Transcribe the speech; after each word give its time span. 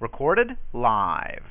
Recorded 0.00 0.56
live. 0.72 1.42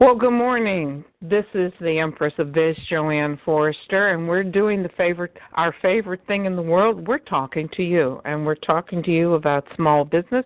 Well, 0.00 0.16
good 0.16 0.32
morning. 0.32 1.04
This 1.22 1.44
is 1.54 1.72
the 1.80 2.00
Empress 2.00 2.32
of 2.38 2.52
Biz, 2.52 2.76
JoAnn 2.90 3.38
Forrester, 3.44 4.08
and 4.08 4.26
we're 4.26 4.42
doing 4.42 4.82
the 4.82 4.88
favorite, 4.96 5.36
our 5.52 5.72
favorite 5.80 6.20
thing 6.26 6.46
in 6.46 6.56
the 6.56 6.62
world. 6.62 7.06
We're 7.06 7.18
talking 7.18 7.68
to 7.74 7.82
you, 7.84 8.20
and 8.24 8.44
we're 8.44 8.56
talking 8.56 9.04
to 9.04 9.12
you 9.12 9.34
about 9.34 9.64
small 9.76 10.04
business. 10.04 10.44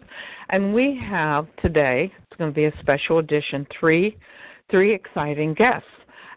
And 0.51 0.75
we 0.75 1.01
have 1.09 1.47
today, 1.63 2.13
it's 2.23 2.37
going 2.37 2.51
to 2.51 2.55
be 2.55 2.67
a 2.67 2.81
special 2.81 3.19
edition, 3.19 3.67
three, 3.81 4.19
three 4.71 4.95
exciting 4.95 5.55
guests. 5.55 5.89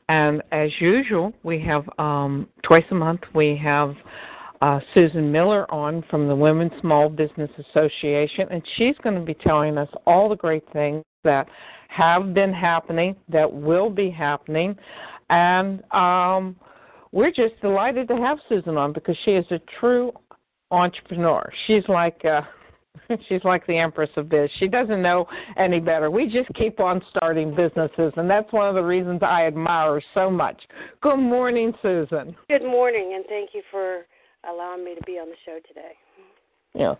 And 0.07 0.41
as 0.54 0.70
usual, 0.79 1.34
we 1.43 1.61
have 1.61 1.84
um, 2.00 2.48
twice 2.63 2.86
a 2.91 2.95
month 2.95 3.21
we 3.36 3.59
have 3.61 3.93
uh, 4.62 4.80
Susan 4.93 5.32
Miller 5.32 5.71
on 5.71 6.04
from 6.09 6.27
the 6.27 6.36
Women's 6.36 6.71
Small 6.82 7.09
Business 7.09 7.49
Association, 7.58 8.48
and 8.52 8.62
she's 8.77 8.95
going 9.04 9.16
to 9.16 9.22
be 9.22 9.34
telling 9.34 9.77
us 9.77 9.90
all 10.05 10.30
the 10.30 10.35
great 10.35 10.63
things 10.72 11.04
that 11.23 11.48
have 11.90 12.34
been 12.34 12.54
happening, 12.54 13.16
that 13.30 13.52
will 13.52 13.90
be 13.90 14.09
happening, 14.09 14.76
and 15.30 15.84
um, 15.94 16.55
we're 17.12 17.32
just 17.32 17.59
delighted 17.62 18.08
to 18.08 18.16
have 18.16 18.38
Susan 18.48 18.77
on 18.77 18.94
because 18.94 19.18
she 19.26 19.32
is 19.32 19.45
a 19.52 19.59
true 19.80 20.12
entrepreneur. 20.70 21.52
She's 21.68 21.84
like 21.90 22.21
uh, 22.23 22.41
she's 23.30 23.43
like 23.43 23.66
the 23.68 23.77
empress 23.77 24.09
of 24.16 24.30
biz. 24.30 24.49
She 24.59 24.68
doesn't 24.68 25.02
know 25.02 25.26
any 25.57 25.80
better. 25.80 26.09
We 26.12 26.26
just 26.26 26.54
keep 26.55 26.80
on 26.80 27.02
starting 27.09 27.55
businesses, 27.55 28.13
and 28.16 28.30
that's 28.30 28.52
one 28.52 28.68
of 28.68 28.76
the 28.76 28.84
reasons 28.84 29.21
I 29.21 29.48
admire 29.48 29.96
her 29.96 30.04
so 30.13 30.30
much. 30.30 30.62
Good 31.02 31.18
morning, 31.18 31.73
Susan. 31.82 32.35
Good 32.49 32.63
morning, 32.63 33.13
and 33.16 33.26
thank 33.27 33.52
you 33.54 33.62
for 33.71 34.05
allowing 34.50 34.84
me 34.84 34.95
to 34.95 35.02
be 35.05 35.13
on 35.13 35.30
the 35.30 35.36
show 35.45 35.59
today. 35.68 35.94
Yeah. 36.73 36.95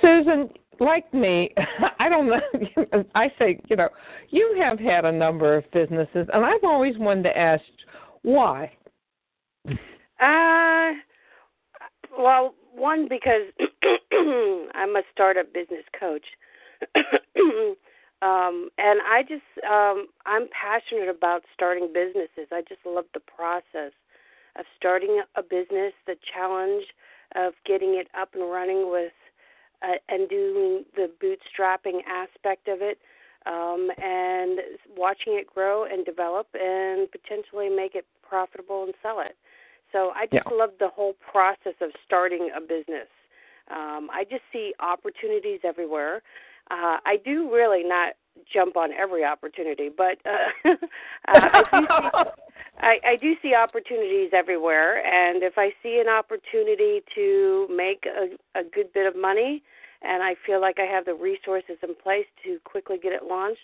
Susan, 0.00 0.50
like 0.78 1.12
me, 1.12 1.54
I 1.98 2.08
don't 2.08 2.26
know. 2.28 3.04
I 3.14 3.28
say, 3.38 3.60
you 3.68 3.76
know, 3.76 3.88
you 4.30 4.56
have 4.60 4.78
had 4.78 5.04
a 5.04 5.12
number 5.12 5.56
of 5.56 5.70
businesses, 5.72 6.26
and 6.32 6.44
I've 6.44 6.64
always 6.64 6.96
wanted 6.98 7.24
to 7.24 7.38
ask 7.38 7.62
why. 8.22 8.72
Uh, 10.20 10.92
well, 12.18 12.54
one 12.74 13.08
because 13.08 13.42
I'm 14.74 14.96
a 14.96 15.02
startup 15.12 15.52
business 15.52 15.84
coach, 15.98 16.24
um, 18.22 18.68
and 18.78 19.00
I 19.02 19.22
just 19.22 19.42
um, 19.68 20.08
I'm 20.26 20.48
passionate 20.48 21.08
about 21.08 21.42
starting 21.54 21.88
businesses. 21.92 22.48
I 22.52 22.62
just 22.68 22.80
love 22.84 23.04
the 23.14 23.20
process 23.20 23.92
of 24.56 24.64
starting 24.76 25.22
a 25.36 25.42
business, 25.42 25.92
the 26.06 26.16
challenge 26.34 26.84
of 27.36 27.52
getting 27.64 27.94
it 27.94 28.08
up 28.18 28.34
and 28.34 28.50
running 28.50 28.90
with 28.90 29.12
uh, 29.82 29.96
and 30.08 30.28
doing 30.28 30.84
the 30.96 31.10
bootstrapping 31.22 32.00
aspect 32.06 32.68
of 32.68 32.82
it 32.82 32.98
um, 33.46 33.88
and 34.02 34.60
watching 34.96 35.34
it 35.34 35.46
grow 35.46 35.84
and 35.84 36.04
develop 36.04 36.48
and 36.54 37.08
potentially 37.10 37.68
make 37.68 37.94
it 37.94 38.04
profitable 38.26 38.84
and 38.84 38.94
sell 39.02 39.20
it. 39.20 39.36
So 39.92 40.12
I 40.14 40.26
just 40.26 40.46
yeah. 40.50 40.56
love 40.56 40.70
the 40.78 40.88
whole 40.88 41.14
process 41.14 41.74
of 41.80 41.90
starting 42.06 42.50
a 42.56 42.60
business. 42.60 43.08
Um, 43.70 44.08
I 44.12 44.24
just 44.28 44.42
see 44.52 44.72
opportunities 44.80 45.60
everywhere. 45.64 46.22
Uh, 46.70 46.98
I 47.04 47.16
do 47.24 47.52
really 47.52 47.82
not 47.82 48.14
jump 48.52 48.76
on 48.76 48.92
every 48.92 49.24
opportunity, 49.24 49.88
but 49.88 50.18
uh, 50.24 50.70
uh, 50.70 50.74
I 51.28 51.62
do 51.72 51.86
see 51.86 52.30
I, 52.80 52.98
I 53.06 53.16
do 53.16 53.34
see 53.42 53.54
opportunities 53.54 54.30
everywhere, 54.32 55.04
and 55.04 55.42
if 55.42 55.54
I 55.56 55.70
see 55.82 56.00
an 56.04 56.08
opportunity 56.08 57.02
to 57.14 57.68
make 57.70 58.06
a, 58.06 58.58
a 58.58 58.64
good 58.64 58.92
bit 58.92 59.06
of 59.06 59.20
money, 59.20 59.62
and 60.02 60.22
I 60.22 60.34
feel 60.46 60.60
like 60.60 60.78
I 60.78 60.86
have 60.86 61.04
the 61.04 61.14
resources 61.14 61.76
in 61.82 61.94
place 61.94 62.26
to 62.44 62.58
quickly 62.64 62.98
get 63.02 63.12
it 63.12 63.24
launched 63.24 63.60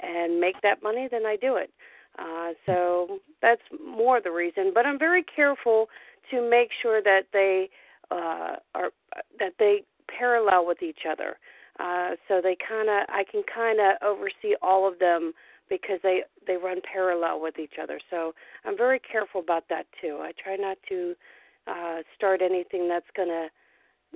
and 0.00 0.40
make 0.40 0.60
that 0.62 0.82
money, 0.82 1.08
then 1.10 1.24
I 1.26 1.36
do 1.36 1.56
it. 1.56 1.70
Uh, 2.18 2.52
so 2.64 3.18
that's 3.40 3.62
more 3.84 4.20
the 4.20 4.30
reason. 4.30 4.72
But 4.74 4.86
I'm 4.86 4.98
very 4.98 5.22
careful 5.24 5.88
to 6.30 6.48
make 6.48 6.70
sure 6.82 7.00
that 7.02 7.26
they 7.32 7.68
uh, 8.10 8.56
are 8.74 8.90
that 9.38 9.52
they 9.58 9.82
parallel 10.08 10.66
with 10.66 10.82
each 10.82 11.00
other. 11.10 11.36
Uh, 11.78 12.16
so 12.26 12.40
they 12.42 12.56
kind 12.56 12.88
of 12.88 13.06
I 13.08 13.24
can 13.30 13.42
kind 13.52 13.78
of 13.80 13.96
oversee 14.02 14.54
all 14.62 14.88
of 14.88 14.98
them 14.98 15.32
because 15.68 15.98
they 16.02 16.22
they 16.46 16.56
run 16.56 16.80
parallel 16.92 17.40
with 17.40 17.58
each 17.58 17.74
other. 17.82 18.00
So 18.10 18.34
I'm 18.64 18.76
very 18.76 19.00
careful 19.00 19.40
about 19.40 19.64
that 19.68 19.86
too. 20.00 20.18
I 20.20 20.32
try 20.42 20.56
not 20.56 20.78
to 20.88 21.14
uh, 21.66 22.02
start 22.16 22.42
anything 22.42 22.88
that's 22.88 23.06
gonna, 23.16 23.48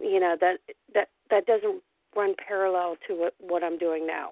you 0.01 0.21
know, 0.21 0.37
that 0.41 0.59
that 0.95 1.09
that 1.31 1.47
doesn't 1.47 1.83
run 2.17 2.35
parallel 2.47 2.97
to 3.07 3.15
what, 3.15 3.35
what 3.41 3.63
I'm 3.65 3.79
doing 3.79 4.07
now. 4.07 4.31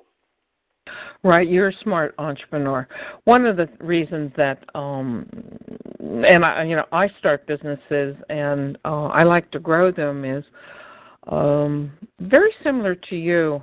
Right, 1.22 1.48
you're 1.48 1.68
a 1.68 1.78
smart 1.82 2.14
entrepreneur. 2.18 2.88
One 3.24 3.44
of 3.44 3.56
the 3.56 3.68
reasons 3.80 4.32
that, 4.36 4.64
um, 4.74 5.28
and 5.98 6.44
I, 6.44 6.64
you 6.64 6.76
know, 6.76 6.86
I 6.92 7.08
start 7.18 7.46
businesses 7.46 8.16
and 8.30 8.78
uh, 8.84 9.06
I 9.06 9.24
like 9.24 9.50
to 9.50 9.58
grow 9.58 9.90
them 9.90 10.24
is 10.24 10.44
um, 11.26 11.92
very 12.20 12.52
similar 12.62 12.94
to 12.94 13.16
you. 13.16 13.62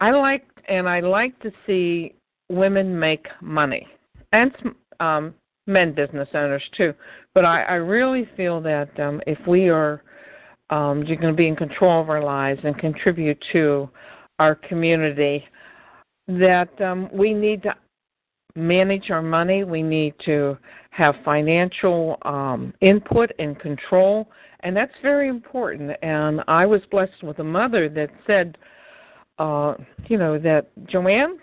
I 0.00 0.12
like 0.12 0.46
and 0.68 0.88
I 0.88 1.00
like 1.00 1.38
to 1.40 1.50
see 1.66 2.14
women 2.52 2.98
make 2.98 3.26
money 3.40 3.86
and 4.32 4.52
um, 5.00 5.34
men 5.66 5.92
business 5.94 6.28
owners 6.34 6.62
too. 6.76 6.94
But 7.34 7.44
I, 7.44 7.62
I 7.62 7.74
really 7.74 8.28
feel 8.36 8.60
that 8.62 8.98
um, 9.00 9.20
if 9.26 9.38
we 9.46 9.68
are 9.68 10.02
um, 10.70 11.04
you're 11.04 11.16
going 11.16 11.32
to 11.32 11.36
be 11.36 11.48
in 11.48 11.56
control 11.56 12.00
of 12.00 12.08
our 12.08 12.22
lives 12.22 12.60
and 12.64 12.78
contribute 12.78 13.42
to 13.52 13.90
our 14.38 14.54
community, 14.54 15.44
that 16.26 16.80
um, 16.80 17.10
we 17.12 17.34
need 17.34 17.62
to 17.64 17.74
manage 18.56 19.10
our 19.10 19.22
money. 19.22 19.64
We 19.64 19.82
need 19.82 20.14
to 20.24 20.56
have 20.90 21.14
financial 21.24 22.16
um, 22.22 22.72
input 22.80 23.30
and 23.38 23.58
control, 23.60 24.28
and 24.60 24.74
that's 24.74 24.92
very 25.02 25.28
important. 25.28 25.90
And 26.02 26.40
I 26.48 26.64
was 26.64 26.80
blessed 26.90 27.22
with 27.22 27.38
a 27.38 27.44
mother 27.44 27.88
that 27.90 28.10
said, 28.26 28.56
uh, 29.38 29.74
you 30.08 30.16
know, 30.16 30.38
that 30.38 30.70
JoAnn, 30.86 31.36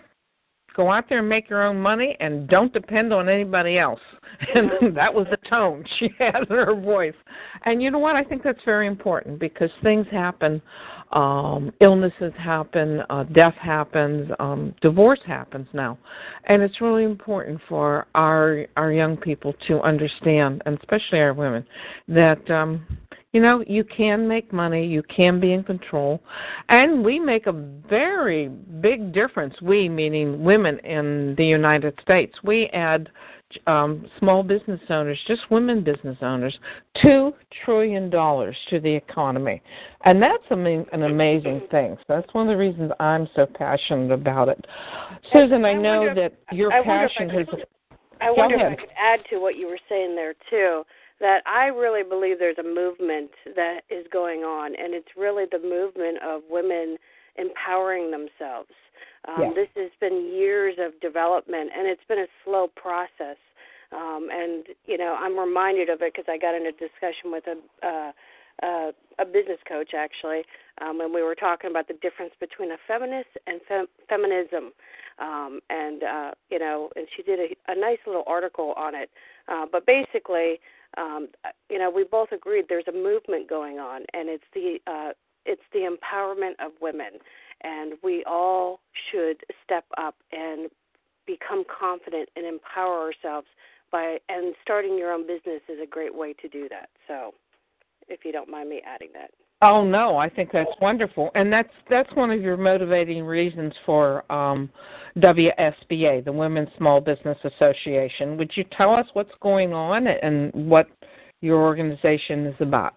go 0.80 0.90
out 0.90 1.08
there 1.10 1.18
and 1.18 1.28
make 1.28 1.50
your 1.50 1.62
own 1.62 1.78
money 1.78 2.16
and 2.20 2.48
don't 2.48 2.72
depend 2.72 3.12
on 3.12 3.28
anybody 3.28 3.78
else. 3.78 4.00
And 4.54 4.96
that 4.96 5.12
was 5.12 5.26
the 5.30 5.36
tone 5.48 5.84
she 5.98 6.08
had 6.18 6.48
in 6.48 6.56
her 6.56 6.74
voice. 6.74 7.14
And 7.66 7.82
you 7.82 7.90
know 7.90 7.98
what? 7.98 8.16
I 8.16 8.24
think 8.24 8.42
that's 8.42 8.64
very 8.64 8.86
important 8.86 9.38
because 9.38 9.68
things 9.82 10.06
happen, 10.10 10.62
um, 11.12 11.72
illnesses 11.80 12.32
happen, 12.38 13.02
uh, 13.10 13.24
death 13.24 13.56
happens, 13.60 14.30
um, 14.38 14.74
divorce 14.80 15.20
happens 15.26 15.66
now, 15.74 15.98
and 16.44 16.62
it's 16.62 16.80
really 16.80 17.04
important 17.04 17.60
for 17.68 18.06
our 18.14 18.66
our 18.76 18.92
young 18.92 19.16
people 19.16 19.52
to 19.68 19.80
understand, 19.82 20.62
and 20.64 20.78
especially 20.78 21.18
our 21.18 21.34
women, 21.34 21.66
that 22.08 22.50
um, 22.50 22.86
you 23.32 23.40
know, 23.40 23.62
you 23.66 23.84
can 23.84 24.26
make 24.26 24.52
money, 24.52 24.84
you 24.84 25.02
can 25.04 25.38
be 25.38 25.52
in 25.52 25.62
control, 25.62 26.20
and 26.68 27.04
we 27.04 27.20
make 27.20 27.46
a 27.46 27.52
very 27.52 28.48
big 28.48 29.12
difference. 29.12 29.54
We, 29.62 29.88
meaning 29.88 30.42
women 30.42 30.78
in 30.80 31.34
the 31.36 31.46
United 31.46 31.96
States, 32.02 32.34
we 32.42 32.66
add 32.72 33.08
um, 33.66 34.08
small 34.18 34.42
business 34.42 34.80
owners, 34.90 35.18
just 35.28 35.42
women 35.50 35.84
business 35.84 36.16
owners, 36.22 36.56
two 37.02 37.32
trillion 37.64 38.10
dollars 38.10 38.56
to 38.68 38.80
the 38.80 38.92
economy, 38.92 39.62
and 40.04 40.20
that's 40.20 40.44
an 40.50 40.86
amazing 40.92 41.62
thing. 41.70 41.96
So 41.98 42.04
that's 42.08 42.34
one 42.34 42.48
of 42.48 42.52
the 42.52 42.58
reasons 42.58 42.90
I'm 42.98 43.28
so 43.36 43.46
passionate 43.46 44.12
about 44.12 44.48
it. 44.48 44.64
Susan, 45.32 45.64
I, 45.64 45.70
I 45.70 45.74
know 45.74 46.02
wonder, 46.02 46.14
that 46.22 46.56
your 46.56 46.72
I 46.72 46.82
passion 46.82 47.28
has. 47.30 47.46
I 48.20 48.30
wonder 48.30 48.56
if 48.56 48.72
I 48.72 48.76
could 48.76 48.90
add 49.00 49.20
to 49.30 49.38
what 49.38 49.56
you 49.56 49.66
were 49.66 49.78
saying 49.88 50.14
there 50.14 50.34
too 50.50 50.82
that 51.20 51.42
I 51.46 51.66
really 51.66 52.02
believe 52.02 52.38
there's 52.38 52.58
a 52.58 52.62
movement 52.62 53.30
that 53.54 53.80
is 53.90 54.06
going 54.12 54.40
on, 54.40 54.74
and 54.74 54.94
it's 54.94 55.08
really 55.16 55.44
the 55.50 55.58
movement 55.58 56.18
of 56.22 56.42
women 56.48 56.96
empowering 57.36 58.10
themselves. 58.10 58.70
Um, 59.28 59.52
This 59.54 59.68
has 59.76 59.90
been 60.00 60.32
years 60.34 60.76
of 60.78 60.98
development, 61.00 61.70
and 61.76 61.86
it's 61.86 62.04
been 62.08 62.20
a 62.20 62.30
slow 62.44 62.68
process. 62.68 63.36
Um, 63.92 64.28
and 64.32 64.64
you 64.86 64.96
know, 64.96 65.16
I'm 65.18 65.38
reminded 65.38 65.88
of 65.90 66.00
it 66.00 66.14
because 66.14 66.28
I 66.28 66.38
got 66.38 66.54
in 66.54 66.66
a 66.66 66.72
discussion 66.72 67.30
with 67.30 67.44
a 67.46 67.86
uh, 67.86 68.12
uh, 68.62 68.92
a 69.18 69.24
business 69.24 69.58
coach 69.66 69.92
actually, 69.94 70.42
um, 70.80 71.00
and 71.00 71.12
we 71.12 71.22
were 71.22 71.34
talking 71.34 71.70
about 71.70 71.88
the 71.88 71.94
difference 71.94 72.32
between 72.40 72.70
a 72.72 72.76
feminist 72.86 73.28
and 73.46 73.60
fem- 73.66 73.88
feminism. 74.08 74.72
Um, 75.18 75.60
and 75.68 76.02
uh, 76.02 76.30
you 76.50 76.58
know, 76.58 76.90
and 76.96 77.06
she 77.14 77.22
did 77.22 77.38
a, 77.40 77.72
a 77.72 77.74
nice 77.78 77.98
little 78.06 78.24
article 78.26 78.74
on 78.76 78.94
it. 78.94 79.10
Uh, 79.48 79.66
but 79.70 79.84
basically, 79.86 80.60
um, 80.96 81.28
you 81.68 81.78
know, 81.78 81.90
we 81.90 82.04
both 82.04 82.32
agreed 82.32 82.66
there's 82.68 82.88
a 82.88 82.92
movement 82.92 83.48
going 83.48 83.78
on, 83.78 84.02
and 84.12 84.28
it's 84.28 84.44
the 84.54 84.78
uh, 84.86 85.12
it's 85.46 85.62
the 85.72 85.80
empowerment 85.80 86.64
of 86.64 86.72
women, 86.80 87.12
and 87.62 87.94
we 88.02 88.24
all 88.24 88.80
should 89.10 89.38
step 89.64 89.84
up 89.98 90.16
and 90.32 90.70
become 91.26 91.64
confident 91.64 92.28
and 92.36 92.44
empower 92.46 92.98
ourselves 92.98 93.46
by 93.92 94.18
and 94.28 94.54
starting 94.62 94.98
your 94.98 95.12
own 95.12 95.26
business 95.26 95.62
is 95.68 95.78
a 95.82 95.86
great 95.86 96.14
way 96.14 96.32
to 96.34 96.48
do 96.48 96.68
that. 96.68 96.88
So, 97.06 97.34
if 98.08 98.24
you 98.24 98.32
don't 98.32 98.48
mind 98.48 98.68
me 98.68 98.82
adding 98.84 99.10
that. 99.14 99.30
Oh 99.62 99.84
no, 99.84 100.16
I 100.16 100.30
think 100.30 100.50
that's 100.52 100.70
wonderful, 100.80 101.30
and 101.34 101.52
that's 101.52 101.72
that's 101.90 102.10
one 102.14 102.30
of 102.30 102.40
your 102.40 102.56
motivating 102.56 103.24
reasons 103.24 103.74
for 103.84 104.30
um, 104.32 104.70
WSBA, 105.18 106.24
the 106.24 106.32
Women's 106.32 106.70
Small 106.78 107.00
Business 107.00 107.36
Association. 107.44 108.38
Would 108.38 108.52
you 108.54 108.64
tell 108.76 108.94
us 108.94 109.06
what's 109.12 109.32
going 109.42 109.74
on 109.74 110.06
and 110.06 110.50
what 110.54 110.86
your 111.42 111.60
organization 111.62 112.46
is 112.46 112.54
about? 112.60 112.94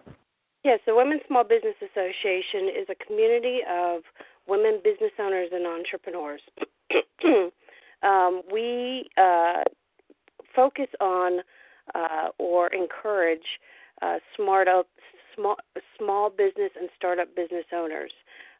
Yes, 0.64 0.80
the 0.86 0.94
Women's 0.94 1.20
Small 1.28 1.44
Business 1.44 1.74
Association 1.82 2.70
is 2.80 2.88
a 2.88 3.04
community 3.04 3.58
of 3.70 4.00
women 4.48 4.80
business 4.82 5.12
owners 5.20 5.50
and 5.52 5.66
entrepreneurs. 5.66 6.40
um, 8.02 8.40
we 8.50 9.06
uh, 9.18 9.62
focus 10.56 10.88
on 11.00 11.40
uh, 11.94 12.28
or 12.38 12.72
encourage 12.72 13.44
uh, 14.00 14.16
smart 14.36 14.68
up, 14.68 14.86
small 15.34 15.56
small 15.98 16.30
business 16.30 16.70
and 16.78 16.88
startup 16.96 17.34
business 17.34 17.66
owners, 17.72 18.12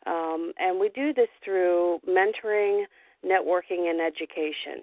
um, 0.06 0.52
and 0.58 0.78
we 0.78 0.88
do 0.90 1.12
this 1.12 1.28
through 1.44 2.00
mentoring, 2.08 2.84
networking, 3.24 3.90
and 3.90 4.00
education. 4.00 4.82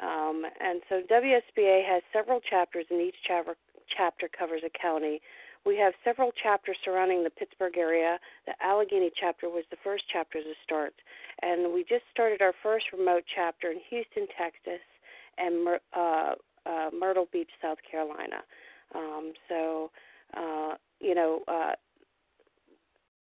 Um, 0.00 0.44
and 0.60 0.80
so 0.88 1.02
WSBA 1.10 1.84
has 1.86 2.02
several 2.12 2.40
chapters, 2.40 2.86
and 2.90 3.00
each 3.00 3.16
chapter 3.26 3.56
chapter 3.96 4.28
covers 4.28 4.62
a 4.64 4.70
county. 4.70 5.20
We 5.66 5.76
have 5.78 5.92
several 6.04 6.30
chapters 6.30 6.76
surrounding 6.84 7.24
the 7.24 7.30
Pittsburgh 7.30 7.76
area. 7.76 8.18
The 8.46 8.52
Allegheny 8.62 9.10
chapter 9.18 9.48
was 9.48 9.64
the 9.70 9.76
first 9.82 10.04
chapter 10.12 10.40
to 10.40 10.52
start, 10.64 10.94
and 11.42 11.72
we 11.74 11.82
just 11.82 12.04
started 12.12 12.40
our 12.42 12.54
first 12.62 12.86
remote 12.92 13.24
chapter 13.34 13.70
in 13.70 13.80
Houston, 13.90 14.26
Texas, 14.38 14.84
and 15.36 15.68
uh, 15.96 16.34
uh, 16.66 16.90
Myrtle 16.98 17.28
Beach, 17.32 17.50
South 17.60 17.78
Carolina. 17.90 18.42
Um, 18.94 19.32
so, 19.48 19.90
uh, 20.36 20.74
you 21.00 21.14
know, 21.14 21.40
uh, 21.48 21.72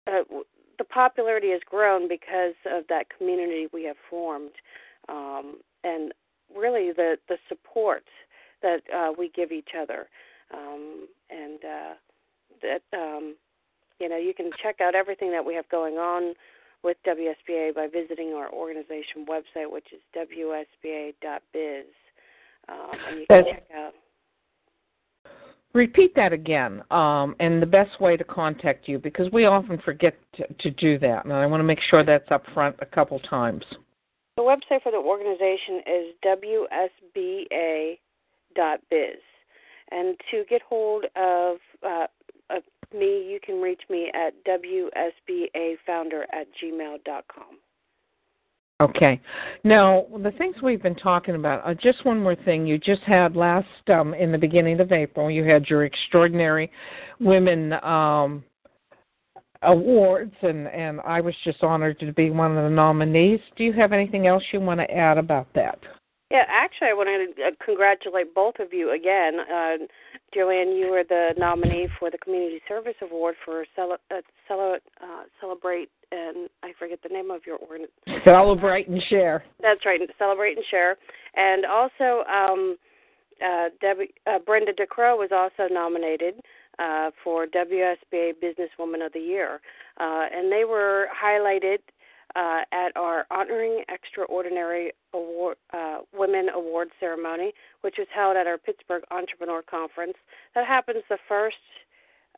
uh, 0.06 0.22
the 0.78 0.84
popularity 0.84 1.50
has 1.50 1.60
grown 1.68 2.08
because 2.08 2.54
of 2.70 2.84
that 2.88 3.06
community 3.16 3.68
we 3.72 3.84
have 3.84 3.96
formed, 4.10 4.52
um, 5.08 5.56
and 5.82 6.12
really 6.54 6.92
the 6.92 7.16
the 7.28 7.36
support 7.48 8.04
that 8.62 8.80
uh, 8.94 9.12
we 9.16 9.30
give 9.34 9.52
each 9.52 9.70
other, 9.78 10.08
um, 10.52 11.06
and 11.30 11.58
uh, 11.64 11.94
that 12.62 12.82
um, 12.96 13.34
you 14.00 14.08
know 14.08 14.16
you 14.16 14.34
can 14.34 14.50
check 14.62 14.80
out 14.80 14.94
everything 14.94 15.30
that 15.30 15.44
we 15.44 15.54
have 15.54 15.68
going 15.68 15.94
on 15.94 16.34
with 16.82 16.98
WSBA 17.06 17.74
by 17.74 17.86
visiting 17.86 18.34
our 18.34 18.52
organization 18.52 19.24
website, 19.26 19.70
which 19.70 19.86
is 19.92 20.00
wsba.biz. 20.14 21.86
Um, 22.68 22.90
and 23.08 23.20
you 23.20 23.26
can 23.26 23.44
check 23.44 23.64
out. 23.74 23.94
Repeat 25.74 26.14
that 26.14 26.32
again, 26.32 26.84
um, 26.92 27.34
and 27.40 27.60
the 27.60 27.66
best 27.66 28.00
way 28.00 28.16
to 28.16 28.22
contact 28.22 28.86
you 28.86 29.00
because 29.00 29.28
we 29.32 29.44
often 29.44 29.76
forget 29.78 30.14
to, 30.36 30.46
to 30.60 30.70
do 30.70 31.00
that, 31.00 31.24
and 31.24 31.32
I 31.32 31.46
want 31.46 31.58
to 31.60 31.64
make 31.64 31.80
sure 31.90 32.04
that's 32.04 32.30
up 32.30 32.44
front 32.54 32.76
a 32.78 32.86
couple 32.86 33.18
times. 33.18 33.64
The 34.36 34.42
website 34.42 34.82
for 34.84 34.92
the 34.92 34.98
organization 34.98 35.82
is 35.84 36.14
wsba.biz, 36.24 37.98
and 39.90 40.16
to 40.30 40.44
get 40.48 40.62
hold 40.62 41.06
of, 41.16 41.56
uh, 41.84 42.06
of 42.50 42.62
me, 42.96 43.28
you 43.28 43.40
can 43.44 43.60
reach 43.60 43.82
me 43.90 44.12
at 44.14 44.32
wsbafounder 44.44 46.22
at 46.32 46.46
gmail.com. 46.62 47.58
Okay. 48.80 49.20
Now, 49.62 50.06
the 50.22 50.32
things 50.32 50.56
we've 50.62 50.82
been 50.82 50.96
talking 50.96 51.36
about, 51.36 51.64
uh, 51.64 51.74
just 51.74 52.04
one 52.04 52.20
more 52.20 52.34
thing. 52.34 52.66
You 52.66 52.76
just 52.76 53.02
had 53.02 53.36
last, 53.36 53.68
um, 53.88 54.14
in 54.14 54.32
the 54.32 54.38
beginning 54.38 54.80
of 54.80 54.90
April, 54.90 55.30
you 55.30 55.44
had 55.44 55.66
your 55.68 55.84
Extraordinary 55.84 56.70
Women 57.20 57.74
um, 57.84 58.42
Awards, 59.62 60.34
and, 60.42 60.66
and 60.68 61.00
I 61.06 61.20
was 61.20 61.34
just 61.44 61.62
honored 61.62 62.00
to 62.00 62.12
be 62.12 62.30
one 62.30 62.56
of 62.56 62.64
the 62.64 62.70
nominees. 62.70 63.40
Do 63.56 63.62
you 63.62 63.72
have 63.74 63.92
anything 63.92 64.26
else 64.26 64.42
you 64.52 64.60
want 64.60 64.80
to 64.80 64.90
add 64.90 65.18
about 65.18 65.46
that? 65.54 65.78
Yeah, 66.30 66.44
actually, 66.48 66.88
I 66.88 66.94
want 66.94 67.36
to 67.36 67.42
uh, 67.42 67.50
congratulate 67.64 68.34
both 68.34 68.54
of 68.58 68.72
you 68.72 68.92
again. 68.92 69.38
Uh, 69.40 69.76
JoAnn, 70.34 70.78
you 70.78 70.90
were 70.90 71.04
the 71.08 71.34
nominee 71.36 71.86
for 71.98 72.10
the 72.10 72.18
Community 72.18 72.60
Service 72.66 72.94
Award 73.02 73.36
for 73.44 73.64
Cel- 73.76 73.98
uh, 74.10 74.20
Cel- 74.48 74.78
uh, 75.02 75.22
Celebrate 75.40 75.90
and 76.14 76.48
I 76.62 76.72
forget 76.78 77.00
the 77.02 77.08
name 77.08 77.30
of 77.30 77.42
your 77.46 77.58
organization. 77.58 78.22
Celebrate 78.24 78.88
and 78.88 79.02
share. 79.08 79.44
That's 79.60 79.84
right, 79.84 80.00
celebrate 80.18 80.56
and 80.56 80.64
share. 80.70 80.96
And 81.34 81.64
also, 81.66 82.24
um, 82.30 82.76
uh, 83.44 83.68
Debbie, 83.80 84.14
uh, 84.26 84.38
Brenda 84.38 84.72
DeCroo 84.72 85.18
was 85.18 85.30
also 85.32 85.72
nominated 85.72 86.34
uh, 86.78 87.10
for 87.22 87.46
WSBA 87.46 88.34
Businesswoman 88.42 89.04
of 89.04 89.12
the 89.12 89.20
Year, 89.20 89.60
uh, 89.98 90.26
and 90.32 90.50
they 90.50 90.64
were 90.64 91.06
highlighted 91.14 91.78
uh, 92.36 92.62
at 92.72 92.96
our 92.96 93.26
Honoring 93.30 93.84
Extraordinary 93.88 94.92
Award, 95.12 95.56
uh, 95.72 95.98
Women 96.12 96.48
Award 96.54 96.88
ceremony, 96.98 97.52
which 97.82 97.98
is 97.98 98.08
held 98.14 98.36
at 98.36 98.46
our 98.46 98.58
Pittsburgh 98.58 99.04
Entrepreneur 99.10 99.62
Conference. 99.62 100.14
That 100.54 100.66
happens 100.66 101.04
the 101.08 101.18
first 101.28 101.56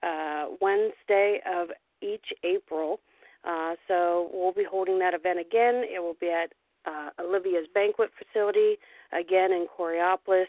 uh, 0.02 0.46
Wednesday 0.60 1.40
of 1.50 1.68
each 2.02 2.32
April. 2.44 3.00
Uh, 3.44 3.74
so 3.88 4.30
we'll 4.32 4.52
be 4.52 4.64
holding 4.68 4.98
that 4.98 5.14
event 5.14 5.38
again. 5.38 5.84
It 5.84 6.02
will 6.02 6.16
be 6.20 6.30
at 6.30 6.52
uh, 6.84 7.10
Olivia's 7.20 7.66
Banquet 7.72 8.10
Facility, 8.18 8.76
again 9.12 9.52
in 9.52 9.66
Coraopolis. 9.78 10.46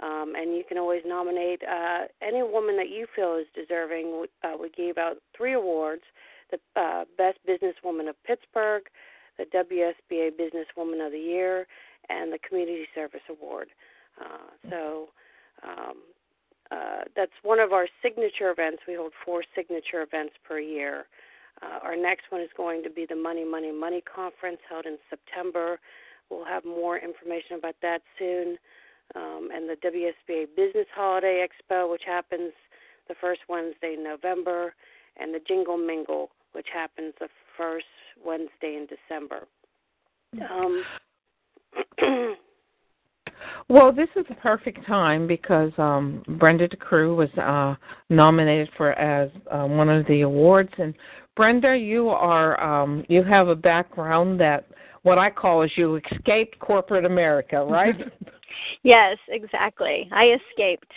Um, 0.00 0.34
and 0.36 0.56
you 0.56 0.62
can 0.66 0.78
always 0.78 1.02
nominate 1.04 1.60
uh, 1.64 2.04
any 2.22 2.42
woman 2.42 2.76
that 2.76 2.88
you 2.88 3.06
feel 3.16 3.34
is 3.34 3.46
deserving. 3.52 4.26
We 4.60 4.70
gave 4.70 4.96
out 4.96 5.16
three 5.36 5.54
awards 5.54 6.02
the 6.50 6.80
uh, 6.80 7.04
Best 7.16 7.38
Businesswoman 7.48 8.08
of 8.08 8.16
Pittsburgh, 8.24 8.82
the 9.36 9.44
WSBA 9.44 10.32
Businesswoman 10.32 11.04
of 11.04 11.12
the 11.12 11.18
Year, 11.18 11.66
and 12.08 12.32
the 12.32 12.38
Community 12.38 12.86
Service 12.94 13.20
Award. 13.28 13.68
Uh, 14.20 14.68
so 14.70 15.08
um, 15.62 15.94
uh, 16.70 17.04
that's 17.16 17.32
one 17.42 17.60
of 17.60 17.72
our 17.72 17.86
signature 18.02 18.50
events. 18.50 18.82
We 18.86 18.94
hold 18.94 19.12
four 19.24 19.42
signature 19.54 20.02
events 20.02 20.34
per 20.46 20.58
year. 20.58 21.06
Uh, 21.62 21.78
our 21.82 21.96
next 21.96 22.24
one 22.30 22.40
is 22.40 22.50
going 22.56 22.82
to 22.84 22.90
be 22.90 23.06
the 23.08 23.16
Money, 23.16 23.44
Money, 23.44 23.72
Money 23.72 24.02
conference 24.02 24.58
held 24.68 24.86
in 24.86 24.98
September. 25.10 25.80
We'll 26.30 26.44
have 26.44 26.64
more 26.64 26.98
information 26.98 27.56
about 27.58 27.76
that 27.82 28.02
soon. 28.18 28.58
Um, 29.14 29.48
and 29.52 29.68
the 29.68 29.76
WSBA 29.76 30.48
Business 30.54 30.86
Holiday 30.94 31.46
Expo, 31.46 31.90
which 31.90 32.02
happens 32.06 32.52
the 33.08 33.14
first 33.18 33.40
Wednesday 33.48 33.94
in 33.94 34.04
November, 34.04 34.74
and 35.16 35.32
the 35.34 35.40
Jingle 35.40 35.78
Mingle, 35.78 36.30
which 36.58 36.66
happens 36.74 37.14
the 37.20 37.28
first 37.56 37.86
Wednesday 38.26 38.74
in 38.74 38.88
December. 38.88 39.46
Um, 40.50 40.84
well, 43.68 43.92
this 43.92 44.08
is 44.16 44.24
a 44.28 44.34
perfect 44.34 44.84
time 44.84 45.28
because 45.28 45.70
um, 45.78 46.24
Brenda 46.36 46.68
DeCroo 46.68 47.14
was 47.14 47.28
uh, 47.38 47.76
nominated 48.10 48.70
for 48.76 48.90
as 48.94 49.30
uh, 49.52 49.66
one 49.66 49.88
of 49.88 50.04
the 50.08 50.22
awards, 50.22 50.72
and 50.78 50.94
Brenda, 51.36 51.76
you 51.76 52.08
are 52.08 52.60
um, 52.60 53.04
you 53.08 53.22
have 53.22 53.46
a 53.46 53.54
background 53.54 54.40
that 54.40 54.66
what 55.02 55.16
I 55.16 55.30
call 55.30 55.62
is 55.62 55.70
you 55.76 56.00
escaped 56.12 56.58
corporate 56.58 57.04
America, 57.04 57.64
right? 57.64 57.94
yes, 58.82 59.16
exactly. 59.28 60.08
I 60.12 60.36
escaped. 60.50 60.90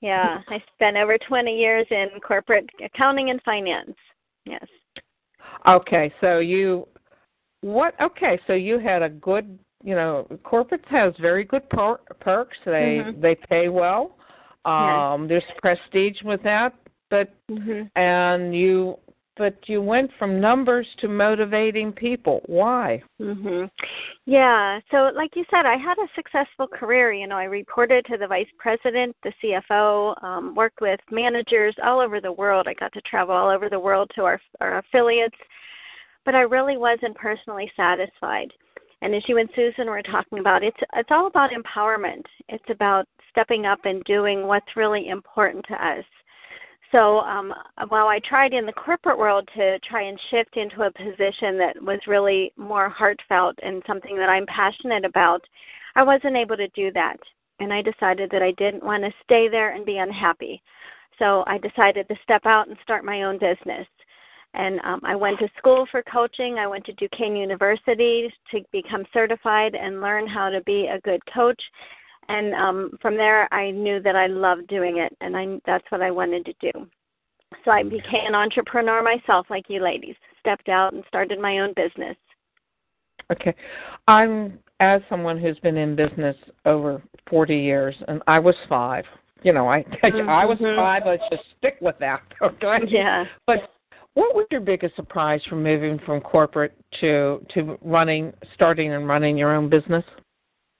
Yeah, 0.00 0.38
I 0.48 0.62
spent 0.76 0.96
over 0.96 1.18
20 1.18 1.58
years 1.58 1.88
in 1.90 2.06
corporate 2.24 2.70
accounting 2.84 3.30
and 3.30 3.42
finance. 3.42 3.96
Yes. 4.44 4.64
Okay, 5.66 6.12
so 6.20 6.38
you 6.38 6.86
what 7.60 7.94
okay, 8.00 8.38
so 8.46 8.54
you 8.54 8.78
had 8.78 9.02
a 9.02 9.08
good, 9.08 9.58
you 9.84 9.94
know, 9.94 10.26
corporate 10.44 10.84
has 10.88 11.14
very 11.20 11.44
good 11.44 11.68
per- 11.70 12.00
perks. 12.20 12.56
They 12.64 13.00
mm-hmm. 13.04 13.20
they 13.20 13.36
pay 13.48 13.68
well. 13.68 14.16
Um 14.64 15.22
yes. 15.22 15.28
there's 15.28 15.58
prestige 15.60 16.22
with 16.24 16.42
that, 16.42 16.74
but 17.10 17.34
mm-hmm. 17.50 17.86
and 17.98 18.54
you 18.54 18.98
but 19.36 19.56
you 19.66 19.80
went 19.80 20.10
from 20.18 20.40
numbers 20.40 20.86
to 20.98 21.08
motivating 21.08 21.92
people. 21.92 22.42
Why? 22.46 23.02
Mhm. 23.20 23.70
Yeah, 24.26 24.80
so 24.90 25.10
like 25.14 25.34
you 25.36 25.44
said, 25.50 25.64
I 25.66 25.76
had 25.76 25.98
a 25.98 26.08
successful 26.14 26.68
career, 26.68 27.12
you 27.12 27.26
know, 27.26 27.36
I 27.36 27.44
reported 27.44 28.04
to 28.06 28.18
the 28.18 28.26
vice 28.26 28.50
president, 28.58 29.16
the 29.22 29.32
CFO, 29.40 30.14
um 30.22 30.54
worked 30.54 30.80
with 30.80 31.00
managers 31.10 31.74
all 31.82 32.00
over 32.00 32.20
the 32.20 32.32
world. 32.32 32.68
I 32.68 32.74
got 32.74 32.92
to 32.92 33.00
travel 33.02 33.34
all 33.34 33.48
over 33.48 33.68
the 33.68 33.80
world 33.80 34.10
to 34.14 34.24
our 34.24 34.40
our 34.60 34.78
affiliates, 34.78 35.38
but 36.24 36.34
I 36.34 36.42
really 36.42 36.76
wasn't 36.76 37.16
personally 37.16 37.70
satisfied. 37.76 38.52
And 39.00 39.14
as 39.14 39.28
you 39.28 39.38
and 39.38 39.50
Susan 39.56 39.88
were 39.88 40.02
talking 40.02 40.38
about, 40.38 40.62
it's 40.62 40.80
it's 40.94 41.10
all 41.10 41.26
about 41.26 41.50
empowerment. 41.50 42.24
It's 42.48 42.70
about 42.70 43.08
stepping 43.30 43.66
up 43.66 43.80
and 43.84 44.04
doing 44.04 44.46
what's 44.46 44.76
really 44.76 45.08
important 45.08 45.64
to 45.66 45.74
us 45.74 46.04
so 46.92 47.20
um, 47.20 47.52
while 47.88 48.06
I 48.06 48.20
tried 48.20 48.52
in 48.52 48.66
the 48.66 48.72
corporate 48.72 49.18
world 49.18 49.48
to 49.56 49.78
try 49.80 50.02
and 50.02 50.20
shift 50.30 50.56
into 50.56 50.82
a 50.82 50.92
position 50.92 51.58
that 51.58 51.74
was 51.80 51.98
really 52.06 52.52
more 52.56 52.88
heartfelt 52.88 53.58
and 53.62 53.82
something 53.86 54.16
that 54.16 54.28
I'm 54.28 54.46
passionate 54.46 55.04
about, 55.04 55.42
I 55.96 56.02
wasn't 56.02 56.36
able 56.36 56.56
to 56.58 56.68
do 56.68 56.92
that. 56.92 57.16
And 57.60 57.72
I 57.72 57.80
decided 57.80 58.30
that 58.30 58.42
I 58.42 58.52
didn't 58.52 58.84
want 58.84 59.04
to 59.04 59.10
stay 59.24 59.48
there 59.48 59.74
and 59.74 59.86
be 59.86 59.98
unhappy. 59.98 60.62
So 61.18 61.44
I 61.46 61.58
decided 61.58 62.08
to 62.08 62.16
step 62.22 62.44
out 62.44 62.68
and 62.68 62.76
start 62.82 63.04
my 63.04 63.22
own 63.22 63.38
business. 63.38 63.86
And 64.54 64.80
um, 64.84 65.00
I 65.02 65.16
went 65.16 65.38
to 65.38 65.48
school 65.56 65.86
for 65.90 66.02
coaching. 66.02 66.58
I 66.58 66.66
went 66.66 66.84
to 66.86 66.92
Duquesne 66.94 67.36
University 67.36 68.30
to 68.50 68.60
become 68.70 69.04
certified 69.12 69.74
and 69.74 70.02
learn 70.02 70.26
how 70.26 70.50
to 70.50 70.60
be 70.62 70.88
a 70.88 71.00
good 71.00 71.20
coach. 71.32 71.60
And 72.28 72.54
um, 72.54 72.98
from 73.02 73.16
there, 73.16 73.52
I 73.52 73.70
knew 73.70 74.00
that 74.02 74.16
I 74.16 74.26
loved 74.26 74.68
doing 74.68 74.98
it, 74.98 75.16
and 75.20 75.36
I, 75.36 75.60
that's 75.66 75.84
what 75.90 76.02
I 76.02 76.10
wanted 76.10 76.44
to 76.46 76.72
do. 76.72 76.86
So 77.64 77.70
I 77.70 77.82
became 77.82 78.26
an 78.26 78.34
entrepreneur 78.34 79.02
myself, 79.02 79.46
like 79.50 79.64
you 79.68 79.82
ladies. 79.82 80.16
Stepped 80.40 80.68
out 80.68 80.92
and 80.92 81.04
started 81.08 81.38
my 81.38 81.58
own 81.58 81.72
business. 81.74 82.16
Okay. 83.30 83.54
I'm 84.08 84.58
as 84.80 85.00
someone 85.08 85.38
who's 85.38 85.58
been 85.60 85.76
in 85.76 85.94
business 85.94 86.36
over 86.64 87.00
40 87.30 87.56
years 87.56 87.94
and 88.08 88.20
I 88.26 88.38
was 88.38 88.56
5. 88.68 89.04
You 89.42 89.52
know, 89.52 89.68
I 89.68 89.82
mm-hmm. 89.82 90.28
I 90.28 90.44
was 90.44 90.58
mm-hmm. 90.58 90.76
5, 90.76 91.02
let's 91.06 91.22
just 91.30 91.44
stick 91.58 91.76
with 91.80 91.96
that. 92.00 92.22
Okay? 92.42 92.78
Yeah. 92.88 93.24
But 93.46 93.70
what 94.14 94.34
was 94.34 94.46
your 94.50 94.60
biggest 94.60 94.96
surprise 94.96 95.40
from 95.48 95.62
moving 95.62 95.98
from 96.04 96.20
corporate 96.20 96.76
to 97.00 97.44
to 97.54 97.78
running 97.82 98.32
starting 98.54 98.92
and 98.92 99.08
running 99.08 99.38
your 99.38 99.54
own 99.54 99.68
business? 99.70 100.04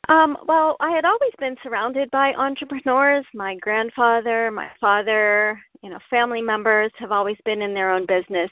Um, 0.09 0.37
well, 0.49 0.76
I 0.80 0.90
had 0.90 1.04
always 1.04 1.32
been 1.38 1.56
surrounded 1.62 2.11
by 2.11 2.32
entrepreneurs. 2.35 3.25
My 3.35 3.56
grandfather, 3.56 4.50
my 4.50 4.68
father, 4.80 5.61
you 5.82 5.90
know, 5.90 5.99
family 6.11 6.42
members 6.42 6.90
have 6.99 7.12
always 7.12 7.37
been 7.44 7.62
in 7.62 7.73
their 7.73 7.90
own 7.90 8.06
business. 8.06 8.50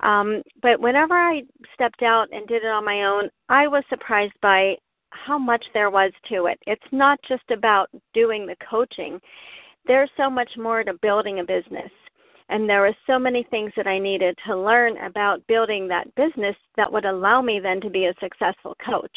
Um, 0.00 0.42
but 0.60 0.80
whenever 0.80 1.14
I 1.14 1.42
stepped 1.74 2.02
out 2.02 2.28
and 2.32 2.46
did 2.48 2.64
it 2.64 2.68
on 2.68 2.84
my 2.84 3.04
own, 3.04 3.30
I 3.48 3.68
was 3.68 3.84
surprised 3.88 4.34
by 4.42 4.74
how 5.10 5.38
much 5.38 5.64
there 5.72 5.90
was 5.90 6.10
to 6.30 6.46
it. 6.46 6.58
It's 6.66 6.82
not 6.90 7.20
just 7.28 7.48
about 7.50 7.88
doing 8.12 8.46
the 8.46 8.56
coaching. 8.68 9.20
There's 9.86 10.10
so 10.16 10.28
much 10.28 10.50
more 10.56 10.82
to 10.82 10.94
building 10.94 11.38
a 11.38 11.44
business. 11.44 11.90
And 12.48 12.68
there 12.68 12.80
were 12.80 12.96
so 13.06 13.18
many 13.18 13.46
things 13.50 13.72
that 13.76 13.86
I 13.86 13.98
needed 13.98 14.36
to 14.46 14.56
learn 14.56 14.96
about 14.98 15.46
building 15.46 15.86
that 15.88 16.12
business 16.16 16.56
that 16.76 16.92
would 16.92 17.04
allow 17.04 17.40
me 17.40 17.60
then 17.60 17.80
to 17.82 17.90
be 17.90 18.06
a 18.06 18.14
successful 18.20 18.76
coach. 18.84 19.16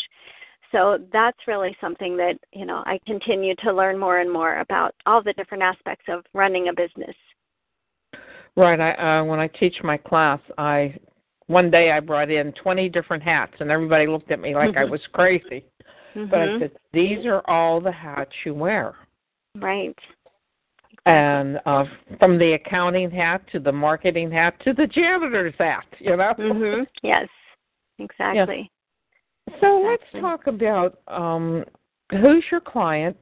So 0.71 0.99
that's 1.11 1.37
really 1.47 1.75
something 1.79 2.17
that, 2.17 2.37
you 2.51 2.65
know, 2.65 2.83
I 2.85 2.99
continue 3.05 3.55
to 3.63 3.73
learn 3.73 3.97
more 3.97 4.19
and 4.19 4.31
more 4.31 4.59
about 4.59 4.93
all 5.05 5.21
the 5.23 5.33
different 5.33 5.63
aspects 5.63 6.05
of 6.09 6.25
running 6.33 6.69
a 6.69 6.73
business. 6.73 7.15
Right. 8.57 8.79
I 8.79 9.19
uh, 9.19 9.23
when 9.23 9.39
I 9.39 9.47
teach 9.47 9.75
my 9.83 9.97
class, 9.97 10.39
I 10.57 10.95
one 11.47 11.69
day 11.69 11.91
I 11.91 11.99
brought 11.99 12.31
in 12.31 12.53
20 12.53 12.89
different 12.89 13.21
hats 13.21 13.53
and 13.59 13.69
everybody 13.69 14.07
looked 14.07 14.31
at 14.31 14.39
me 14.39 14.55
like 14.55 14.77
I 14.77 14.85
was 14.85 15.01
crazy. 15.13 15.65
Mm-hmm. 16.15 16.29
But 16.29 16.39
I 16.39 16.59
said, 16.59 16.71
"These 16.93 17.25
are 17.25 17.41
all 17.49 17.81
the 17.81 17.91
hats 17.91 18.31
you 18.45 18.53
wear." 18.53 18.95
Right. 19.55 19.97
And 21.05 21.59
uh 21.65 21.83
from 22.19 22.39
the 22.39 22.53
accounting 22.53 23.11
hat 23.11 23.41
to 23.51 23.59
the 23.59 23.71
marketing 23.71 24.31
hat 24.31 24.55
to 24.63 24.73
the 24.73 24.87
janitor's 24.87 25.53
hat, 25.59 25.85
you 25.99 26.15
know? 26.15 26.33
Mhm. 26.39 26.85
Yes. 27.03 27.27
Exactly. 27.99 28.71
So 29.61 29.83
let's 29.85 30.23
talk 30.23 30.47
about 30.47 30.99
um 31.07 31.63
who's 32.11 32.43
your 32.51 32.61
client? 32.61 33.17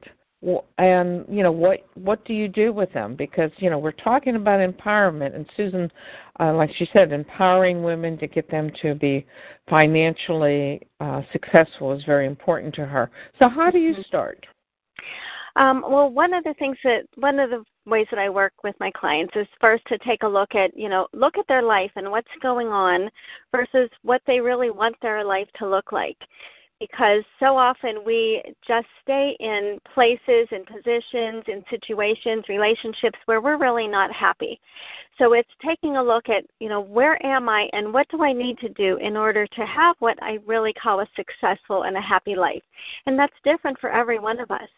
and 0.78 1.24
you 1.28 1.42
know 1.42 1.52
what 1.52 1.86
what 1.94 2.24
do 2.24 2.34
you 2.34 2.48
do 2.48 2.72
with 2.72 2.92
them 2.92 3.16
because 3.16 3.50
you 3.58 3.70
know 3.70 3.78
we're 3.78 3.92
talking 3.92 4.36
about 4.36 4.60
empowerment 4.60 5.34
and 5.34 5.46
susan 5.56 5.90
uh, 6.40 6.52
like 6.52 6.70
she 6.76 6.86
said 6.92 7.12
empowering 7.12 7.82
women 7.82 8.18
to 8.18 8.26
get 8.26 8.50
them 8.50 8.70
to 8.82 8.94
be 8.94 9.24
financially 9.70 10.80
uh, 11.00 11.22
successful 11.32 11.92
is 11.92 12.02
very 12.04 12.26
important 12.26 12.74
to 12.74 12.84
her 12.84 13.10
so 13.38 13.48
how 13.48 13.70
do 13.70 13.78
you 13.78 13.92
mm-hmm. 13.92 14.02
start 14.02 14.46
um, 15.56 15.82
well 15.88 16.10
one 16.10 16.34
of 16.34 16.44
the 16.44 16.54
things 16.58 16.76
that 16.84 17.06
one 17.16 17.38
of 17.38 17.50
the 17.50 17.64
ways 17.86 18.06
that 18.10 18.18
i 18.18 18.28
work 18.28 18.52
with 18.62 18.74
my 18.80 18.90
clients 18.90 19.34
is 19.36 19.46
first 19.60 19.84
to 19.86 19.98
take 19.98 20.22
a 20.22 20.28
look 20.28 20.54
at 20.54 20.76
you 20.76 20.88
know 20.88 21.06
look 21.12 21.36
at 21.38 21.46
their 21.48 21.62
life 21.62 21.90
and 21.96 22.10
what's 22.10 22.28
going 22.42 22.68
on 22.68 23.10
versus 23.52 23.90
what 24.02 24.22
they 24.26 24.40
really 24.40 24.70
want 24.70 24.96
their 25.02 25.24
life 25.24 25.48
to 25.58 25.68
look 25.68 25.92
like 25.92 26.18
because 26.80 27.22
so 27.38 27.56
often 27.56 28.04
we 28.04 28.42
just 28.66 28.86
stay 29.02 29.36
in 29.40 29.78
places 29.94 30.48
and 30.50 30.66
positions 30.66 31.44
and 31.46 31.64
situations, 31.70 32.44
relationships 32.48 33.18
where 33.26 33.40
we're 33.40 33.58
really 33.58 33.86
not 33.86 34.12
happy. 34.12 34.60
So 35.18 35.32
it's 35.34 35.48
taking 35.64 35.96
a 35.96 36.02
look 36.02 36.28
at, 36.28 36.44
you 36.58 36.68
know, 36.68 36.80
where 36.80 37.24
am 37.24 37.48
I 37.48 37.68
and 37.72 37.92
what 37.92 38.06
do 38.10 38.22
I 38.22 38.32
need 38.32 38.58
to 38.58 38.68
do 38.70 38.96
in 38.96 39.16
order 39.16 39.46
to 39.46 39.66
have 39.66 39.96
what 40.00 40.20
I 40.22 40.38
really 40.46 40.72
call 40.72 41.00
a 41.00 41.06
successful 41.16 41.84
and 41.84 41.96
a 41.96 42.00
happy 42.00 42.34
life. 42.34 42.62
And 43.06 43.18
that's 43.18 43.32
different 43.44 43.78
for 43.80 43.90
every 43.90 44.18
one 44.18 44.40
of 44.40 44.50
us. 44.50 44.68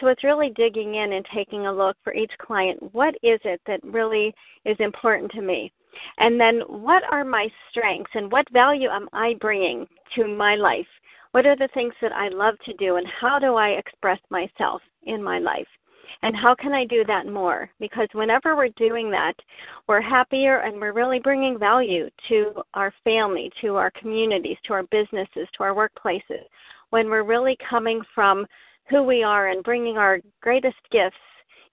So 0.00 0.06
it's 0.08 0.24
really 0.24 0.50
digging 0.56 0.94
in 0.96 1.12
and 1.12 1.26
taking 1.34 1.66
a 1.66 1.72
look 1.72 1.96
for 2.04 2.14
each 2.14 2.32
client. 2.38 2.92
What 2.92 3.14
is 3.22 3.40
it 3.44 3.60
that 3.66 3.80
really 3.84 4.34
is 4.64 4.76
important 4.80 5.30
to 5.32 5.42
me? 5.42 5.72
And 6.18 6.40
then 6.40 6.60
what 6.66 7.02
are 7.10 7.24
my 7.24 7.48
strengths 7.70 8.10
and 8.14 8.30
what 8.30 8.50
value 8.52 8.88
am 8.88 9.08
I 9.12 9.34
bringing 9.40 9.86
to 10.14 10.28
my 10.28 10.54
life? 10.54 10.86
What 11.32 11.46
are 11.46 11.56
the 11.56 11.68
things 11.74 11.92
that 12.00 12.12
I 12.12 12.28
love 12.28 12.54
to 12.64 12.72
do, 12.74 12.96
and 12.96 13.06
how 13.20 13.38
do 13.38 13.54
I 13.54 13.70
express 13.70 14.18
myself 14.30 14.80
in 15.02 15.22
my 15.22 15.38
life? 15.38 15.66
And 16.22 16.34
how 16.34 16.54
can 16.54 16.72
I 16.72 16.84
do 16.86 17.04
that 17.04 17.26
more? 17.26 17.70
Because 17.78 18.08
whenever 18.12 18.56
we're 18.56 18.70
doing 18.70 19.10
that, 19.10 19.34
we're 19.86 20.00
happier 20.00 20.60
and 20.60 20.80
we're 20.80 20.94
really 20.94 21.18
bringing 21.18 21.58
value 21.58 22.08
to 22.28 22.62
our 22.74 22.92
family, 23.04 23.52
to 23.60 23.76
our 23.76 23.90
communities, 23.90 24.56
to 24.64 24.72
our 24.72 24.84
businesses, 24.84 25.46
to 25.56 25.64
our 25.64 25.74
workplaces. 25.74 26.44
When 26.90 27.10
we're 27.10 27.24
really 27.24 27.58
coming 27.68 28.00
from 28.14 28.46
who 28.88 29.02
we 29.02 29.22
are 29.22 29.48
and 29.48 29.62
bringing 29.62 29.98
our 29.98 30.20
greatest 30.40 30.76
gifts 30.90 31.16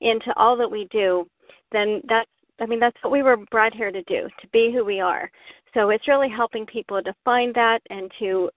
into 0.01 0.33
all 0.35 0.57
that 0.57 0.69
we 0.69 0.87
do, 0.91 1.27
then 1.71 2.01
that's 2.07 2.29
I 2.59 2.65
mean 2.65 2.79
that's 2.79 2.97
what 3.01 3.11
we 3.11 3.23
were 3.23 3.37
brought 3.51 3.73
here 3.73 3.91
to 3.91 4.01
do, 4.03 4.27
to 4.41 4.47
be 4.53 4.71
who 4.73 4.85
we 4.85 4.99
are. 4.99 5.29
So 5.73 5.89
it's 5.89 6.07
really 6.07 6.29
helping 6.29 6.65
people 6.65 7.01
to 7.03 7.13
find 7.25 7.53
that 7.55 7.79
and 7.89 8.11
to 8.19 8.49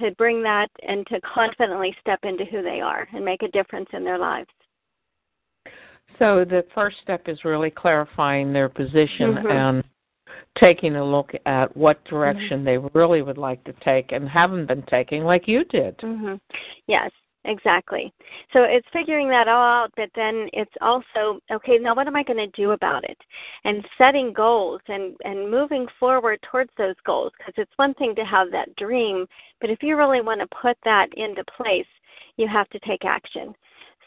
to 0.00 0.10
bring 0.12 0.42
that 0.42 0.68
and 0.86 1.06
to 1.06 1.20
confidently 1.22 1.94
step 2.00 2.20
into 2.22 2.44
who 2.44 2.62
they 2.62 2.80
are 2.80 3.08
and 3.12 3.24
make 3.24 3.42
a 3.42 3.48
difference 3.48 3.88
in 3.92 4.04
their 4.04 4.18
lives. 4.18 4.48
So 6.18 6.44
the 6.44 6.64
first 6.74 6.96
step 7.02 7.22
is 7.26 7.44
really 7.44 7.70
clarifying 7.70 8.52
their 8.52 8.68
position 8.68 9.34
mm-hmm. 9.34 9.46
and 9.46 9.84
taking 10.62 10.96
a 10.96 11.04
look 11.04 11.32
at 11.44 11.76
what 11.76 12.02
direction 12.04 12.64
mm-hmm. 12.64 12.64
they 12.64 12.98
really 12.98 13.22
would 13.22 13.38
like 13.38 13.62
to 13.64 13.74
take 13.84 14.12
and 14.12 14.28
haven't 14.28 14.66
been 14.66 14.84
taking 14.88 15.24
like 15.24 15.46
you 15.46 15.64
did. 15.64 15.96
Mm-hmm. 15.98 16.34
Yes, 16.86 17.10
Exactly. 17.46 18.12
So 18.52 18.64
it's 18.64 18.86
figuring 18.92 19.28
that 19.28 19.46
all 19.46 19.62
out, 19.62 19.92
but 19.96 20.10
then 20.16 20.48
it's 20.52 20.72
also 20.80 21.40
okay. 21.50 21.78
Now, 21.78 21.94
what 21.94 22.08
am 22.08 22.16
I 22.16 22.24
going 22.24 22.38
to 22.38 22.60
do 22.60 22.72
about 22.72 23.04
it? 23.04 23.16
And 23.64 23.86
setting 23.96 24.32
goals 24.32 24.80
and 24.88 25.16
and 25.24 25.50
moving 25.50 25.86
forward 25.98 26.40
towards 26.50 26.70
those 26.76 26.96
goals. 27.04 27.32
Because 27.38 27.54
it's 27.56 27.72
one 27.76 27.94
thing 27.94 28.14
to 28.16 28.24
have 28.24 28.50
that 28.50 28.74
dream, 28.76 29.26
but 29.60 29.70
if 29.70 29.82
you 29.82 29.96
really 29.96 30.20
want 30.20 30.40
to 30.40 30.56
put 30.60 30.76
that 30.84 31.06
into 31.16 31.44
place, 31.56 31.86
you 32.36 32.48
have 32.48 32.68
to 32.70 32.80
take 32.80 33.04
action. 33.04 33.54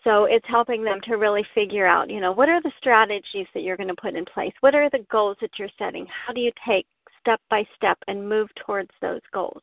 So 0.03 0.25
it's 0.25 0.45
helping 0.47 0.83
them 0.83 0.99
to 1.05 1.15
really 1.15 1.45
figure 1.55 1.85
out, 1.85 2.09
you 2.09 2.19
know, 2.21 2.31
what 2.31 2.49
are 2.49 2.61
the 2.61 2.71
strategies 2.77 3.47
that 3.53 3.63
you're 3.63 3.77
going 3.77 3.89
to 3.89 3.95
put 4.01 4.15
in 4.15 4.25
place? 4.25 4.53
What 4.61 4.75
are 4.75 4.89
the 4.89 5.05
goals 5.09 5.37
that 5.41 5.51
you're 5.57 5.69
setting? 5.77 6.05
How 6.07 6.33
do 6.33 6.41
you 6.41 6.51
take 6.67 6.85
step 7.21 7.41
by 7.49 7.65
step 7.75 7.97
and 8.07 8.27
move 8.27 8.49
towards 8.65 8.91
those 9.01 9.21
goals? 9.33 9.61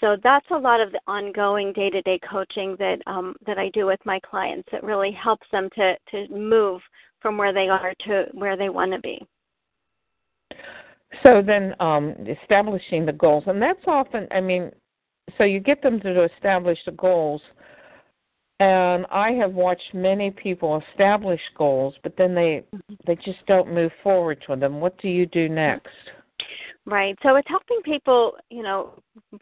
So 0.00 0.16
that's 0.22 0.46
a 0.50 0.58
lot 0.58 0.80
of 0.80 0.92
the 0.92 1.00
ongoing 1.06 1.72
day-to-day 1.72 2.20
coaching 2.30 2.76
that 2.78 2.98
um, 3.06 3.34
that 3.46 3.58
I 3.58 3.70
do 3.70 3.86
with 3.86 4.00
my 4.04 4.20
clients. 4.20 4.68
That 4.72 4.84
really 4.84 5.12
helps 5.12 5.46
them 5.50 5.68
to 5.76 5.94
to 6.10 6.28
move 6.28 6.80
from 7.20 7.38
where 7.38 7.52
they 7.52 7.68
are 7.68 7.94
to 8.06 8.26
where 8.32 8.56
they 8.56 8.68
want 8.68 8.92
to 8.92 9.00
be. 9.00 9.26
So 11.22 11.42
then, 11.44 11.74
um, 11.80 12.14
establishing 12.42 13.06
the 13.06 13.12
goals, 13.12 13.44
and 13.46 13.62
that's 13.62 13.82
often, 13.86 14.26
I 14.30 14.40
mean, 14.40 14.70
so 15.38 15.44
you 15.44 15.60
get 15.60 15.82
them 15.82 16.00
to 16.00 16.24
establish 16.24 16.78
the 16.84 16.92
goals. 16.92 17.40
And 18.58 19.04
I 19.10 19.32
have 19.32 19.52
watched 19.52 19.92
many 19.92 20.30
people 20.30 20.82
establish 20.92 21.40
goals, 21.56 21.94
but 22.02 22.16
then 22.16 22.34
they 22.34 22.64
mm-hmm. 22.74 22.94
they 23.06 23.16
just 23.16 23.44
don't 23.46 23.72
move 23.72 23.92
forward 24.02 24.42
to 24.46 24.56
them. 24.56 24.80
What 24.80 24.96
do 24.98 25.08
you 25.08 25.26
do 25.26 25.48
next? 25.48 25.90
Right. 26.88 27.18
So 27.24 27.34
it's 27.34 27.48
helping 27.48 27.80
people, 27.84 28.36
you 28.48 28.62
know, 28.62 28.94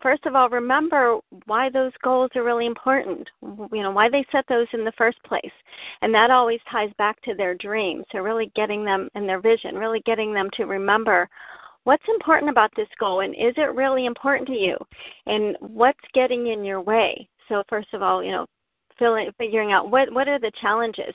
first 0.02 0.24
of 0.24 0.34
all, 0.34 0.48
remember 0.48 1.18
why 1.44 1.68
those 1.68 1.92
goals 2.02 2.30
are 2.36 2.42
really 2.42 2.64
important, 2.64 3.28
you 3.42 3.82
know, 3.82 3.90
why 3.90 4.08
they 4.08 4.24
set 4.32 4.46
those 4.48 4.66
in 4.72 4.82
the 4.82 4.92
first 4.96 5.22
place. 5.24 5.52
And 6.00 6.14
that 6.14 6.30
always 6.30 6.60
ties 6.72 6.88
back 6.96 7.20
to 7.22 7.34
their 7.34 7.54
dreams. 7.54 8.04
So 8.12 8.20
really 8.20 8.50
getting 8.56 8.82
them 8.82 9.10
and 9.14 9.28
their 9.28 9.42
vision, 9.42 9.74
really 9.74 10.00
getting 10.06 10.32
them 10.32 10.48
to 10.54 10.64
remember 10.64 11.28
what's 11.84 12.02
important 12.08 12.50
about 12.50 12.70
this 12.76 12.88
goal 12.98 13.20
and 13.20 13.34
is 13.34 13.54
it 13.58 13.74
really 13.74 14.06
important 14.06 14.48
to 14.48 14.54
you? 14.54 14.76
And 15.26 15.54
what's 15.60 15.98
getting 16.14 16.46
in 16.46 16.64
your 16.64 16.80
way? 16.80 17.28
So 17.48 17.62
first 17.68 17.92
of 17.92 18.02
all, 18.02 18.24
you 18.24 18.32
know, 18.32 18.46
filling, 18.98 19.30
figuring 19.38 19.72
out 19.72 19.90
what 19.90 20.12
what 20.12 20.28
are 20.28 20.38
the 20.38 20.52
challenges. 20.60 21.14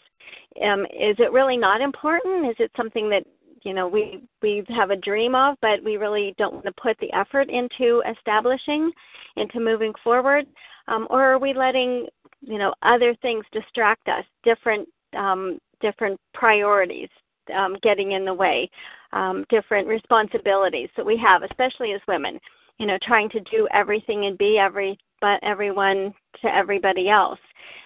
Um, 0.63 0.81
is 0.85 1.15
it 1.17 1.31
really 1.31 1.57
not 1.57 1.81
important? 1.81 2.49
Is 2.49 2.55
it 2.59 2.71
something 2.77 3.09
that 3.09 3.23
you 3.63 3.73
know 3.73 3.87
we 3.87 4.21
we 4.41 4.63
have 4.69 4.91
a 4.91 4.95
dream 4.95 5.35
of 5.35 5.55
but 5.61 5.83
we 5.83 5.97
really 5.97 6.33
don't 6.37 6.53
want 6.53 6.65
to 6.65 6.73
put 6.81 6.97
the 6.99 7.11
effort 7.13 7.49
into 7.49 8.01
establishing 8.09 8.91
into 9.37 9.59
moving 9.59 9.93
forward 10.03 10.45
um, 10.87 11.07
or 11.09 11.23
are 11.23 11.39
we 11.39 11.53
letting 11.53 12.07
you 12.41 12.57
know 12.57 12.73
other 12.81 13.15
things 13.21 13.45
distract 13.51 14.07
us 14.07 14.25
different 14.43 14.87
um, 15.17 15.59
different 15.81 16.19
priorities 16.33 17.09
um, 17.55 17.77
getting 17.81 18.11
in 18.11 18.25
the 18.25 18.33
way 18.33 18.69
um, 19.13 19.45
different 19.49 19.87
responsibilities 19.87 20.89
that 20.95 21.05
we 21.05 21.17
have, 21.17 21.43
especially 21.43 21.93
as 21.93 22.01
women. 22.07 22.39
You 22.77 22.85
know, 22.85 22.97
trying 23.01 23.29
to 23.31 23.41
do 23.41 23.67
everything 23.73 24.25
and 24.25 24.37
be 24.37 24.57
every 24.57 24.97
but 25.21 25.39
everyone 25.43 26.13
to 26.41 26.55
everybody 26.55 27.09
else, 27.09 27.39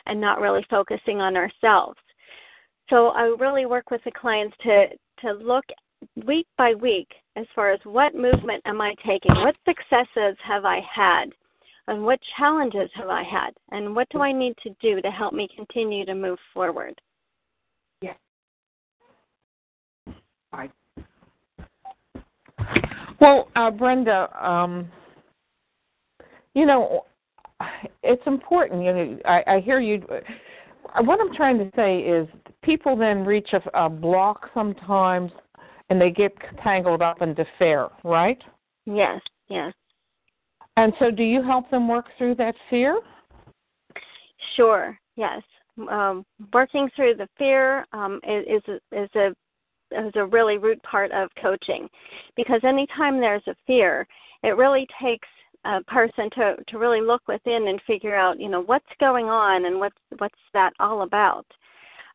and 0.06 0.22
not 0.22 0.40
really 0.40 0.66
focusing 0.70 1.20
on 1.20 1.36
ourselves. 1.36 1.98
So 2.90 3.08
I 3.08 3.24
really 3.40 3.66
work 3.66 3.90
with 3.90 4.04
the 4.04 4.12
clients 4.12 4.56
to 4.64 4.88
to 5.24 5.34
look 5.34 5.66
week 6.26 6.48
by 6.58 6.74
week 6.74 7.08
as 7.36 7.46
far 7.56 7.72
as 7.72 7.80
what 7.84 8.14
movement 8.14 8.62
am 8.66 8.82
I 8.82 8.94
taking, 9.06 9.34
what 9.36 9.56
successes 9.66 10.38
have 10.46 10.66
I 10.66 10.82
had, 10.94 11.26
and 11.88 12.04
what 12.04 12.20
challenges 12.38 12.90
have 12.96 13.10
I 13.10 13.24
had, 13.24 13.52
and 13.72 13.96
what 13.96 14.08
do 14.10 14.20
I 14.20 14.32
need 14.32 14.54
to 14.64 14.70
do 14.82 15.02
to 15.02 15.10
help 15.10 15.34
me 15.34 15.48
continue 15.56 16.06
to 16.06 16.16
move 16.16 16.38
forward. 16.54 17.00
Yes. 18.02 18.18
Right. 20.52 20.72
Well, 23.20 23.50
uh, 23.56 23.72
Brenda, 23.72 24.30
um, 24.46 24.90
you 26.54 26.66
know, 26.66 27.06
it's 28.04 28.22
important. 28.26 28.84
You 28.84 28.94
know, 28.94 29.20
I, 29.26 29.44
I 29.48 29.60
hear 29.60 29.80
you. 29.80 30.06
What 31.02 31.20
I'm 31.20 31.34
trying 31.34 31.58
to 31.58 31.72
say 31.76 32.00
is, 32.00 32.28
people 32.64 32.96
then 32.96 33.26
reach 33.26 33.50
a, 33.54 33.86
a 33.86 33.90
block 33.90 34.50
sometimes, 34.54 35.32
and 35.90 36.00
they 36.00 36.12
get 36.12 36.34
tangled 36.64 37.02
up 37.02 37.22
into 37.22 37.46
fear, 37.58 37.90
right? 38.04 38.42
Yes. 38.86 39.22
Yes. 39.50 39.74
And 40.78 40.94
so, 41.00 41.12
do 41.12 41.24
you 41.24 41.42
help 41.42 41.70
them 41.70 41.88
work 41.88 42.06
through 42.18 42.36
that 42.36 42.56
fear? 42.70 43.00
Sure. 44.56 44.98
Yes. 45.16 45.42
Um, 45.90 46.24
working 46.54 46.90
through 46.96 47.16
the 47.16 47.28
fear 47.38 47.86
um, 47.94 48.20
is 48.28 48.62
is 48.92 49.10
a 49.16 49.28
is 49.92 50.12
a 50.16 50.26
really 50.26 50.58
root 50.58 50.82
part 50.84 51.12
of 51.12 51.30
coaching, 51.42 51.88
because 52.36 52.62
anytime 52.64 53.20
there's 53.20 53.48
a 53.48 53.56
fear, 53.68 54.08
it 54.44 54.58
really 54.58 54.88
takes 55.02 55.28
a 55.66 55.82
person 55.84 56.30
to 56.32 56.56
to 56.68 56.78
really 56.78 57.02
look 57.02 57.22
within 57.28 57.68
and 57.68 57.82
figure 57.88 58.16
out 58.16 58.40
you 58.40 58.50
know 58.50 58.62
what's 58.62 58.86
going 59.00 59.28
on 59.28 59.66
and 59.66 59.80
what's 59.80 59.98
what's 60.18 60.36
that 60.54 60.74
all 60.80 61.04
about. 61.04 61.46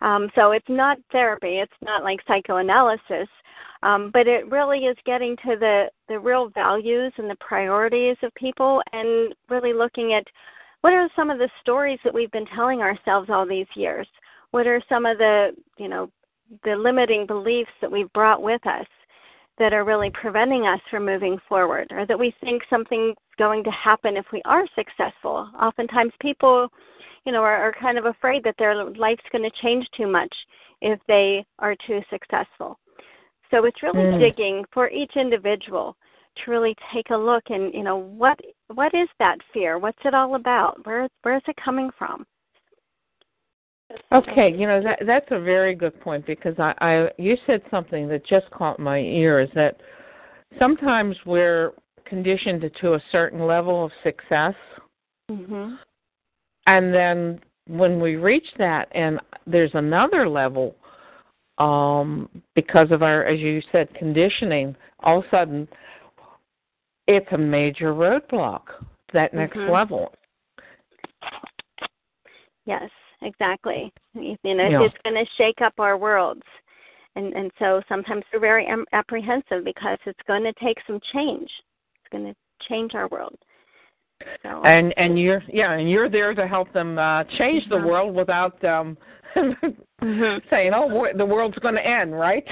Um, 0.01 0.31
so 0.35 0.53
it's 0.53 0.69
not 0.69 0.99
therapy. 1.11 1.59
It's 1.59 1.73
not 1.83 2.05
like 2.05 2.21
psychoanalysis. 2.27 3.29
Um, 3.83 4.11
but 4.13 4.27
it 4.27 4.51
really 4.51 4.81
is 4.81 4.97
getting 5.07 5.37
to 5.37 5.57
the, 5.59 5.85
the 6.09 6.19
real 6.19 6.49
values 6.51 7.13
and 7.17 7.31
the 7.31 7.37
priorities 7.37 8.17
of 8.23 8.35
people 8.35 8.83
and 8.93 9.35
really 9.49 9.73
looking 9.73 10.15
at 10.15 10.25
what 10.81 10.93
are 10.93 11.09
some 11.15 11.31
of 11.31 11.39
the 11.39 11.51
stories 11.61 11.99
that 12.05 12.15
we've 12.15 12.31
been 12.31 12.47
telling 12.55 12.81
ourselves 12.81 13.31
all 13.31 13.47
these 13.47 13.67
years? 13.75 14.07
What 14.51 14.67
are 14.67 14.83
some 14.89 15.07
of 15.07 15.19
the, 15.19 15.51
you 15.77 15.89
know, 15.89 16.11
the 16.65 16.75
limiting 16.75 17.27
beliefs 17.27 17.71
that 17.81 17.91
we've 17.91 18.13
brought 18.13 18.43
with 18.43 18.65
us 18.67 18.87
that 19.59 19.73
are 19.73 19.85
really 19.85 20.11
preventing 20.11 20.67
us 20.67 20.81
from 20.91 21.05
moving 21.05 21.39
forward 21.49 21.89
or 21.91 22.07
that 22.07 22.19
we 22.19 22.35
think 22.41 22.63
something's 22.71 23.17
going 23.39 23.65
to 23.65 23.71
happen 23.71 24.17
if 24.17 24.27
we 24.33 24.43
are 24.45 24.65
successful? 24.75 25.51
Oftentimes 25.61 26.13
people, 26.21 26.69
you 27.25 27.33
know, 27.33 27.43
are, 27.43 27.57
are 27.57 27.75
kind 27.81 27.99
of 27.99 28.07
afraid 28.07 28.45
that 28.45 28.55
their 28.59 28.85
life's 28.85 29.23
going 29.33 29.45
to 29.45 29.63
change 29.63 29.87
too 29.97 30.07
much 30.07 30.35
if 30.81 30.99
they 31.09 31.45
are 31.59 31.75
too 31.87 32.01
successful. 32.11 32.79
So 33.51 33.65
it's 33.65 33.83
really 33.83 34.05
mm. 34.05 34.19
digging 34.21 34.65
for 34.73 34.91
each 34.91 35.13
individual 35.17 35.97
to 36.45 36.51
really 36.51 36.77
take 36.95 37.11
a 37.11 37.17
look 37.17 37.43
and 37.49 37.73
you 37.75 37.83
know 37.83 37.97
what 37.97 38.39
what 38.75 38.95
is 38.95 39.09
that 39.19 39.39
fear? 39.53 39.79
What's 39.79 39.99
it 40.05 40.15
all 40.15 40.35
about? 40.35 40.85
Where 40.87 41.09
where 41.23 41.37
is 41.37 41.43
it 41.49 41.57
coming 41.65 41.91
from? 41.99 42.27
Okay, 44.13 44.55
you 44.55 44.67
know 44.67 44.83
that 44.83 45.01
that's 45.07 45.29
a 45.31 45.41
very 45.41 45.75
good 45.75 45.99
point 46.01 46.27
because 46.27 46.55
I, 46.59 46.75
I 46.81 47.09
you 47.17 47.37
said 47.47 47.63
something 47.71 48.07
that 48.09 48.27
just 48.27 48.51
caught 48.51 48.79
my 48.79 48.99
ear 48.99 49.41
is 49.41 49.49
that 49.55 49.81
sometimes 50.59 51.17
we're 51.25 51.73
conditioned 52.05 52.71
to 52.81 52.95
a 52.95 53.03
certain 53.11 53.47
level 53.47 53.85
of 53.85 53.91
success, 54.03 54.55
mm-hmm. 55.31 55.75
and 56.67 56.95
then 56.95 57.41
when 57.67 58.01
we 58.01 58.17
reach 58.17 58.47
that 58.59 58.89
and 58.93 59.21
there's 59.47 59.71
another 59.75 60.29
level 60.29 60.75
um, 61.59 62.29
because 62.55 62.91
of 62.91 63.03
our, 63.03 63.25
as 63.25 63.39
you 63.41 63.61
said, 63.73 63.93
conditioning, 63.95 64.75
all 65.01 65.19
of 65.19 65.25
a 65.25 65.31
sudden 65.31 65.69
it's 67.07 67.27
a 67.33 67.39
major 67.39 67.95
roadblock, 67.95 68.63
that 69.13 69.33
next 69.35 69.57
mm-hmm. 69.57 69.73
level. 69.73 70.13
Yes, 72.67 72.91
exactly. 73.23 73.93
You 74.15 74.37
know, 74.45 74.69
yeah. 74.69 74.83
it's 74.83 74.95
going 75.05 75.17
to 75.17 75.31
shake 75.37 75.61
up 75.63 75.75
our 75.79 75.97
worlds. 75.97 76.43
And, 77.17 77.33
and 77.35 77.51
so 77.59 77.83
sometimes 77.89 78.25
we're 78.33 78.41
very 78.41 78.69
apprehensive 78.93 79.65
because 79.65 79.99
it's 80.07 80.21
going 80.27 80.45
to 80.45 80.53
take 80.63 80.79
some 80.87 81.01
change. 81.13 81.51
It's 81.97 82.13
going 82.13 82.25
to 82.25 82.35
change 82.69 82.95
our 82.95 83.09
world. 83.09 83.37
So. 84.43 84.63
And 84.65 84.93
and 84.97 85.19
you're 85.19 85.43
yeah, 85.49 85.73
and 85.73 85.89
you're 85.89 86.11
there 86.11 86.35
to 86.35 86.47
help 86.47 86.73
them 86.73 86.99
uh, 86.99 87.25
change 87.39 87.69
the 87.69 87.77
mm-hmm. 87.77 87.87
world 87.87 88.15
without 88.15 88.63
um, 88.65 88.99
mm-hmm. 89.37 90.39
saying, 90.51 90.73
"Oh, 90.75 91.07
the 91.17 91.25
world's 91.25 91.59
going 91.59 91.77
to 91.77 91.87
end," 91.87 92.19
right? 92.19 92.45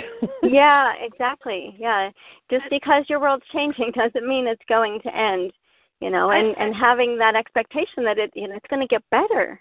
yeah, 0.42 0.92
exactly. 1.00 1.74
Yeah, 1.78 2.10
just 2.50 2.64
because 2.70 3.04
your 3.08 3.20
world's 3.20 3.46
changing 3.52 3.92
doesn't 3.94 4.28
mean 4.28 4.46
it's 4.46 4.62
going 4.68 5.00
to 5.02 5.16
end. 5.16 5.52
You 6.00 6.10
know, 6.10 6.30
and 6.30 6.56
and 6.58 6.74
having 6.74 7.18
that 7.18 7.34
expectation 7.34 8.04
that 8.04 8.18
it 8.18 8.30
you 8.34 8.48
know 8.48 8.54
it's 8.54 8.66
going 8.68 8.82
to 8.82 8.88
get 8.88 9.02
better. 9.10 9.60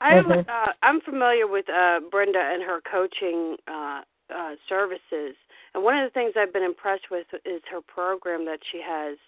I'm 0.00 0.24
mm-hmm. 0.24 0.48
uh, 0.48 0.72
I'm 0.82 1.00
familiar 1.00 1.46
with 1.46 1.66
uh, 1.68 2.00
Brenda 2.10 2.38
and 2.38 2.62
her 2.62 2.80
coaching 2.90 3.56
uh, 3.68 4.02
uh, 4.34 4.54
services, 4.68 5.36
and 5.74 5.84
one 5.84 5.98
of 5.98 6.06
the 6.08 6.12
things 6.12 6.34
I've 6.36 6.52
been 6.52 6.62
impressed 6.62 7.10
with 7.10 7.26
is 7.44 7.62
her 7.70 7.80
program 7.80 8.44
that 8.46 8.60
she 8.70 8.80
has 8.86 9.18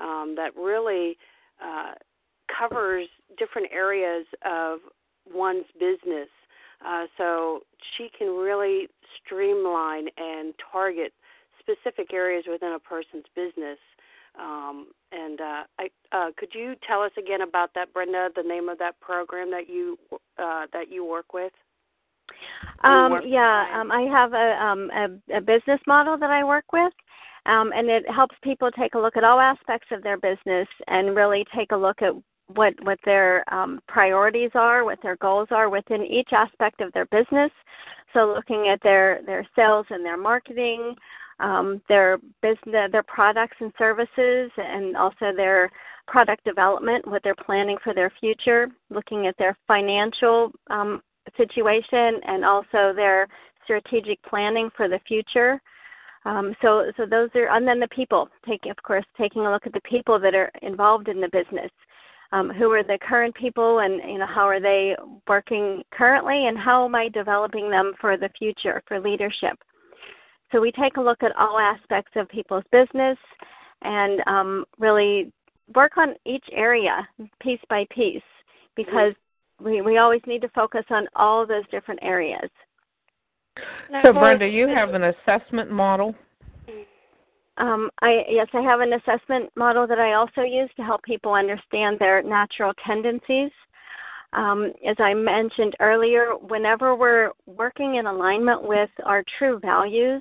um, 0.00 0.34
that 0.36 0.56
really 0.56 1.16
uh, 1.62 1.92
covers 2.46 3.08
different 3.38 3.68
areas 3.72 4.26
of 4.44 4.78
one's 5.32 5.66
business 5.78 6.28
uh, 6.84 7.06
so 7.16 7.60
she 7.96 8.08
can 8.16 8.28
really 8.28 8.88
streamline 9.24 10.08
and 10.16 10.54
target 10.72 11.12
specific 11.58 12.12
areas 12.12 12.44
within 12.50 12.72
a 12.72 12.78
person's 12.78 13.24
business. 13.34 13.78
Um, 14.38 14.88
and 15.12 15.40
uh, 15.40 15.62
I, 15.78 15.90
uh, 16.12 16.30
could 16.36 16.50
you 16.54 16.74
tell 16.86 17.02
us 17.02 17.12
again 17.18 17.42
about 17.42 17.70
that, 17.74 17.92
Brenda? 17.92 18.30
The 18.34 18.42
name 18.42 18.68
of 18.68 18.78
that 18.78 18.98
program 19.00 19.50
that 19.50 19.68
you 19.68 19.98
uh, 20.38 20.66
that 20.72 20.90
you 20.90 21.04
work 21.04 21.32
with? 21.32 21.52
Um, 22.82 23.12
work 23.12 23.24
yeah, 23.26 23.66
um, 23.74 23.92
I 23.92 24.02
have 24.02 24.32
a, 24.32 24.64
um, 24.64 24.90
a, 24.90 25.36
a 25.38 25.40
business 25.40 25.80
model 25.86 26.16
that 26.18 26.30
I 26.30 26.42
work 26.42 26.72
with, 26.72 26.92
um, 27.46 27.72
and 27.74 27.88
it 27.88 28.04
helps 28.10 28.34
people 28.42 28.70
take 28.70 28.94
a 28.94 28.98
look 28.98 29.16
at 29.16 29.24
all 29.24 29.38
aspects 29.40 29.88
of 29.92 30.02
their 30.02 30.16
business 30.16 30.68
and 30.88 31.14
really 31.14 31.44
take 31.54 31.72
a 31.72 31.76
look 31.76 32.02
at 32.02 32.12
what 32.54 32.74
what 32.82 32.98
their 33.04 33.44
um, 33.54 33.80
priorities 33.88 34.50
are, 34.54 34.84
what 34.84 34.98
their 35.02 35.16
goals 35.16 35.48
are 35.50 35.70
within 35.70 36.02
each 36.02 36.28
aspect 36.32 36.80
of 36.80 36.92
their 36.92 37.06
business. 37.06 37.50
So 38.12 38.32
looking 38.34 38.68
at 38.68 38.82
their 38.82 39.20
their 39.24 39.46
sales 39.56 39.86
and 39.90 40.04
their 40.04 40.18
marketing, 40.18 40.94
um, 41.40 41.80
their 41.88 42.18
business, 42.42 42.90
their 42.92 43.02
products 43.02 43.56
and 43.60 43.72
services, 43.78 44.50
and 44.56 44.96
also 44.96 45.32
their 45.36 45.70
product 46.06 46.44
development, 46.44 47.06
what 47.06 47.22
they're 47.22 47.34
planning 47.34 47.76
for 47.82 47.94
their 47.94 48.12
future. 48.20 48.68
Looking 48.90 49.26
at 49.26 49.36
their 49.38 49.56
financial 49.66 50.52
um, 50.70 51.02
situation 51.36 52.20
and 52.26 52.44
also 52.44 52.92
their 52.94 53.26
strategic 53.64 54.22
planning 54.22 54.70
for 54.76 54.88
the 54.88 55.00
future. 55.06 55.60
Um, 56.26 56.54
so, 56.62 56.90
so 56.96 57.04
those 57.04 57.28
are, 57.34 57.54
and 57.54 57.66
then 57.66 57.80
the 57.80 57.88
people. 57.88 58.28
Take, 58.48 58.64
of 58.66 58.76
course, 58.82 59.04
taking 59.18 59.46
a 59.46 59.50
look 59.50 59.66
at 59.66 59.72
the 59.72 59.80
people 59.80 60.18
that 60.20 60.34
are 60.34 60.50
involved 60.62 61.08
in 61.08 61.20
the 61.20 61.28
business 61.32 61.70
um, 62.34 62.50
who 62.50 62.70
are 62.72 62.82
the 62.82 62.98
current 63.00 63.34
people 63.34 63.78
and 63.78 64.00
you 64.10 64.18
know 64.18 64.26
how 64.26 64.48
are 64.48 64.60
they 64.60 64.96
working 65.28 65.82
currently 65.92 66.48
and 66.48 66.58
how 66.58 66.84
am 66.84 66.94
I 66.94 67.08
developing 67.08 67.70
them 67.70 67.94
for 68.00 68.16
the 68.16 68.28
future 68.36 68.82
for 68.88 68.98
leadership. 68.98 69.56
So 70.54 70.60
we 70.60 70.70
take 70.70 70.98
a 70.98 71.00
look 71.00 71.24
at 71.24 71.34
all 71.36 71.58
aspects 71.58 72.12
of 72.14 72.28
people's 72.28 72.62
business 72.70 73.18
and 73.82 74.20
um, 74.28 74.64
really 74.78 75.32
work 75.74 75.96
on 75.96 76.14
each 76.24 76.44
area 76.52 77.08
piece 77.40 77.58
by 77.68 77.84
piece 77.90 78.22
because 78.76 79.14
we, 79.60 79.80
we 79.80 79.98
always 79.98 80.20
need 80.28 80.42
to 80.42 80.48
focus 80.50 80.84
on 80.90 81.08
all 81.16 81.44
those 81.44 81.64
different 81.72 81.98
areas. 82.04 82.48
So, 84.04 84.12
Brenda, 84.12 84.46
you 84.46 84.68
have 84.68 84.94
an 84.94 85.02
assessment 85.02 85.72
model 85.72 86.14
um, 87.56 87.90
I 88.02 88.24
yes, 88.28 88.48
I 88.52 88.60
have 88.62 88.80
an 88.80 88.94
assessment 88.94 89.50
model 89.56 89.86
that 89.86 90.00
I 90.00 90.14
also 90.14 90.42
use 90.42 90.70
to 90.76 90.82
help 90.82 91.02
people 91.04 91.34
understand 91.34 91.98
their 91.98 92.22
natural 92.22 92.72
tendencies. 92.84 93.50
Um, 94.32 94.72
as 94.84 94.96
I 94.98 95.14
mentioned 95.14 95.76
earlier, 95.78 96.32
whenever 96.48 96.96
we're 96.96 97.30
working 97.46 97.96
in 97.96 98.06
alignment 98.06 98.64
with 98.64 98.90
our 99.04 99.22
true 99.38 99.60
values, 99.60 100.20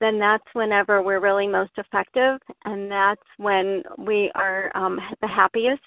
then 0.00 0.18
that's 0.18 0.44
whenever 0.52 1.02
we're 1.02 1.20
really 1.20 1.46
most 1.46 1.72
effective, 1.76 2.38
and 2.64 2.90
that's 2.90 3.22
when 3.36 3.82
we 3.98 4.30
are 4.34 4.70
um, 4.74 4.98
the 5.20 5.28
happiest. 5.28 5.82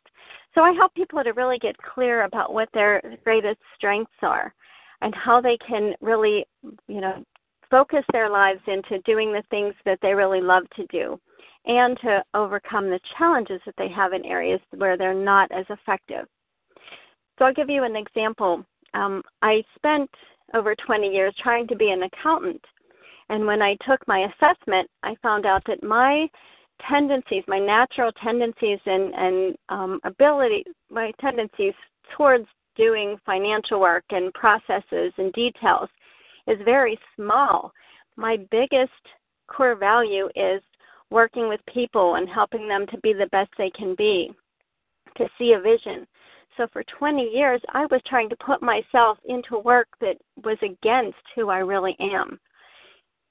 So 0.55 0.61
I 0.61 0.71
help 0.71 0.93
people 0.95 1.23
to 1.23 1.31
really 1.31 1.59
get 1.59 1.75
clear 1.77 2.23
about 2.23 2.53
what 2.53 2.69
their 2.73 3.01
greatest 3.23 3.59
strengths 3.75 4.11
are, 4.21 4.53
and 5.01 5.13
how 5.13 5.41
they 5.41 5.57
can 5.67 5.93
really, 6.01 6.45
you 6.87 7.01
know, 7.01 7.23
focus 7.69 8.03
their 8.11 8.29
lives 8.29 8.61
into 8.67 9.01
doing 9.03 9.31
the 9.31 9.43
things 9.49 9.73
that 9.85 9.99
they 10.01 10.13
really 10.13 10.41
love 10.41 10.63
to 10.75 10.85
do 10.87 11.19
and 11.65 11.99
to 11.99 12.23
overcome 12.33 12.89
the 12.89 12.99
challenges 13.17 13.59
that 13.65 13.75
they 13.77 13.89
have 13.89 14.13
in 14.13 14.25
areas 14.25 14.61
where 14.77 14.97
they're 14.97 15.13
not 15.13 15.51
as 15.51 15.65
effective. 15.69 16.25
So 17.37 17.45
I'll 17.45 17.53
give 17.53 17.69
you 17.69 17.83
an 17.83 17.95
example. 17.95 18.63
Um, 18.93 19.21
I 19.41 19.63
spent 19.75 20.09
over 20.53 20.75
20 20.75 21.07
years 21.07 21.35
trying 21.43 21.67
to 21.67 21.75
be 21.75 21.89
an 21.91 22.03
accountant. 22.03 22.63
And 23.29 23.45
when 23.45 23.61
I 23.61 23.75
took 23.87 24.05
my 24.07 24.27
assessment, 24.31 24.89
I 25.03 25.15
found 25.21 25.45
out 25.45 25.63
that 25.67 25.83
my 25.83 26.27
tendencies, 26.89 27.43
my 27.47 27.59
natural 27.59 28.11
tendencies 28.23 28.79
and, 28.85 29.13
and 29.13 29.57
um, 29.69 29.99
ability, 30.03 30.63
my 30.89 31.11
tendencies 31.19 31.73
towards 32.15 32.45
doing 32.75 33.17
financial 33.25 33.79
work 33.79 34.05
and 34.11 34.33
processes 34.33 35.11
and 35.17 35.33
details 35.33 35.89
is 36.47 36.57
very 36.63 36.97
small. 37.15 37.71
My 38.15 38.37
biggest 38.51 38.91
core 39.47 39.75
value 39.75 40.29
is 40.35 40.61
working 41.09 41.47
with 41.49 41.59
people 41.73 42.15
and 42.15 42.29
helping 42.29 42.67
them 42.67 42.85
to 42.87 42.97
be 42.99 43.13
the 43.13 43.27
best 43.27 43.49
they 43.57 43.71
can 43.71 43.95
be, 43.95 44.31
to 45.17 45.27
see 45.37 45.53
a 45.53 45.59
vision. 45.59 46.05
So 46.57 46.67
for 46.73 46.83
20 46.97 47.23
years, 47.23 47.61
I 47.73 47.85
was 47.85 48.01
trying 48.07 48.29
to 48.29 48.35
put 48.37 48.61
myself 48.61 49.17
into 49.25 49.59
work 49.59 49.87
that 50.01 50.17
was 50.43 50.57
against 50.61 51.17
who 51.35 51.49
I 51.49 51.59
really 51.59 51.95
am. 51.99 52.39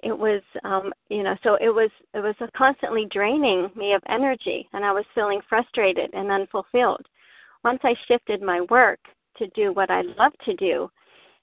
It 0.03 0.17
was, 0.17 0.43
um, 0.65 0.93
you 1.09 1.23
know, 1.23 1.37
so 1.43 1.55
it 1.55 1.71
was 1.71 1.91
it 2.15 2.21
was 2.21 2.35
constantly 2.57 3.07
draining 3.11 3.71
me 3.75 3.95
of 3.95 4.03
energy, 4.09 4.69
and 4.73 4.85
I 4.85 4.93
was 4.93 5.05
feeling 5.15 5.41
frustrated 5.49 6.11
and 6.13 6.31
unfulfilled. 6.31 7.07
Once 7.65 7.81
I 7.83 7.95
shifted 8.07 8.43
my 8.43 8.61
work 8.71 9.01
to 9.39 9.47
do 9.49 9.73
what 9.73 9.91
I 9.91 10.03
love 10.03 10.33
to 10.45 10.55
do, 10.55 10.91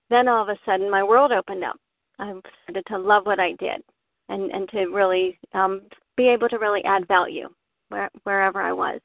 then 0.09 0.27
all 0.27 0.43
of 0.43 0.49
a 0.49 0.59
sudden 0.65 0.89
my 0.89 1.03
world 1.03 1.31
opened 1.31 1.63
up. 1.63 1.77
I 2.19 2.33
started 2.63 2.85
to 2.87 2.97
love 2.97 3.25
what 3.25 3.39
I 3.39 3.53
did, 3.53 3.81
and 4.29 4.51
and 4.51 4.69
to 4.69 4.85
really 4.87 5.39
um, 5.53 5.81
be 6.15 6.27
able 6.27 6.49
to 6.49 6.59
really 6.59 6.83
add 6.85 7.07
value 7.07 7.49
where, 7.89 8.09
wherever 8.23 8.61
I 8.61 8.71
was. 8.73 8.99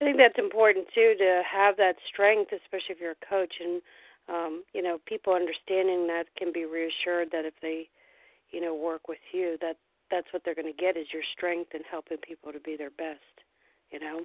I 0.00 0.04
think 0.04 0.18
that's 0.18 0.38
important 0.38 0.86
too 0.94 1.14
to 1.18 1.42
have 1.50 1.76
that 1.78 1.96
strength, 2.12 2.52
especially 2.52 2.94
if 2.94 3.00
you're 3.00 3.12
a 3.12 3.28
coach, 3.28 3.52
and 3.60 3.82
um, 4.28 4.64
you 4.74 4.82
know 4.82 4.98
people 5.06 5.32
understanding 5.32 6.06
that 6.08 6.24
can 6.36 6.52
be 6.52 6.64
reassured 6.64 7.30
that 7.32 7.44
if 7.44 7.54
they, 7.62 7.88
you 8.50 8.60
know, 8.60 8.74
work 8.74 9.08
with 9.08 9.18
you, 9.32 9.56
that 9.60 9.76
that's 10.10 10.26
what 10.32 10.42
they're 10.44 10.54
going 10.54 10.72
to 10.72 10.82
get 10.82 10.96
is 10.96 11.06
your 11.12 11.22
strength 11.36 11.74
in 11.74 11.80
helping 11.90 12.18
people 12.18 12.52
to 12.52 12.60
be 12.60 12.76
their 12.76 12.90
best. 12.90 13.20
You 13.90 14.00
know. 14.00 14.20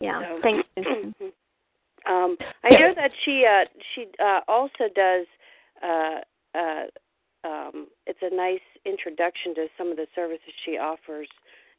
Yeah. 0.00 0.20
So, 0.20 0.40
thank 0.42 0.66
you. 0.76 1.14
um, 2.12 2.36
I 2.64 2.70
know 2.70 2.92
that 2.94 3.10
she 3.24 3.44
uh, 3.48 3.64
she 3.94 4.06
uh, 4.22 4.40
also 4.48 4.90
does. 4.94 5.26
Uh, 5.82 6.20
uh, 6.56 6.84
um, 7.46 7.88
it's 8.06 8.20
a 8.22 8.34
nice 8.34 8.64
introduction 8.86 9.54
to 9.56 9.66
some 9.76 9.90
of 9.90 9.96
the 9.96 10.06
services 10.14 10.52
she 10.64 10.78
offers. 10.78 11.28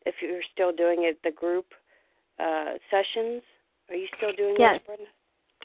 If 0.05 0.15
you're 0.21 0.41
still 0.53 0.71
doing 0.71 1.03
it, 1.03 1.19
the 1.23 1.31
group 1.31 1.65
uh, 2.39 2.73
sessions. 2.91 3.41
Are 3.89 3.95
you 3.95 4.07
still 4.17 4.33
doing 4.35 4.55
yes. 4.57 4.79
Brenda? 4.85 5.05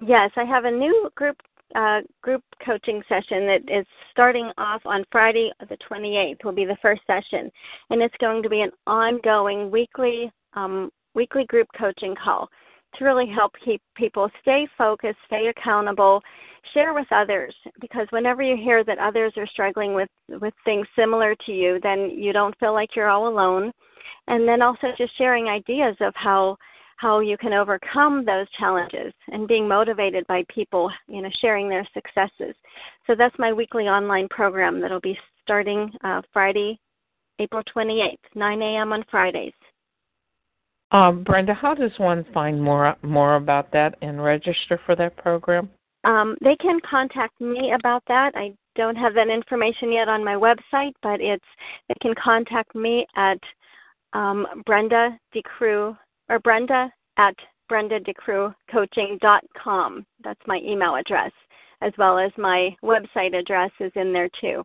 Yes, 0.07 0.31
I 0.37 0.45
have 0.45 0.65
a 0.65 0.71
new 0.71 1.11
group 1.15 1.37
uh, 1.75 2.01
group 2.23 2.43
coaching 2.65 3.03
session 3.09 3.47
that 3.47 3.63
is 3.69 3.87
starting 4.11 4.51
off 4.59 4.83
on 4.85 5.05
Friday 5.11 5.51
the 5.69 5.77
28th. 5.91 6.45
Will 6.45 6.53
be 6.53 6.65
the 6.65 6.79
first 6.83 7.03
session, 7.07 7.51
and 7.91 8.03
it's 8.03 8.15
going 8.21 8.43
to 8.43 8.49
be 8.49 8.63
an 8.63 8.71
ongoing 8.87 9.71
weekly 9.71 10.31
um, 10.55 10.91
weekly 11.15 11.45
group 11.47 11.69
coaching 11.79 12.15
call 12.15 12.49
to 12.97 13.05
really 13.05 13.27
help 13.27 13.53
keep 13.65 13.81
people 13.97 14.29
stay 14.43 14.67
focused, 14.77 15.19
stay 15.27 15.47
accountable, 15.47 16.21
share 16.75 16.93
with 16.93 17.07
others. 17.13 17.55
Because 17.81 18.09
whenever 18.11 18.43
you 18.43 18.57
hear 18.57 18.83
that 18.85 18.99
others 18.99 19.33
are 19.37 19.47
struggling 19.47 19.95
with 19.95 20.09
with 20.29 20.55
things 20.65 20.87
similar 20.97 21.35
to 21.47 21.53
you, 21.53 21.79
then 21.83 22.11
you 22.11 22.33
don't 22.33 22.59
feel 22.59 22.73
like 22.73 22.97
you're 22.97 23.11
all 23.11 23.29
alone 23.29 23.73
and 24.31 24.47
then 24.47 24.63
also 24.63 24.89
just 24.97 25.17
sharing 25.19 25.49
ideas 25.49 25.97
of 26.01 26.15
how 26.17 26.57
how 27.01 27.21
you 27.21 27.39
can 27.39 27.55
overcome 27.55 28.27
those 28.27 28.47
challenges 28.59 29.15
and 29.29 29.49
being 29.49 29.67
motivated 29.67 30.27
by 30.27 30.45
people, 30.55 30.91
you 31.09 31.23
know, 31.23 31.31
sharing 31.41 31.67
their 31.67 31.87
successes. 31.95 32.55
So 33.07 33.15
that's 33.17 33.35
my 33.39 33.55
weekly 33.55 33.85
online 33.85 34.29
program 34.29 34.83
that'll 34.83 35.01
be 35.01 35.19
starting 35.43 35.91
uh, 36.05 36.21
Friday, 36.31 36.79
April 37.39 37.63
28th, 37.75 38.19
9 38.35 38.63
a.m. 38.63 38.93
on 38.93 39.03
Fridays. 39.11 39.55
Um, 40.93 41.25
Brenda, 41.25 41.55
how 41.55 41.73
does 41.73 41.93
one 41.97 42.27
find 42.35 42.61
more 42.61 42.95
more 43.03 43.37
about 43.37 43.73
that 43.73 43.95
and 44.03 44.23
register 44.23 44.79
for 44.85 44.95
that 44.97 45.17
program? 45.17 45.71
Um, 46.05 46.37
they 46.43 46.57
can 46.57 46.81
contact 46.81 47.41
me 47.41 47.73
about 47.79 48.03
that. 48.09 48.33
I 48.35 48.53
don't 48.75 48.97
have 48.97 49.15
that 49.15 49.29
information 49.29 49.91
yet 49.93 50.09
on 50.09 50.23
my 50.23 50.35
website, 50.35 50.93
but 51.03 51.21
it's 51.21 51.45
they 51.89 51.95
can 52.03 52.15
contact 52.23 52.75
me 52.75 53.07
at 53.17 53.39
um, 54.13 54.47
Brenda 54.67 55.19
DeCroo 55.35 55.97
or 56.31 56.39
Brenda 56.39 56.91
at 57.19 57.35
brendadecroocoaching.com. 57.71 60.07
That's 60.25 60.41
my 60.47 60.61
email 60.65 60.95
address, 60.95 61.33
as 61.83 61.93
well 61.99 62.19
as 62.19 62.33
my 62.39 62.75
website 62.83 63.39
address 63.39 63.71
is 63.81 63.93
in 63.97 64.15
there 64.15 64.31
too. 64.41 64.65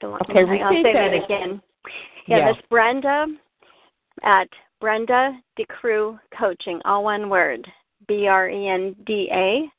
So 0.00 0.18
okay, 0.28 0.60
I'll 0.60 0.82
say 0.82 0.92
that 0.92 1.14
it 1.14 1.22
again. 1.24 1.62
Yeah, 2.26 2.38
yeah, 2.38 2.52
that's 2.52 2.66
Brenda 2.68 3.26
at 4.22 4.48
Brenda 4.80 5.38
DeCroo 5.58 6.20
Coaching, 6.36 6.80
all 6.84 7.02
one 7.04 7.28
word. 7.28 7.66
B 8.08 8.26
R 8.26 8.48
E 8.48 8.68
N 8.68 8.96
D 9.06 9.28
A 9.30 9.70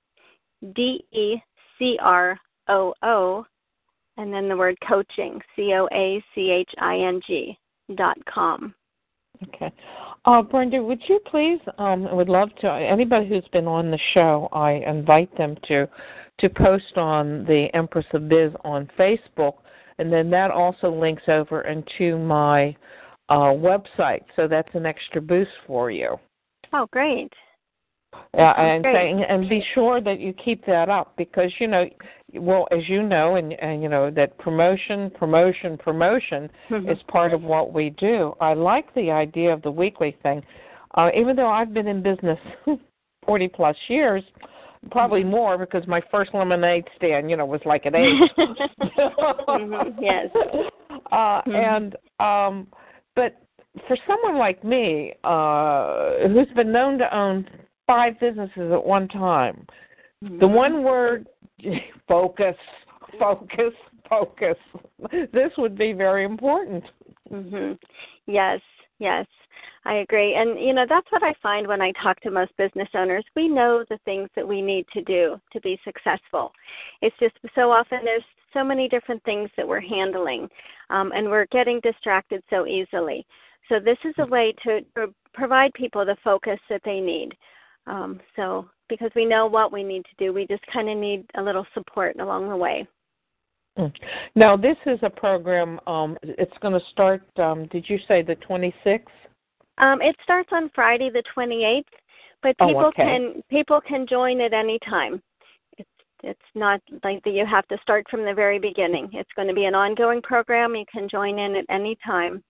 D 0.74 1.04
E 1.12 1.36
C 1.78 1.97
R 2.02 2.39
O 2.69 2.93
O, 3.04 3.45
and 4.17 4.34
then 4.34 4.47
the 4.47 4.56
word 4.56 4.78
coaching, 4.88 5.41
C 5.56 5.74
O 5.74 5.89
A 5.91 6.24
C 6.34 6.52
H 6.52 6.69
I 6.80 6.97
N 6.97 7.19
G 7.26 7.58
dot 7.95 8.17
com. 8.32 8.74
Okay. 9.43 9.71
Uh, 10.25 10.41
Brenda, 10.41 10.81
would 10.81 11.01
you 11.07 11.19
please? 11.25 11.60
Um, 11.79 12.07
I 12.07 12.13
would 12.13 12.29
love 12.29 12.49
to. 12.62 12.71
Anybody 12.71 13.27
who's 13.27 13.47
been 13.51 13.67
on 13.67 13.89
the 13.89 13.99
show, 14.13 14.49
I 14.51 14.73
invite 14.88 15.36
them 15.38 15.55
to 15.67 15.88
to 16.39 16.49
post 16.49 16.97
on 16.97 17.43
the 17.45 17.67
Empress 17.73 18.05
of 18.13 18.29
Biz 18.29 18.51
on 18.63 18.89
Facebook, 18.97 19.55
and 19.97 20.12
then 20.12 20.29
that 20.31 20.51
also 20.51 20.91
links 20.91 21.23
over 21.27 21.62
into 21.62 22.17
my 22.17 22.75
uh, 23.29 23.53
website. 23.53 24.23
So 24.36 24.47
that's 24.47 24.73
an 24.73 24.86
extra 24.86 25.21
boost 25.21 25.51
for 25.65 25.91
you. 25.91 26.17
Oh, 26.73 26.88
great. 26.91 27.31
Yeah, 28.34 28.51
and 28.60 28.84
saying, 28.84 29.23
and 29.27 29.49
be 29.49 29.63
sure 29.73 30.01
that 30.01 30.19
you 30.19 30.34
keep 30.34 30.65
that 30.65 30.89
up 30.89 31.13
because 31.17 31.51
you 31.60 31.67
know, 31.67 31.86
well, 32.36 32.67
as 32.72 32.88
you 32.88 33.04
know, 33.04 33.36
and, 33.36 33.54
and 33.54 33.82
you 33.82 33.89
know 33.89 34.12
that 34.12 34.38
promotion, 34.38 35.12
promotion, 35.12 35.78
promotion 35.78 36.50
mm-hmm. 36.70 36.89
is 36.89 36.98
part 37.08 37.34
of 37.34 37.41
what 37.41 37.74
we 37.74 37.91
do. 37.91 38.34
I 38.39 38.54
like 38.54 38.94
the 38.94 39.12
idea 39.12 39.54
of 39.54 39.62
the 39.62 39.72
weekly 39.72 40.15
thing, 40.24 40.41
uh, 40.96 41.10
even 41.15 41.36
though 41.36 41.50
I've 41.50 41.74
been 41.74 41.88
in 41.88 42.02
business 42.02 42.39
forty 43.26 43.48
plus 43.48 43.76
years, 43.88 44.24
probably 44.89 45.22
mm-hmm. 45.22 45.32
more 45.32 45.58
because 45.58 45.86
my 45.88 46.02
first 46.10 46.34
lemonade 46.34 46.86
stand, 46.96 47.30
you 47.30 47.38
know, 47.38 47.46
was 47.46 47.62
like 47.65 47.86
an 47.86 47.96
eight. 47.96 48.22
mm-hmm. 48.38 49.89
Yes. 50.02 50.28
Uh, 51.12 51.15
mm-hmm. 51.15 51.52
And 51.52 51.96
um, 52.20 52.67
but 53.15 53.38
for 53.88 53.98
someone 54.08 54.38
like 54.38 54.63
me, 54.63 55.13
uh, 55.24 56.28
who's 56.28 56.48
been 56.56 56.72
known 56.72 56.98
to 56.98 57.15
own 57.15 57.48
five 57.88 58.20
businesses 58.20 58.72
at 58.72 58.84
one 58.84 59.08
time. 59.08 59.65
Mm-hmm. 60.24 60.39
The 60.39 60.48
one 60.48 60.84
word 60.84 61.28
focus, 62.08 62.56
focus, 63.19 63.74
focus. 64.10 64.58
This 65.12 65.52
would 65.58 65.78
be 65.78 65.93
very 65.93 66.26
important. 66.26 66.84
Mhm. 67.32 67.78
Yes, 68.28 68.60
yes. 69.00 69.26
I 69.86 69.95
agree. 69.95 70.36
And 70.36 70.60
you 70.60 70.74
know, 70.74 70.86
that's 70.88 71.12
what 71.12 71.24
I 71.24 71.34
find 71.41 71.67
when 71.67 71.82
I 71.82 71.91
talk 71.93 72.19
to 72.21 72.32
most 72.32 72.56
business 72.58 72.89
owners. 72.93 73.26
We 73.36 73.47
know 73.47 73.84
the 73.89 73.97
things 74.06 74.30
that 74.36 74.47
we 74.47 74.62
need 74.62 74.86
to 74.93 75.02
do 75.02 75.41
to 75.54 75.62
be 75.62 75.80
successful. 75.84 76.52
It's 77.02 77.15
just 77.19 77.36
so 77.56 77.71
often 77.71 78.00
there's 78.04 78.24
so 78.54 78.63
many 78.63 78.88
different 78.88 79.24
things 79.24 79.50
that 79.58 79.67
we're 79.67 79.80
handling, 79.80 80.50
um, 80.89 81.12
and 81.15 81.30
we're 81.30 81.47
getting 81.47 81.80
distracted 81.80 82.43
so 82.50 82.67
easily. 82.67 83.26
So 83.69 83.80
this 83.80 83.97
is 84.04 84.13
a 84.19 84.26
way 84.26 84.54
to, 84.63 84.82
to 84.95 85.13
provide 85.34 85.74
people 85.74 86.06
the 86.06 86.17
focus 86.24 86.60
that 86.69 86.82
they 86.84 87.00
need. 87.00 87.34
Um, 87.88 88.20
so 88.36 88.70
because 88.89 89.12
we 89.15 89.26
know 89.26 89.48
what 89.48 89.72
we 89.72 89.84
need 89.84 90.04
to 90.04 90.26
do, 90.26 90.34
we 90.34 90.46
just 90.48 90.65
kind 90.72 90.89
of 90.89 90.98
need 90.98 91.26
a 91.36 91.41
little 91.41 91.65
support 91.74 92.20
along 92.20 92.50
the 92.50 92.58
way. 92.58 92.88
Hmm. 93.78 93.88
Now, 94.36 94.58
this 94.58 94.76
is 94.86 95.00
a 95.02 95.10
program. 95.10 95.80
Um, 95.88 96.17
it's 96.24 96.58
going 96.62 96.74
to 96.74 96.86
start. 96.91 97.24
Um, 97.38 97.67
did 97.67 97.86
you 97.88 97.98
say 98.08 98.22
the 98.22 98.36
26th? 98.36 99.02
Um, 99.78 100.02
it 100.02 100.15
starts 100.24 100.50
on 100.52 100.70
Friday, 100.76 101.10
the 101.10 101.24
28th, 101.36 101.84
but 102.44 102.56
oh, 102.60 102.67
people 102.67 102.82
oh, 102.82 102.88
okay. 102.88 103.04
can 103.04 103.41
people 103.50 103.80
can 103.82 104.06
join 104.08 104.41
at 104.41 104.54
any 104.54 104.78
time. 104.88 105.22
It's 105.78 105.89
it's 106.22 106.39
not 106.54 106.82
like 107.04 107.24
that 107.24 107.32
you 107.32 107.46
have 107.50 107.67
to 107.70 107.78
start 107.82 108.06
from 108.12 108.26
the 108.26 108.34
very 108.34 108.60
beginning. 108.60 109.10
It's 109.13 109.30
going 109.36 109.48
to 109.48 109.54
be 109.54 109.65
an 109.65 109.74
ongoing 109.76 110.22
program. 110.22 110.76
You 110.76 110.86
can 110.91 111.08
join 111.10 111.39
in 111.39 111.56
at 111.56 111.65
any 111.70 111.98
time. 112.06 112.44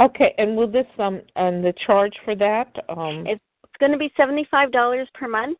Okay, 0.00 0.34
and 0.38 0.56
will 0.56 0.70
this 0.70 0.86
um 0.98 1.20
and 1.36 1.62
the 1.62 1.74
charge 1.86 2.14
for 2.24 2.34
that? 2.36 2.74
Um, 2.88 3.26
it's 3.26 3.42
going 3.80 3.92
to 3.92 3.98
be 3.98 4.12
$75 4.18 5.06
per 5.14 5.28
month. 5.28 5.58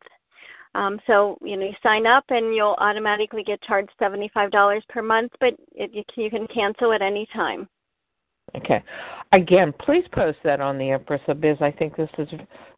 Um, 0.75 0.99
so 1.07 1.37
you 1.41 1.57
know, 1.57 1.65
you 1.65 1.73
sign 1.81 2.05
up 2.05 2.25
and 2.29 2.53
you'll 2.53 2.75
automatically 2.77 3.43
get 3.43 3.61
charged 3.63 3.89
seventy-five 3.97 4.51
dollars 4.51 4.83
per 4.87 5.01
month, 5.01 5.31
but 5.39 5.55
it, 5.73 5.91
you, 5.93 6.03
can, 6.13 6.23
you 6.23 6.29
can 6.29 6.47
cancel 6.47 6.93
at 6.93 7.01
any 7.01 7.27
time. 7.33 7.67
Okay. 8.55 8.83
Again, 9.31 9.73
please 9.79 10.05
post 10.11 10.37
that 10.43 10.59
on 10.59 10.77
the 10.77 10.91
Empress 10.91 11.21
of 11.27 11.41
Biz. 11.41 11.57
I 11.61 11.71
think 11.71 11.95
this 11.95 12.09
is 12.17 12.27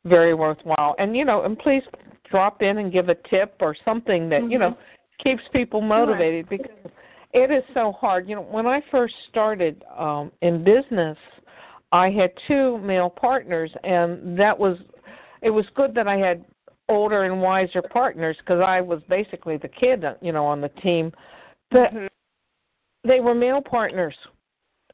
very 0.06 0.34
worthwhile. 0.34 0.96
And 1.00 1.16
you 1.16 1.26
know, 1.26 1.44
and 1.44 1.58
please 1.60 1.84
drop 2.30 2.62
in 2.62 2.78
and 2.78 2.92
give 2.94 3.10
a 3.10 3.16
tip 3.30 3.56
or 3.60 3.76
something 3.84 4.30
that 4.30 4.42
mm-hmm. 4.42 4.52
you 4.52 4.60
know 4.60 4.78
keeps 5.22 5.44
people 5.54 5.82
motivated 5.82 6.48
sure. 6.50 6.58
because 6.58 6.92
it 7.34 7.52
is 7.52 7.64
so 7.74 7.92
hard. 7.92 8.28
You 8.28 8.36
know, 8.36 8.42
when 8.42 8.68
I 8.68 8.82
first 8.90 9.14
started 9.30 9.84
um 9.98 10.32
in 10.42 10.64
business, 10.64 11.18
I 11.92 12.10
had 12.10 12.32
two 12.48 12.78
male 12.80 13.10
partners 13.10 13.72
and 13.84 14.38
that 14.40 14.58
was 14.58 14.78
it 15.42 15.50
was 15.50 15.66
good 15.76 15.94
that 15.96 16.08
I 16.08 16.18
had 16.18 16.46
older 16.90 17.24
and 17.24 17.42
wiser 17.42 17.82
partners 17.82 18.36
because 18.40 18.62
I 18.66 18.82
was 18.82 19.02
basically 19.10 19.58
the 19.58 19.68
kid, 19.68 20.04
you 20.22 20.32
know, 20.32 20.46
on 20.46 20.62
the 20.62 20.70
team. 20.70 21.12
But 21.72 21.94
mm-hmm. 21.94 22.08
they 23.08 23.20
were 23.20 23.34
male 23.34 23.62
partners. 23.62 24.16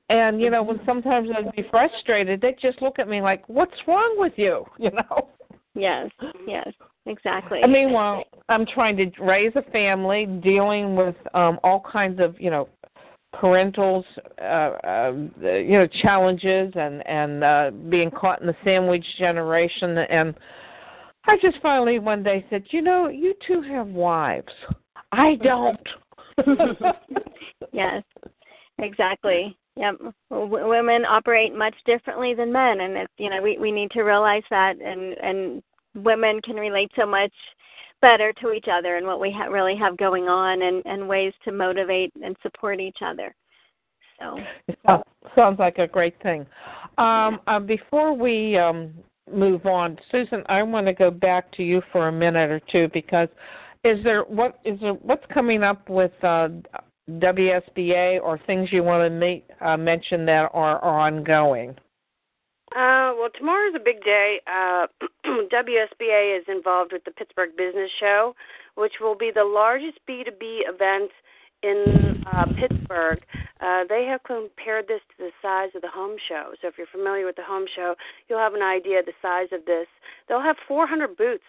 And 0.10 0.40
you 0.40 0.50
know, 0.50 0.64
when 0.64 0.78
mm-hmm. 0.78 0.86
sometimes 0.86 1.30
I'd 1.36 1.52
be 1.54 1.66
frustrated, 1.70 2.40
they'd 2.40 2.60
just 2.62 2.82
look 2.82 2.98
at 3.00 3.10
me 3.10 3.22
like, 3.22 3.48
"What's 3.50 3.76
wrong 3.88 4.16
with 4.18 4.34
you?" 4.38 4.66
You 4.78 4.92
know. 4.92 5.30
Yes. 5.76 6.10
Yes. 6.48 6.70
Exactly. 7.06 7.60
And 7.62 7.72
meanwhile, 7.72 8.24
I'm 8.50 8.66
trying 8.66 8.98
to 8.98 9.12
raise 9.22 9.52
a 9.56 9.62
family, 9.72 10.26
dealing 10.26 10.96
with 10.96 11.16
um 11.34 11.60
all 11.64 11.84
kinds 11.92 12.20
of 12.22 12.40
you 12.40 12.50
know 12.50 12.70
parentals 13.36 14.04
uh, 14.42 14.44
uh 14.88 15.14
you 15.42 15.78
know 15.78 15.88
challenges 16.02 16.72
and 16.76 17.06
and 17.08 17.44
uh 17.44 17.72
being 17.90 18.10
caught 18.10 18.42
in 18.42 18.48
the 18.48 18.56
sandwich 18.64 19.06
generation 19.20 19.98
and 19.98 20.34
I 21.28 21.36
just 21.42 21.58
finally 21.62 22.00
one 22.00 22.24
day 22.24 22.46
said, 22.50 22.64
"You 22.70 22.82
know, 22.82 23.10
you 23.10 23.34
two 23.46 23.62
have 23.62 23.88
wives. 23.88 24.54
I 25.12 25.36
don't." 25.36 25.88
yes. 27.74 28.02
Exactly. 28.80 29.58
Yep. 29.76 29.96
W- 30.30 30.70
women 30.70 31.04
operate 31.06 31.54
much 31.54 31.76
differently 31.86 32.34
than 32.34 32.52
men 32.52 32.82
and 32.82 32.96
it's 32.96 33.14
you 33.18 33.30
know, 33.30 33.42
we 33.42 33.58
we 33.58 33.72
need 33.72 33.92
to 33.92 34.04
realize 34.04 34.44
that 34.50 34.80
and 34.82 35.18
and 35.18 35.64
women 35.96 36.42
can 36.42 36.56
relate 36.56 36.92
so 36.96 37.06
much 37.06 37.34
better 38.02 38.34
to 38.42 38.52
each 38.52 38.68
other 38.72 38.98
and 38.98 39.06
what 39.06 39.20
we 39.20 39.32
ha- 39.32 39.46
really 39.46 39.76
have 39.76 39.98
going 39.98 40.28
on 40.28 40.62
and, 40.62 40.82
and 40.86 41.08
ways 41.08 41.34
to 41.46 41.52
motivate 41.52 42.12
and 42.24 42.36
support 42.42 42.80
each 42.80 43.00
other. 43.06 43.34
So 44.20 44.40
sounds 45.36 45.60
like 45.60 45.78
a 45.78 45.88
great 45.88 46.22
thing. 46.22 46.46
Um, 46.98 47.40
uh, 47.48 47.60
before 47.60 48.14
we 48.14 48.58
um, 48.58 48.94
move 49.32 49.66
on, 49.66 49.98
Susan, 50.12 50.44
I 50.48 50.64
want 50.64 50.88
to 50.88 50.94
go 50.94 51.12
back 51.12 51.52
to 51.54 51.64
you 51.64 51.82
for 51.92 52.08
a 52.08 52.12
minute 52.12 52.50
or 52.50 52.60
two 52.72 52.90
because 52.94 53.30
is 53.84 54.04
there 54.04 54.24
what 54.24 54.60
is 54.66 54.80
there 54.80 54.94
what's 54.94 55.26
coming 55.32 55.64
up 55.64 55.88
with 55.88 56.12
uh, 56.24 56.50
WSBA 57.12 58.22
or 58.22 58.40
things 58.46 58.70
you 58.72 58.84
want 58.84 59.04
to 59.04 59.10
meet, 59.10 59.46
uh, 59.62 59.78
mention 59.78 60.26
that 60.26 60.50
are, 60.54 60.80
are 60.80 61.08
ongoing? 61.08 61.76
Uh, 62.78 63.10
well, 63.18 63.30
tomorrow's 63.36 63.74
a 63.76 63.80
big 63.84 64.04
day. 64.04 64.40
Uh, 64.46 64.86
WSBA 65.26 66.40
is 66.40 66.46
involved 66.48 66.94
with 66.94 67.04
the 67.06 67.12
Pittsburgh 67.12 67.58
Business 67.58 67.90
Show, 68.00 68.36
which 68.76 68.94
will 69.02 69.16
be 69.16 69.32
the 69.34 69.46
largest 69.46 69.98
B2B 70.08 70.62
event 70.70 71.10
in 71.64 72.24
uh, 72.32 72.46
Pittsburgh. 72.54 73.18
Uh, 73.62 73.86
they 73.90 74.06
have 74.06 74.22
compared 74.22 74.88
this 74.88 75.02
to 75.10 75.16
the 75.18 75.32
size 75.42 75.70
of 75.74 75.82
the 75.82 75.88
home 75.88 76.18
show. 76.30 76.52
So 76.62 76.68
if 76.68 76.76
you're 76.78 76.86
familiar 76.86 77.26
with 77.26 77.36
the 77.36 77.44
home 77.44 77.66
show, 77.76 77.96
you'll 78.30 78.38
have 78.38 78.54
an 78.54 78.62
idea 78.62 79.00
of 79.00 79.08
the 79.08 79.18
size 79.24 79.48
of 79.52 79.66
this. 79.66 79.88
They'll 80.30 80.44
have 80.44 80.58
400 80.68 81.18
booths, 81.18 81.42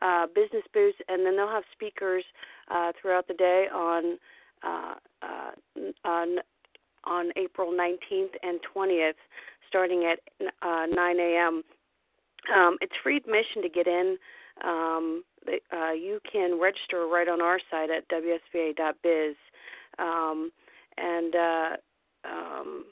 uh, 0.00 0.28
business 0.34 0.64
booths, 0.72 0.96
and 1.08 1.26
then 1.26 1.36
they'll 1.36 1.48
have 1.48 1.64
speakers 1.72 2.24
uh, 2.70 2.92
throughout 2.98 3.28
the 3.28 3.34
day 3.34 3.66
on 3.70 4.16
uh, 4.62 4.94
uh, 5.20 5.50
on 6.06 6.38
on 7.04 7.32
April 7.36 7.72
19th 7.72 8.36
and 8.42 8.60
20th 8.74 9.14
starting 9.70 10.04
at 10.12 10.18
uh, 10.62 10.86
9 10.86 11.20
a.m. 11.20 11.62
Um, 12.54 12.76
it's 12.80 12.92
free 13.02 13.16
admission 13.16 13.62
to 13.62 13.68
get 13.68 13.86
in. 13.86 14.16
Um, 14.64 15.22
uh, 15.72 15.92
you 15.92 16.18
can 16.30 16.60
register 16.60 17.06
right 17.06 17.28
on 17.28 17.40
our 17.40 17.58
site 17.70 17.88
at 17.90 18.04
wsba.biz. 18.10 19.36
Um, 19.98 20.50
and 20.98 21.34
uh, 21.34 21.68
um, 22.28 22.84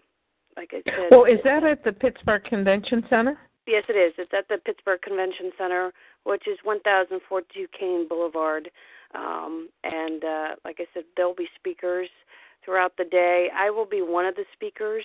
like 0.56 0.70
I 0.72 0.82
said, 0.84 1.08
well, 1.10 1.24
is 1.24 1.38
that 1.44 1.64
at 1.64 1.84
the 1.84 1.92
Pittsburgh 1.92 2.44
Convention 2.44 3.04
Center? 3.10 3.38
Yes, 3.66 3.84
it 3.88 3.92
is. 3.92 4.14
It's 4.16 4.32
at 4.36 4.48
the 4.48 4.56
Pittsburgh 4.64 5.02
Convention 5.02 5.52
Center, 5.58 5.92
which 6.24 6.48
is 6.48 6.58
1042 6.62 7.66
Kane 7.78 8.08
Boulevard. 8.08 8.70
Um, 9.14 9.68
and 9.84 10.24
uh, 10.24 10.48
like 10.64 10.76
I 10.78 10.86
said, 10.94 11.04
there'll 11.16 11.34
be 11.34 11.48
speakers 11.58 12.08
throughout 12.64 12.92
the 12.96 13.04
day. 13.04 13.48
I 13.54 13.70
will 13.70 13.86
be 13.86 14.00
one 14.00 14.26
of 14.26 14.34
the 14.36 14.44
speakers. 14.54 15.04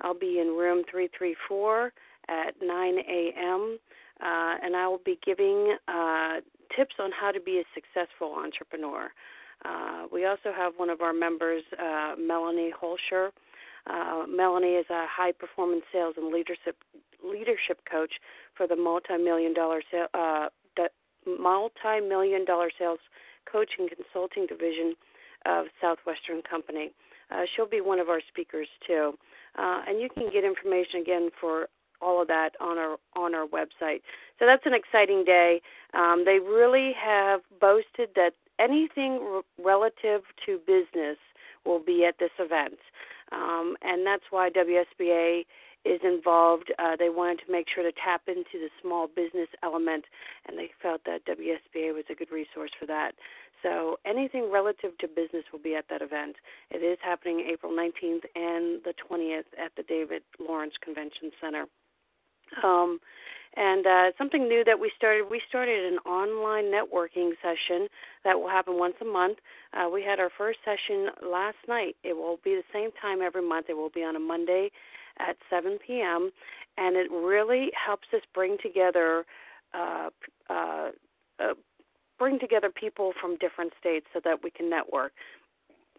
I'll 0.00 0.18
be 0.18 0.38
in 0.40 0.48
room 0.48 0.84
334 0.90 1.92
at 2.28 2.54
9 2.62 2.98
a.m. 2.98 3.78
Uh, 4.20 4.54
and 4.62 4.76
I 4.76 4.88
will 4.88 5.00
be 5.04 5.18
giving 5.24 5.76
uh, 5.86 6.40
tips 6.76 6.96
on 6.98 7.10
how 7.18 7.30
to 7.30 7.40
be 7.40 7.58
a 7.58 7.64
successful 7.74 8.34
entrepreneur. 8.34 9.10
Uh, 9.64 10.06
we 10.12 10.24
also 10.26 10.52
have 10.56 10.74
one 10.76 10.90
of 10.90 11.00
our 11.00 11.12
members, 11.12 11.62
uh, 11.82 12.14
Melanie 12.18 12.72
Holscher. 12.72 13.30
Uh, 13.86 14.24
Melanie 14.28 14.74
is 14.74 14.86
a 14.90 15.06
high 15.08 15.32
performance 15.32 15.82
sales 15.92 16.14
and 16.16 16.32
leadership 16.32 16.76
leadership 17.24 17.80
coach 17.90 18.12
for 18.56 18.68
the 18.68 18.76
multi-million 18.76 19.52
dollar 19.52 19.82
uh, 20.14 20.48
multi-million 21.26 22.44
dollar 22.44 22.70
sales 22.78 23.00
coaching 23.50 23.88
consulting 23.88 24.46
division 24.46 24.94
of 25.46 25.66
Southwestern 25.80 26.42
Company. 26.48 26.90
Uh, 27.30 27.42
she'll 27.54 27.68
be 27.68 27.80
one 27.80 27.98
of 27.98 28.08
our 28.08 28.20
speakers 28.28 28.68
too. 28.86 29.12
Uh, 29.58 29.82
and 29.88 30.00
you 30.00 30.08
can 30.08 30.30
get 30.32 30.44
information 30.44 31.00
again 31.00 31.30
for 31.40 31.68
all 32.00 32.22
of 32.22 32.28
that 32.28 32.50
on 32.60 32.78
our 32.78 32.96
on 33.16 33.34
our 33.34 33.46
website. 33.46 34.02
So 34.38 34.46
that's 34.46 34.64
an 34.66 34.74
exciting 34.74 35.24
day. 35.24 35.60
Um, 35.94 36.24
they 36.24 36.38
really 36.38 36.92
have 36.92 37.40
boasted 37.60 38.10
that 38.14 38.32
anything 38.58 39.20
r- 39.20 39.42
relative 39.62 40.22
to 40.46 40.58
business 40.66 41.18
will 41.64 41.80
be 41.80 42.04
at 42.04 42.18
this 42.18 42.30
event, 42.38 42.78
um, 43.32 43.76
and 43.82 44.06
that's 44.06 44.24
why 44.30 44.50
WSBA 44.50 45.44
is 45.84 46.00
involved. 46.04 46.72
Uh, 46.78 46.96
they 46.96 47.08
wanted 47.08 47.40
to 47.46 47.52
make 47.52 47.66
sure 47.72 47.82
to 47.82 47.92
tap 47.92 48.22
into 48.28 48.54
the 48.54 48.68
small 48.82 49.08
business 49.08 49.48
element, 49.62 50.04
and 50.46 50.58
they 50.58 50.70
felt 50.82 51.02
that 51.04 51.26
WSBA 51.26 51.94
was 51.94 52.04
a 52.10 52.14
good 52.14 52.30
resource 52.30 52.70
for 52.78 52.86
that. 52.86 53.12
So 53.62 53.98
anything 54.04 54.50
relative 54.52 54.96
to 54.98 55.08
business 55.08 55.44
will 55.52 55.58
be 55.58 55.74
at 55.74 55.86
that 55.90 56.02
event. 56.02 56.36
It 56.70 56.78
is 56.78 56.98
happening 57.02 57.46
April 57.50 57.72
19th 57.72 58.24
and 58.34 58.82
the 58.84 58.94
20th 59.10 59.50
at 59.62 59.72
the 59.76 59.82
David 59.82 60.22
Lawrence 60.38 60.74
Convention 60.82 61.30
Center. 61.40 61.66
Um, 62.62 63.00
and 63.56 63.86
uh, 63.86 64.04
something 64.16 64.46
new 64.46 64.62
that 64.64 64.78
we 64.78 64.92
started, 64.96 65.24
we 65.30 65.40
started 65.48 65.92
an 65.92 65.98
online 66.00 66.66
networking 66.66 67.32
session 67.42 67.88
that 68.24 68.38
will 68.38 68.48
happen 68.48 68.78
once 68.78 68.94
a 69.00 69.04
month. 69.04 69.38
Uh, 69.72 69.88
we 69.92 70.02
had 70.02 70.20
our 70.20 70.30
first 70.36 70.58
session 70.64 71.08
last 71.28 71.56
night. 71.66 71.96
It 72.04 72.16
will 72.16 72.38
be 72.44 72.54
the 72.54 72.62
same 72.72 72.90
time 73.00 73.20
every 73.20 73.46
month. 73.46 73.66
It 73.68 73.76
will 73.76 73.90
be 73.90 74.04
on 74.04 74.16
a 74.16 74.20
Monday 74.20 74.70
at 75.18 75.36
7 75.50 75.78
p.m. 75.84 76.30
And 76.76 76.96
it 76.96 77.10
really 77.10 77.70
helps 77.74 78.06
us 78.14 78.22
bring 78.32 78.58
together 78.62 79.24
uh, 79.74 80.10
uh, 80.48 80.90
uh, 81.40 81.54
bring 82.18 82.38
together 82.38 82.70
people 82.70 83.12
from 83.20 83.36
different 83.36 83.72
states 83.78 84.06
so 84.12 84.20
that 84.24 84.42
we 84.42 84.50
can 84.50 84.68
network. 84.68 85.12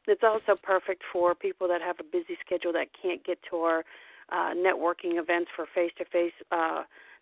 It's 0.08 0.24
also 0.24 0.60
perfect 0.62 1.04
for 1.12 1.36
people 1.36 1.68
that 1.68 1.82
have 1.82 1.98
a 2.00 2.04
busy 2.04 2.38
schedule 2.46 2.74
that 2.74 2.88
can't 3.00 3.24
get 3.24 3.40
to 3.50 3.58
our 3.58 3.84
uh, 4.32 4.54
networking 4.54 5.20
events 5.20 5.52
for 5.56 5.66
face 5.74 5.92
to 5.98 6.06
face 6.06 6.34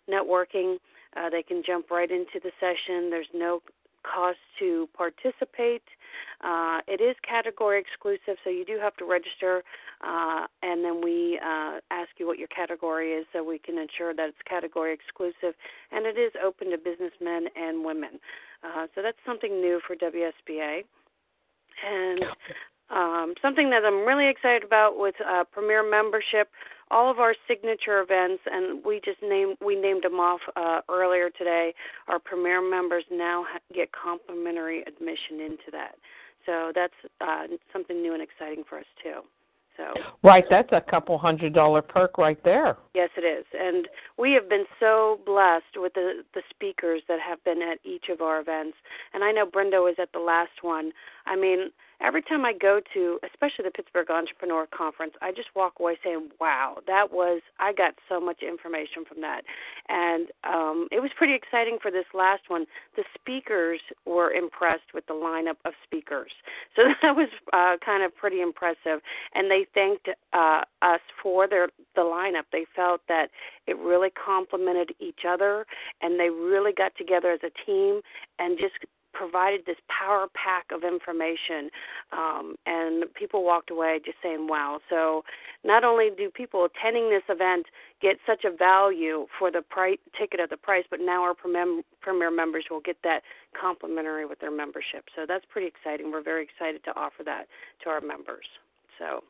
networking. 0.08 0.76
Uh, 1.16 1.30
they 1.30 1.42
can 1.42 1.62
jump 1.66 1.90
right 1.90 2.10
into 2.10 2.40
the 2.42 2.50
session. 2.60 3.10
There's 3.10 3.28
no 3.34 3.60
cost 4.12 4.38
to 4.58 4.88
participate. 4.96 5.82
Uh, 6.42 6.80
it 6.86 7.00
is 7.00 7.16
category 7.28 7.80
exclusive, 7.80 8.38
so 8.44 8.50
you 8.50 8.64
do 8.64 8.78
have 8.80 8.96
to 8.96 9.04
register, 9.04 9.62
uh, 10.06 10.46
and 10.62 10.84
then 10.84 11.00
we 11.02 11.38
uh, 11.44 11.78
ask 11.90 12.10
you 12.18 12.26
what 12.26 12.38
your 12.38 12.48
category 12.48 13.12
is 13.12 13.26
so 13.32 13.42
we 13.42 13.58
can 13.58 13.76
ensure 13.78 14.14
that 14.14 14.28
it's 14.28 14.38
category 14.48 14.94
exclusive, 14.94 15.54
and 15.92 16.06
it 16.06 16.18
is 16.18 16.32
open 16.44 16.70
to 16.70 16.78
businessmen 16.78 17.48
and 17.56 17.84
women. 17.84 18.20
Uh, 18.62 18.86
so 18.94 19.02
that's 19.02 19.18
something 19.26 19.60
new 19.60 19.80
for 19.86 19.96
WSBA. 19.96 20.82
And 21.86 22.24
um, 22.90 23.34
something 23.42 23.70
that 23.70 23.84
I'm 23.84 24.06
really 24.06 24.28
excited 24.28 24.64
about 24.64 24.98
with 24.98 25.14
uh, 25.20 25.44
Premier 25.44 25.88
membership, 25.88 26.48
all 26.90 27.10
of 27.10 27.18
our 27.18 27.34
signature 27.46 28.00
events, 28.00 28.42
and 28.46 28.84
we 28.84 29.00
just 29.04 29.18
named 29.22 29.56
we 29.64 29.80
named 29.80 30.04
them 30.04 30.20
off 30.20 30.40
uh, 30.56 30.80
earlier 30.90 31.30
today. 31.30 31.74
Our 32.08 32.18
Premier 32.18 32.60
members 32.60 33.04
now 33.10 33.44
get 33.74 33.90
complimentary 33.92 34.82
admission 34.82 35.40
into 35.40 35.70
that, 35.72 35.96
so 36.46 36.72
that's 36.74 36.94
uh, 37.20 37.46
something 37.72 38.00
new 38.00 38.14
and 38.14 38.22
exciting 38.22 38.64
for 38.68 38.78
us 38.78 38.86
too. 39.02 39.20
So 39.78 39.94
Right, 40.24 40.44
that's 40.50 40.72
a 40.72 40.80
couple 40.80 41.16
hundred 41.18 41.54
dollar 41.54 41.80
perk 41.80 42.18
right 42.18 42.42
there. 42.42 42.76
Yes, 42.94 43.10
it 43.16 43.20
is. 43.20 43.46
And 43.58 43.88
we 44.18 44.32
have 44.32 44.48
been 44.48 44.64
so 44.80 45.20
blessed 45.24 45.76
with 45.76 45.94
the 45.94 46.24
the 46.34 46.42
speakers 46.50 47.02
that 47.08 47.20
have 47.20 47.42
been 47.44 47.62
at 47.62 47.78
each 47.84 48.06
of 48.10 48.20
our 48.20 48.40
events. 48.40 48.76
And 49.14 49.22
I 49.22 49.30
know 49.30 49.46
Brenda 49.46 49.78
was 49.78 49.94
at 50.00 50.12
the 50.12 50.18
last 50.18 50.62
one. 50.62 50.92
I 51.26 51.36
mean, 51.36 51.70
every 52.00 52.22
time 52.22 52.44
I 52.44 52.52
go 52.52 52.80
to, 52.94 53.18
especially 53.24 53.64
the 53.64 53.70
Pittsburgh 53.70 54.10
Entrepreneur 54.10 54.66
Conference, 54.66 55.14
I 55.20 55.32
just 55.32 55.48
walk 55.54 55.74
away 55.80 55.98
saying, 56.02 56.30
"Wow, 56.40 56.78
that 56.86 57.12
was 57.12 57.42
I 57.58 57.72
got 57.72 57.94
so 58.08 58.20
much 58.20 58.42
information 58.42 59.04
from 59.04 59.20
that." 59.22 59.42
And 59.88 60.28
um 60.44 60.88
it 60.90 61.00
was 61.00 61.10
pretty 61.16 61.34
exciting 61.34 61.78
for 61.80 61.90
this 61.90 62.06
last 62.14 62.48
one. 62.48 62.66
The 62.96 63.04
speakers 63.14 63.80
were 64.06 64.32
impressed 64.32 64.94
with 64.94 65.06
the 65.06 65.14
lineup 65.14 65.56
of 65.64 65.74
speakers. 65.84 66.32
So 66.76 66.84
that 67.02 67.16
was 67.16 67.28
uh 67.52 67.76
kind 67.84 68.04
of 68.04 68.14
pretty 68.14 68.40
impressive 68.40 69.00
and 69.34 69.50
they 69.50 69.66
thanked 69.74 70.08
uh 70.32 70.62
us 70.82 71.00
for 71.22 71.48
their 71.48 71.68
the 71.96 72.02
lineup. 72.02 72.44
They 72.52 72.66
felt 72.76 73.00
that 73.08 73.30
it 73.66 73.76
really 73.78 74.10
complemented 74.10 74.94
each 75.00 75.20
other 75.28 75.66
and 76.00 76.20
they 76.20 76.30
really 76.30 76.72
got 76.72 76.94
together 76.96 77.32
as 77.32 77.40
a 77.42 77.50
team 77.66 78.00
and 78.38 78.58
just 78.58 78.74
provided 79.18 79.66
this 79.66 79.76
power 79.88 80.28
pack 80.32 80.66
of 80.72 80.84
information 80.84 81.70
um, 82.12 82.54
and 82.66 83.04
people 83.14 83.42
walked 83.44 83.68
away 83.68 83.98
just 84.04 84.16
saying 84.22 84.46
wow 84.48 84.78
so 84.88 85.24
not 85.64 85.82
only 85.82 86.10
do 86.16 86.30
people 86.30 86.64
attending 86.64 87.10
this 87.10 87.24
event 87.28 87.66
get 88.00 88.16
such 88.24 88.44
a 88.44 88.56
value 88.56 89.26
for 89.36 89.50
the 89.50 89.60
price 89.60 89.98
ticket 90.16 90.38
at 90.38 90.50
the 90.50 90.56
price 90.56 90.84
but 90.88 91.00
now 91.00 91.20
our 91.20 91.34
premier, 91.34 92.30
members 92.30 92.64
will 92.70 92.80
get 92.80 92.96
that 93.02 93.22
complimentary 93.60 94.24
with 94.24 94.38
their 94.38 94.52
membership 94.52 95.04
so 95.16 95.22
that's 95.26 95.44
pretty 95.50 95.66
exciting 95.66 96.12
we're 96.12 96.22
very 96.22 96.44
excited 96.44 96.82
to 96.84 96.90
offer 96.96 97.24
that 97.24 97.46
to 97.82 97.90
our 97.90 98.00
members 98.00 98.46
so 99.00 99.24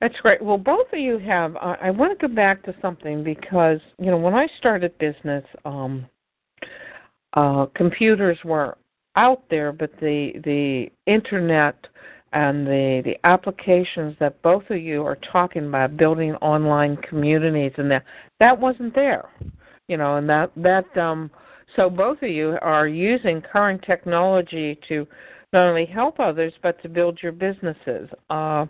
that's 0.00 0.14
great. 0.20 0.40
Well, 0.40 0.58
both 0.58 0.86
of 0.92 1.00
you 1.00 1.18
have. 1.18 1.56
Uh, 1.56 1.74
I 1.82 1.90
want 1.90 2.16
to 2.16 2.28
go 2.28 2.32
back 2.32 2.62
to 2.66 2.74
something 2.80 3.24
because 3.24 3.80
you 3.98 4.12
know 4.12 4.16
when 4.16 4.32
I 4.32 4.46
started 4.56 4.96
business, 4.98 5.42
um, 5.64 6.06
uh, 7.34 7.66
computers 7.74 8.38
were 8.44 8.76
out 9.16 9.42
there, 9.50 9.72
but 9.72 9.90
the 10.00 10.32
the 10.44 10.88
internet 11.06 11.76
and 12.32 12.66
the 12.66 13.02
the 13.04 13.16
applications 13.24 14.14
that 14.20 14.40
both 14.42 14.64
of 14.70 14.78
you 14.78 15.04
are 15.04 15.18
talking 15.32 15.66
about 15.66 15.96
building 15.96 16.34
online 16.36 16.96
communities 16.98 17.72
and 17.78 17.90
that 17.90 18.04
that 18.38 18.58
wasn't 18.58 18.94
there 18.94 19.30
you 19.88 19.96
know 19.96 20.16
and 20.16 20.28
that 20.28 20.50
that 20.54 20.84
um 20.98 21.30
so 21.76 21.90
both 21.90 22.22
of 22.22 22.28
you 22.28 22.56
are 22.62 22.86
using 22.86 23.42
current 23.42 23.82
technology 23.82 24.78
to 24.88 25.06
not 25.52 25.66
only 25.68 25.86
help 25.86 26.20
others 26.20 26.52
but 26.62 26.80
to 26.82 26.88
build 26.88 27.18
your 27.22 27.32
businesses. 27.32 28.08
Uh 28.30 28.66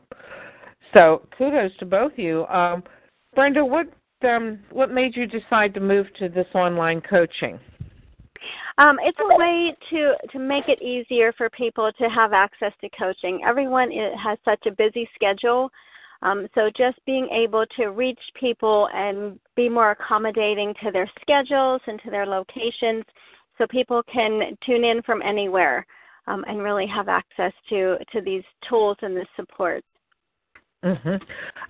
so 0.94 1.22
kudos 1.36 1.72
to 1.78 1.84
both 1.86 2.12
of 2.12 2.18
you. 2.18 2.46
Um 2.46 2.82
brenda 3.34 3.64
what 3.64 3.86
um 4.22 4.58
what 4.70 4.90
made 4.90 5.16
you 5.16 5.26
decide 5.26 5.74
to 5.74 5.80
move 5.80 6.06
to 6.18 6.28
this 6.28 6.46
online 6.54 7.00
coaching 7.00 7.58
um, 8.79 8.98
it's 9.03 9.18
a 9.20 9.37
way 9.37 9.74
to 9.90 10.14
to 10.33 10.38
make 10.38 10.68
it 10.68 10.83
easier 10.83 11.33
for 11.33 11.51
people 11.51 11.90
to 11.98 12.09
have 12.09 12.33
access 12.33 12.72
to 12.81 12.88
coaching. 12.98 13.40
Everyone 13.46 13.90
has 14.22 14.38
such 14.44 14.66
a 14.66 14.70
busy 14.70 15.09
schedule, 15.14 15.70
um, 16.22 16.48
so 16.55 16.70
just 16.77 17.05
being 17.07 17.29
able 17.29 17.64
to 17.77 17.87
reach 17.87 18.20
people 18.38 18.88
and 18.92 19.38
be 19.57 19.68
more 19.68 19.90
accommodating 19.92 20.74
to 20.83 20.90
their 20.90 21.11
schedules 21.20 21.81
and 21.87 22.01
to 22.03 22.11
their 22.11 22.27
locations, 22.27 23.05
so 23.57 23.66
people 23.68 24.03
can 24.12 24.57
tune 24.64 24.85
in 24.85 25.03
from 25.03 25.22
anywhere 25.22 25.87
um, 26.27 26.44
and 26.46 26.62
really 26.62 26.87
have 26.87 27.09
access 27.09 27.53
to 27.68 27.96
to 28.12 28.20
these 28.20 28.44
tools 28.68 28.96
and 29.03 29.16
this 29.16 29.29
support. 29.37 29.85
Mm-hmm. 30.84 31.16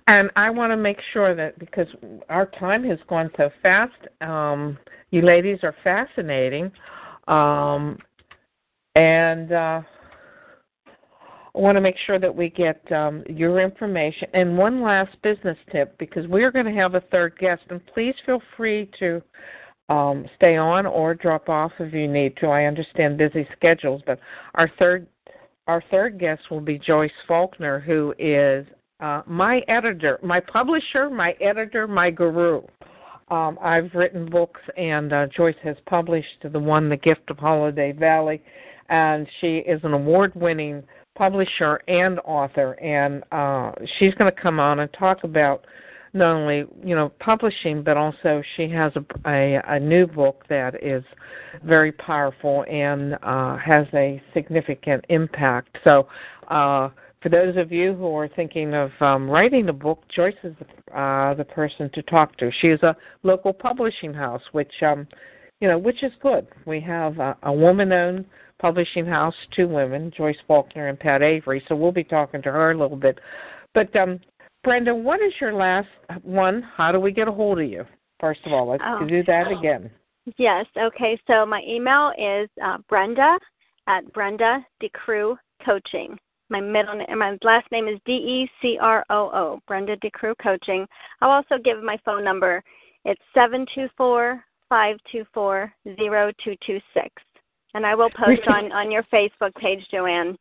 And 0.07 0.29
I 0.35 0.49
want 0.49 0.71
to 0.71 0.77
make 0.77 0.99
sure 1.13 1.35
that 1.35 1.57
because 1.59 1.87
our 2.29 2.45
time 2.59 2.83
has 2.85 2.99
gone 3.07 3.31
so 3.37 3.49
fast, 3.61 3.93
um, 4.21 4.77
you 5.11 5.21
ladies 5.21 5.59
are 5.63 5.75
fascinating. 5.83 6.71
Um, 7.27 7.97
and 8.95 9.51
uh, 9.51 9.81
I 11.55 11.57
want 11.59 11.75
to 11.75 11.81
make 11.81 11.95
sure 12.05 12.19
that 12.19 12.33
we 12.33 12.49
get 12.49 12.91
um, 12.91 13.23
your 13.27 13.59
information. 13.59 14.27
And 14.33 14.57
one 14.57 14.81
last 14.81 15.15
business 15.23 15.57
tip 15.71 15.97
because 15.97 16.27
we're 16.27 16.51
going 16.51 16.65
to 16.65 16.73
have 16.73 16.95
a 16.95 17.01
third 17.11 17.37
guest, 17.39 17.63
and 17.69 17.85
please 17.87 18.15
feel 18.25 18.41
free 18.55 18.89
to 18.99 19.21
um, 19.89 20.25
stay 20.35 20.55
on 20.55 20.85
or 20.85 21.15
drop 21.15 21.49
off 21.49 21.71
if 21.79 21.93
you 21.93 22.07
need 22.07 22.37
to. 22.37 22.47
I 22.47 22.65
understand 22.65 23.17
busy 23.17 23.47
schedules, 23.57 24.01
but 24.05 24.19
our 24.55 24.71
third 24.77 25.07
our 25.67 25.83
third 25.91 26.19
guest 26.19 26.41
will 26.49 26.61
be 26.61 26.79
Joyce 26.79 27.11
Faulkner, 27.27 27.79
who 27.79 28.13
is 28.17 28.65
uh, 28.99 29.21
my 29.25 29.61
editor, 29.67 30.19
my 30.21 30.39
publisher, 30.39 31.09
my 31.09 31.31
editor, 31.41 31.87
my 31.87 32.09
guru. 32.11 32.61
Um, 33.29 33.57
I've 33.61 33.93
written 33.93 34.29
books, 34.29 34.61
and 34.75 35.13
uh, 35.13 35.27
Joyce 35.27 35.55
has 35.63 35.77
published 35.85 36.45
the 36.51 36.59
one, 36.59 36.89
The 36.89 36.97
Gift 36.97 37.29
of 37.29 37.37
Holiday 37.37 37.91
Valley, 37.91 38.41
and 38.89 39.27
she 39.39 39.57
is 39.57 39.79
an 39.83 39.93
award-winning 39.93 40.83
publisher 41.15 41.79
and 41.87 42.19
author, 42.25 42.73
and 42.73 43.23
uh, 43.31 43.71
she's 43.97 44.13
going 44.15 44.33
to 44.33 44.41
come 44.41 44.59
on 44.59 44.79
and 44.79 44.91
talk 44.93 45.23
about 45.23 45.65
not 46.13 46.33
only 46.33 46.65
you 46.83 46.95
know 46.95 47.09
publishing, 47.19 47.83
but 47.83 47.95
also 47.95 48.41
she 48.55 48.67
has 48.69 48.91
a, 48.95 49.29
a, 49.29 49.61
a 49.67 49.79
new 49.79 50.07
book 50.07 50.43
that 50.49 50.83
is 50.83 51.03
very 51.63 51.91
powerful 51.91 52.65
and 52.67 53.15
uh, 53.21 53.57
has 53.57 53.85
a 53.93 54.21
significant 54.33 55.05
impact. 55.09 55.77
So. 55.83 56.07
Uh, 56.47 56.89
for 57.21 57.29
those 57.29 57.57
of 57.57 57.71
you 57.71 57.93
who 57.93 58.15
are 58.15 58.29
thinking 58.29 58.73
of 58.73 58.91
um, 59.01 59.29
writing 59.29 59.69
a 59.69 59.73
book, 59.73 60.03
Joyce 60.15 60.33
is 60.43 60.55
the, 60.59 60.97
uh, 60.97 61.33
the 61.33 61.43
person 61.43 61.89
to 61.93 62.01
talk 62.03 62.37
to. 62.37 62.51
She 62.61 62.67
is 62.67 62.81
a 62.83 62.95
local 63.23 63.53
publishing 63.53 64.13
house, 64.13 64.41
which 64.51 64.71
um, 64.81 65.07
you 65.59 65.67
know, 65.67 65.77
which 65.77 66.03
is 66.03 66.13
good. 66.21 66.47
We 66.65 66.79
have 66.81 67.19
a, 67.19 67.37
a 67.43 67.51
woman-owned 67.51 68.25
publishing 68.59 69.05
house, 69.05 69.35
two 69.55 69.67
women, 69.67 70.11
Joyce 70.15 70.37
Faulkner 70.47 70.87
and 70.87 70.99
Pat 70.99 71.21
Avery. 71.21 71.63
So 71.67 71.75
we'll 71.75 71.91
be 71.91 72.03
talking 72.03 72.41
to 72.43 72.51
her 72.51 72.71
a 72.71 72.77
little 72.77 72.97
bit. 72.97 73.19
But 73.73 73.93
um, 73.95 74.19
Brenda, 74.63 74.95
what 74.95 75.21
is 75.21 75.33
your 75.41 75.53
last 75.53 75.87
one? 76.23 76.61
How 76.61 76.91
do 76.91 76.99
we 76.99 77.11
get 77.11 77.27
a 77.27 77.31
hold 77.31 77.59
of 77.59 77.69
you? 77.69 77.85
First 78.19 78.41
of 78.45 78.53
all, 78.53 78.69
let's 78.69 78.83
oh. 78.85 79.05
do 79.05 79.23
that 79.23 79.51
again. 79.51 79.89
Yes. 80.37 80.65
Okay. 80.77 81.19
So 81.27 81.45
my 81.45 81.61
email 81.67 82.11
is 82.17 82.49
uh, 82.63 82.77
Brenda 82.87 83.37
at 83.87 84.11
Brenda 84.13 84.65
DeCroo 84.81 85.35
Coaching. 85.65 86.17
My 86.49 86.59
middle 86.59 86.95
name, 86.95 87.19
my 87.19 87.37
last 87.43 87.71
name 87.71 87.87
is 87.87 87.99
D 88.05 88.11
E 88.11 88.49
C 88.61 88.77
R 88.81 89.05
O 89.09 89.29
O, 89.33 89.59
Brenda 89.67 89.95
DeCroo 89.97 90.33
Coaching. 90.41 90.87
I'll 91.21 91.29
also 91.29 91.57
give 91.63 91.83
my 91.83 91.97
phone 92.03 92.23
number. 92.23 92.63
It's 93.05 93.21
seven 93.33 93.65
two 93.75 93.87
four 93.95 94.43
five 94.67 94.97
two 95.11 95.25
four 95.33 95.71
zero 95.99 96.31
two 96.43 96.55
two 96.65 96.79
six, 96.93 97.09
and 97.75 97.85
I 97.85 97.93
will 97.93 98.09
post 98.09 98.41
on 98.47 98.71
on 98.71 98.91
your 98.91 99.03
Facebook 99.13 99.53
page, 99.55 99.85
JoAnn. 99.93 100.35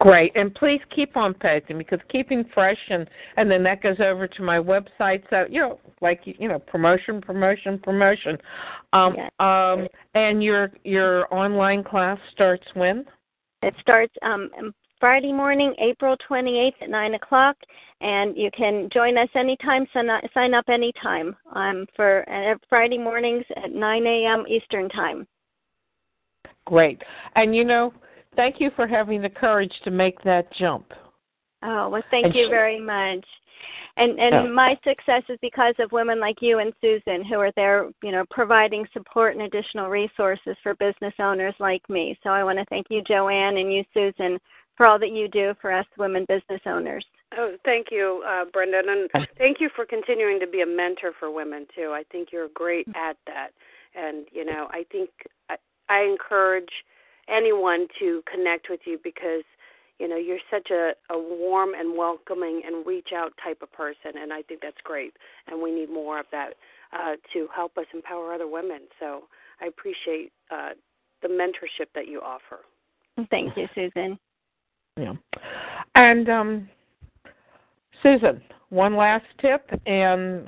Great, 0.00 0.30
and 0.36 0.54
please 0.54 0.80
keep 0.94 1.16
on 1.16 1.34
posting 1.34 1.76
because 1.76 1.98
keeping 2.08 2.44
fresh, 2.54 2.78
and 2.88 3.10
and 3.36 3.50
then 3.50 3.64
that 3.64 3.82
goes 3.82 3.98
over 3.98 4.28
to 4.28 4.42
my 4.42 4.58
website. 4.58 5.24
So 5.28 5.44
you 5.50 5.60
know, 5.60 5.80
like 6.00 6.20
you 6.24 6.46
know, 6.46 6.60
promotion, 6.60 7.20
promotion, 7.20 7.80
promotion. 7.80 8.38
Um, 8.92 9.14
yes. 9.16 9.30
um, 9.40 9.88
and 10.14 10.42
your 10.42 10.70
your 10.84 11.32
online 11.34 11.82
class 11.82 12.18
starts 12.32 12.64
when? 12.74 13.06
It 13.62 13.74
starts 13.80 14.14
um, 14.22 14.50
Friday 15.00 15.32
morning, 15.32 15.74
April 15.78 16.16
28th 16.28 16.82
at 16.82 16.90
9 16.90 17.14
o'clock, 17.14 17.56
and 18.00 18.36
you 18.36 18.50
can 18.56 18.88
join 18.92 19.16
us 19.16 19.28
anytime, 19.34 19.86
sign 19.92 20.54
up, 20.54 20.64
anytime 20.68 21.36
um, 21.54 21.86
for 21.96 22.28
uh, 22.28 22.56
Friday 22.68 22.98
mornings 22.98 23.44
at 23.62 23.72
9 23.72 24.06
a.m. 24.06 24.44
Eastern 24.48 24.88
Time. 24.88 25.26
Great. 26.66 27.02
And 27.34 27.54
you 27.54 27.64
know, 27.64 27.92
thank 28.36 28.60
you 28.60 28.70
for 28.76 28.86
having 28.86 29.22
the 29.22 29.28
courage 29.28 29.72
to 29.84 29.90
make 29.90 30.22
that 30.22 30.52
jump. 30.52 30.92
Oh, 31.62 31.88
well, 31.88 32.02
thank 32.10 32.26
and 32.26 32.34
you 32.34 32.48
very 32.48 32.80
much. 32.80 33.24
And 33.96 34.18
and 34.18 34.34
oh. 34.34 34.52
my 34.52 34.78
success 34.84 35.22
is 35.28 35.38
because 35.42 35.74
of 35.78 35.92
women 35.92 36.20
like 36.20 36.36
you 36.40 36.58
and 36.58 36.72
Susan 36.80 37.24
who 37.24 37.36
are 37.36 37.52
there, 37.56 37.90
you 38.02 38.12
know, 38.12 38.24
providing 38.30 38.86
support 38.92 39.34
and 39.34 39.42
additional 39.42 39.88
resources 39.88 40.56
for 40.62 40.74
business 40.74 41.14
owners 41.18 41.54
like 41.58 41.82
me. 41.88 42.18
So 42.22 42.30
I 42.30 42.44
want 42.44 42.58
to 42.58 42.64
thank 42.66 42.86
you, 42.90 43.02
JoAnn, 43.02 43.60
and 43.60 43.72
you, 43.72 43.84
Susan, 43.92 44.38
for 44.76 44.86
all 44.86 44.98
that 45.00 45.10
you 45.10 45.28
do 45.28 45.54
for 45.60 45.72
us 45.72 45.86
women 45.98 46.24
business 46.28 46.60
owners. 46.64 47.04
Oh, 47.36 47.56
thank 47.64 47.88
you, 47.90 48.22
uh, 48.26 48.44
Brendan, 48.52 48.88
and 48.88 49.26
thank 49.36 49.60
you 49.60 49.68
for 49.74 49.84
continuing 49.84 50.40
to 50.40 50.46
be 50.46 50.62
a 50.62 50.66
mentor 50.66 51.12
for 51.18 51.30
women 51.30 51.66
too. 51.74 51.90
I 51.92 52.04
think 52.10 52.28
you're 52.32 52.48
great 52.54 52.86
at 52.94 53.16
that, 53.26 53.50
and 53.94 54.26
you 54.32 54.44
know, 54.44 54.68
I 54.70 54.86
think 54.90 55.10
I, 55.50 55.56
I 55.88 56.04
encourage 56.04 56.70
anyone 57.28 57.86
to 57.98 58.22
connect 58.32 58.68
with 58.70 58.80
you 58.86 58.98
because 59.02 59.44
you 59.98 60.08
know 60.08 60.16
you're 60.16 60.38
such 60.50 60.70
a, 60.70 60.92
a 61.12 61.18
warm 61.18 61.70
and 61.78 61.96
welcoming 61.96 62.62
and 62.66 62.86
reach 62.86 63.08
out 63.14 63.32
type 63.42 63.60
of 63.62 63.72
person 63.72 64.20
and 64.20 64.32
i 64.32 64.42
think 64.42 64.60
that's 64.60 64.80
great 64.84 65.14
and 65.46 65.60
we 65.60 65.70
need 65.70 65.90
more 65.90 66.18
of 66.20 66.26
that 66.32 66.50
uh, 66.92 67.16
to 67.32 67.46
help 67.54 67.76
us 67.76 67.84
empower 67.92 68.32
other 68.32 68.48
women 68.48 68.80
so 69.00 69.22
i 69.60 69.66
appreciate 69.66 70.32
uh, 70.50 70.70
the 71.22 71.28
mentorship 71.28 71.86
that 71.94 72.08
you 72.08 72.20
offer 72.20 72.60
thank 73.30 73.56
you 73.56 73.66
susan 73.74 74.18
yeah 74.96 75.12
and 75.94 76.28
um 76.28 76.68
Susan, 78.02 78.40
one 78.68 78.96
last 78.96 79.24
tip 79.40 79.68
and 79.86 80.46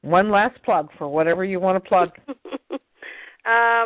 one 0.00 0.30
last 0.30 0.60
plug 0.64 0.88
for 0.98 1.08
whatever 1.08 1.44
you 1.44 1.60
want 1.60 1.82
to 1.82 1.88
plug. 1.88 2.10
uh, 2.28 2.78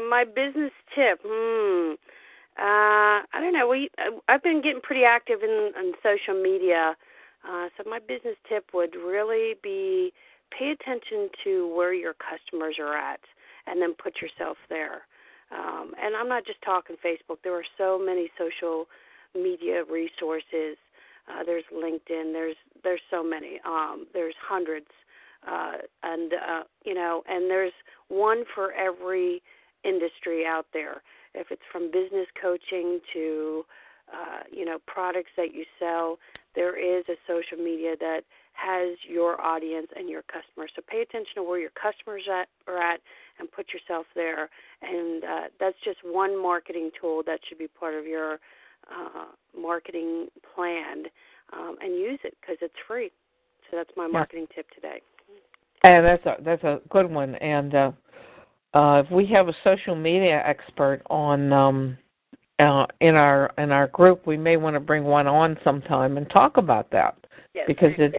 my 0.09 0.25
business 0.25 0.73
tip. 0.95 1.21
Hmm. 1.25 1.95
Uh, 2.59 3.21
I 3.33 3.41
don't 3.41 3.53
know. 3.53 3.69
We 3.69 3.91
I've 4.29 4.43
been 4.43 4.63
getting 4.63 4.81
pretty 4.83 5.05
active 5.05 5.43
in, 5.43 5.73
in 5.79 5.93
social 6.03 6.41
media. 6.41 6.97
Uh, 7.47 7.69
so 7.77 7.89
my 7.89 7.99
business 7.99 8.37
tip 8.49 8.71
would 8.73 8.95
really 8.97 9.55
be 9.63 10.13
pay 10.57 10.71
attention 10.71 11.29
to 11.45 11.73
where 11.75 11.93
your 11.93 12.15
customers 12.15 12.77
are 12.81 12.97
at, 12.97 13.21
and 13.67 13.81
then 13.83 13.95
put 13.95 14.15
yourself 14.23 14.57
there. 14.69 15.03
Um, 15.53 15.93
and 16.01 16.17
I'm 16.17 16.29
not 16.29 16.47
just 16.47 16.61
talking 16.63 16.97
Facebook. 17.05 17.39
There 17.45 17.55
are 17.55 17.65
so 17.79 17.99
many 17.99 18.31
social 18.39 18.87
media 19.35 19.85
resources. 19.85 20.77
Uh, 21.29 21.45
there's 21.45 21.65
LinkedIn. 21.75 22.33
There's 22.33 22.57
there's 22.83 23.03
so 23.11 23.23
many. 23.23 23.61
Um, 23.67 24.07
there's 24.15 24.35
hundreds, 24.41 24.91
uh, 25.47 25.73
and 26.03 26.33
uh, 26.33 26.63
you 26.85 26.95
know, 26.95 27.23
and 27.29 27.51
there's 27.51 27.73
one 28.09 28.45
for 28.55 28.73
every 28.73 29.43
industry 29.85 30.45
out 30.47 30.67
there. 30.73 31.03
If 31.37 31.49
it's 31.51 31.63
from 31.71 31.91
business 31.91 32.27
coaching 32.41 33.01
to 33.13 33.65
uh, 34.13 34.41
you 34.51 34.65
know 34.65 34.79
products 34.87 35.31
that 35.37 35.55
you 35.55 35.65
sell, 35.79 36.19
there 36.55 36.77
is 36.77 37.05
a 37.09 37.17
social 37.27 37.63
media 37.63 37.95
that 38.01 38.23
has 38.55 38.97
your 39.07 39.41
audience 39.41 39.89
and 39.95 40.09
your 40.09 40.23
customers. 40.23 40.71
So 40.75 40.83
pay 40.89 41.03
attention 41.03 41.35
to 41.37 41.43
where 41.43 41.59
your 41.61 41.71
customers 41.71 42.23
at, 42.33 42.49
are 42.67 42.81
at 42.81 43.01
and 43.39 43.51
put 43.51 43.67
yourself 43.73 44.07
there. 44.15 44.49
And 44.81 45.23
uh, 45.25 45.41
that's 45.61 45.77
just 45.85 45.99
one 46.03 46.41
marketing 46.41 46.91
tool 46.99 47.23
that 47.27 47.41
should 47.47 47.59
be 47.59 47.69
part 47.69 47.95
of 47.95 48.07
your 48.07 48.39
uh, 48.91 49.27
marketing 49.59 50.29
plan. 50.55 51.05
Um, 51.53 51.77
and 51.81 51.95
use 51.95 52.19
it 52.25 52.35
because 52.41 52.57
it's 52.61 52.75
free. 52.89 53.11
So 53.71 53.77
that's 53.77 53.91
my 53.97 54.09
marketing 54.09 54.47
yeah. 54.51 54.57
tip 54.57 54.67
today. 54.75 55.01
And 55.85 56.05
that's 56.05 56.27
a 56.27 56.37
that's 56.43 56.65
a 56.65 56.81
good 56.89 57.09
one. 57.11 57.37
And 57.37 57.75
uh, 57.75 57.93
uh, 58.75 59.03
if 59.05 59.11
we 59.11 59.27
have 59.27 59.49
a 59.49 59.55
social 59.65 59.95
media 59.95 60.43
expert 60.45 61.03
on 61.09 61.53
um, 61.53 61.99
uh, 62.59 62.87
in 63.01 63.15
our 63.15 63.53
in 63.59 63.71
our 63.71 63.89
group, 63.89 64.27
we 64.27 64.37
may 64.37 64.57
want 64.57 64.75
to 64.75 64.81
bring 64.81 65.05
one 65.05 65.27
on 65.27 65.59
sometime 65.63 66.17
and 66.17 66.29
talk 66.31 66.57
about 66.57 66.91
that 66.91 67.17
yes. 67.55 67.65
because 67.67 67.93
it's 67.99 68.17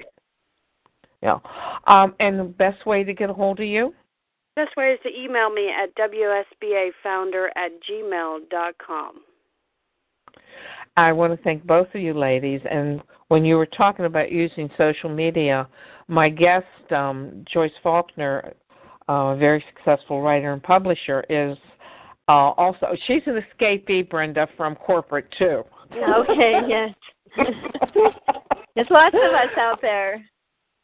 yeah. 1.22 1.39
Um, 1.88 2.16
and 2.20 2.39
the 2.39 2.43
best 2.43 2.86
way 2.86 3.04
to 3.04 3.14
get 3.14 3.30
a 3.30 3.34
hold 3.34 3.60
of 3.60 3.66
you? 3.66 3.93
Best 4.56 4.76
way 4.78 4.91
is 4.93 5.00
to 5.04 5.10
email 5.10 5.52
me 5.52 5.70
at 5.72 5.95
wsbafounder 5.95 7.48
at 7.56 7.72
gmail 7.89 8.50
dot 8.50 8.76
com. 8.78 9.22
I 10.95 11.12
want 11.12 11.36
to 11.36 11.43
thank 11.43 11.64
both 11.66 11.88
of 11.93 12.02
you 12.02 12.16
ladies. 12.16 12.62
And 12.70 13.02
when 13.28 13.45
you 13.45 13.58
were 13.58 13.68
talking 13.68 14.06
about 14.06 14.32
using 14.32 14.68
social 14.78 15.10
media, 15.10 15.68
my 16.08 16.28
guest, 16.30 16.66
um, 16.91 17.45
Joyce 17.52 17.72
Faulkner, 17.84 18.54
uh, 19.10 19.34
a 19.34 19.38
very 19.38 19.64
successful 19.74 20.22
writer 20.22 20.53
and 20.53 20.62
publisher, 20.62 21.24
is 21.30 21.58
uh, 22.28 22.51
also 22.58 22.88
she's 23.05 23.22
an 23.26 23.41
escapee, 23.41 24.08
Brenda, 24.10 24.47
from 24.58 24.76
corporate 24.76 25.28
too. 25.38 25.64
Okay, 25.91 26.60
yes. 26.68 26.93
There's 28.76 28.88
lots 28.89 29.16
of 29.16 29.34
us 29.34 29.58
out 29.58 29.80
there. 29.82 30.24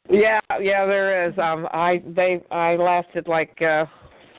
Yeah, 0.10 0.40
yeah, 0.60 0.86
there 0.86 1.28
is. 1.28 1.38
Um, 1.38 1.68
I 1.72 2.02
they 2.06 2.42
I 2.52 2.76
lasted 2.76 3.28
like 3.28 3.62
uh, 3.62 3.86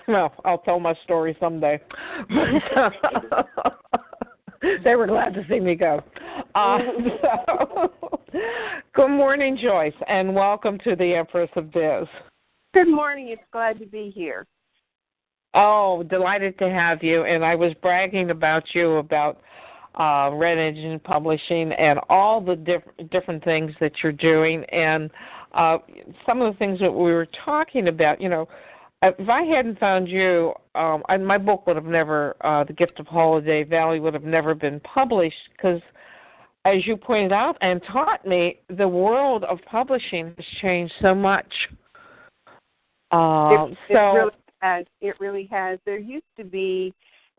well, 0.08 0.32
I'll 0.44 0.58
tell 0.58 0.78
my 0.80 0.94
story 1.04 1.36
someday. 1.40 1.80
they 4.84 4.94
were 4.94 5.06
glad 5.06 5.34
to 5.34 5.44
see 5.48 5.60
me 5.60 5.74
go. 5.74 6.02
Uh, 6.54 6.78
so, 7.22 7.92
good 8.94 9.08
morning, 9.08 9.58
Joyce, 9.60 9.94
and 10.08 10.34
welcome 10.34 10.78
to 10.84 10.94
the 10.96 11.14
Empress 11.14 11.50
of 11.56 11.72
Biz. 11.72 12.06
Good 12.74 12.88
morning. 12.88 13.28
It's 13.28 13.40
glad 13.52 13.78
to 13.78 13.86
be 13.86 14.10
here. 14.12 14.48
Oh, 15.54 16.02
delighted 16.02 16.58
to 16.58 16.68
have 16.68 17.04
you. 17.04 17.22
And 17.22 17.44
I 17.44 17.54
was 17.54 17.72
bragging 17.80 18.30
about 18.30 18.64
you 18.74 18.94
about 18.96 19.40
uh, 19.94 20.30
Red 20.34 20.58
Engine 20.58 20.98
Publishing 20.98 21.70
and 21.70 22.00
all 22.08 22.40
the 22.40 22.56
diff- 22.56 23.08
different 23.12 23.44
things 23.44 23.70
that 23.80 23.92
you're 24.02 24.10
doing, 24.10 24.64
and 24.72 25.08
uh, 25.52 25.78
some 26.26 26.42
of 26.42 26.52
the 26.52 26.58
things 26.58 26.80
that 26.80 26.90
we 26.90 27.12
were 27.12 27.28
talking 27.44 27.86
about. 27.86 28.20
You 28.20 28.28
know, 28.28 28.48
if 29.02 29.28
I 29.28 29.42
hadn't 29.42 29.78
found 29.78 30.08
you, 30.08 30.52
um, 30.74 31.04
I, 31.08 31.16
my 31.16 31.38
book 31.38 31.68
would 31.68 31.76
have 31.76 31.84
never, 31.84 32.34
uh, 32.40 32.64
The 32.64 32.72
Gift 32.72 32.98
of 32.98 33.06
Holiday 33.06 33.62
Valley 33.62 34.00
would 34.00 34.14
have 34.14 34.24
never 34.24 34.52
been 34.52 34.80
published 34.80 35.36
because, 35.52 35.80
as 36.64 36.84
you 36.88 36.96
pointed 36.96 37.32
out 37.32 37.56
and 37.60 37.80
taught 37.92 38.26
me, 38.26 38.58
the 38.68 38.88
world 38.88 39.44
of 39.44 39.60
publishing 39.70 40.34
has 40.36 40.46
changed 40.60 40.92
so 41.00 41.14
much. 41.14 41.46
Uh, 43.10 43.66
it, 43.70 43.78
so 43.92 43.94
it 43.94 44.14
really 44.14 44.32
has. 44.60 44.86
It 45.00 45.14
really 45.20 45.48
has. 45.50 45.78
There 45.84 45.98
used 45.98 46.24
to 46.36 46.44
be 46.44 46.92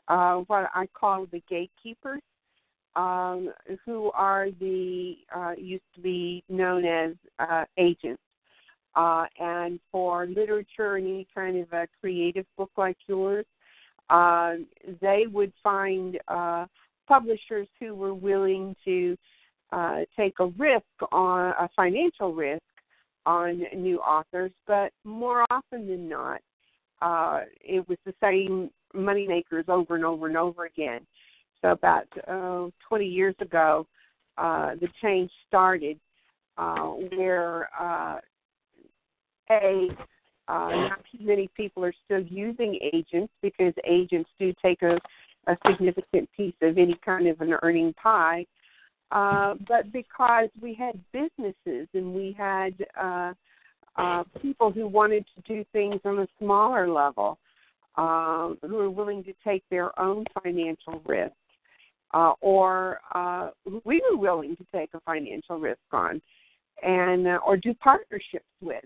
uh, 0.08 0.38
what 0.48 0.70
I 0.74 0.88
call 0.94 1.26
the 1.32 1.42
gatekeepers, 1.50 2.22
um, 2.96 3.52
who 3.86 4.12
are 4.12 4.50
the 4.60 5.18
uh, 5.36 5.54
used 5.58 5.84
to 5.96 6.02
be 6.02 6.44
known 6.50 6.86
as 6.86 7.14
uh, 7.40 7.66
agents 7.78 8.22
uh, 8.96 9.26
and 9.40 9.80
for 9.92 10.26
literature 10.28 10.96
and 10.96 11.08
any 11.08 11.28
kind 11.34 11.58
of 11.58 11.72
a 11.74 11.88
creative 12.00 12.46
book 12.58 12.72
like 12.78 12.98
yours, 13.08 13.46
uh, 14.10 14.54
they 15.02 15.26
would 15.32 15.52
find 15.64 16.20
uh, 16.28 16.66
publishers 17.08 17.68
who 17.80 17.94
were 17.96 18.14
willing 18.14 18.76
to 18.86 19.18
uh, 19.72 20.00
take 20.16 20.40
a 20.40 20.46
risk 20.46 20.86
on 21.12 21.54
a 21.60 21.70
financial 21.76 22.34
risk 22.34 22.62
on 23.26 23.64
new 23.76 24.00
authors, 24.00 24.52
but 24.68 24.92
more 25.04 25.46
often 25.50 25.88
than 25.88 26.08
not, 26.08 26.42
uh, 27.02 27.42
it 27.62 27.88
was 27.88 27.98
the 28.06 28.14
same 28.22 28.70
money 28.94 29.28
makers 29.28 29.66
over 29.68 29.96
and 29.96 30.06
over 30.06 30.28
and 30.28 30.38
over 30.38 30.66
again. 30.66 31.02
So 31.62 31.72
about 31.72 32.06
uh, 32.28 32.70
20 32.88 33.06
years 33.06 33.36
ago, 33.40 33.88
uh, 34.38 34.76
the 34.76 34.88
change 35.02 35.32
started 35.48 36.00
uh, 36.58 36.90
where 37.16 37.70
uh, 37.80 38.20
a 39.50 39.88
uh, 40.48 40.70
not 40.70 41.00
too 41.12 41.26
many 41.26 41.50
people 41.58 41.84
are 41.84 41.94
still 42.06 42.22
using 42.22 42.78
agents 42.94 43.34
because 43.42 43.74
agents 43.84 44.30
do 44.40 44.54
take 44.64 44.82
a, 44.84 45.00
a 45.48 45.58
significant 45.68 46.30
piece 46.38 46.54
of 46.62 46.78
any 46.78 46.96
kind 47.04 47.28
of 47.28 47.42
an 47.42 47.56
earning 47.64 47.94
pie. 47.94 48.46
Uh, 49.12 49.56
but 49.68 49.92
because 49.92 50.50
we 50.62 50.74
had 50.74 51.00
businesses 51.12 51.88
and 51.94 52.14
we 52.14 52.36
had 52.38 52.74
uh, 53.00 53.34
uh, 53.98 54.24
people 54.42 54.72
who 54.72 54.88
wanted 54.88 55.26
to 55.36 55.54
do 55.54 55.66
things 55.72 56.00
on 56.06 56.20
a 56.20 56.28
smaller 56.40 56.90
level, 56.90 57.38
uh, 57.98 58.50
who 58.62 58.76
were 58.76 58.90
willing 58.90 59.24
to 59.24 59.34
take 59.44 59.64
their 59.70 59.98
own 60.00 60.26
financial 60.44 61.02
risk, 61.06 61.32
uh, 62.14 62.34
or 62.42 63.00
uh, 63.14 63.50
we 63.84 64.02
were 64.10 64.18
willing 64.18 64.56
to 64.56 64.66
take 64.74 64.90
a 64.94 65.00
financial 65.02 65.60
risk 65.60 65.80
on, 65.92 66.22
and 66.84 67.28
uh, 67.28 67.40
or 67.46 67.58
do 67.58 67.74
partnerships 67.76 68.46
with. 68.62 68.84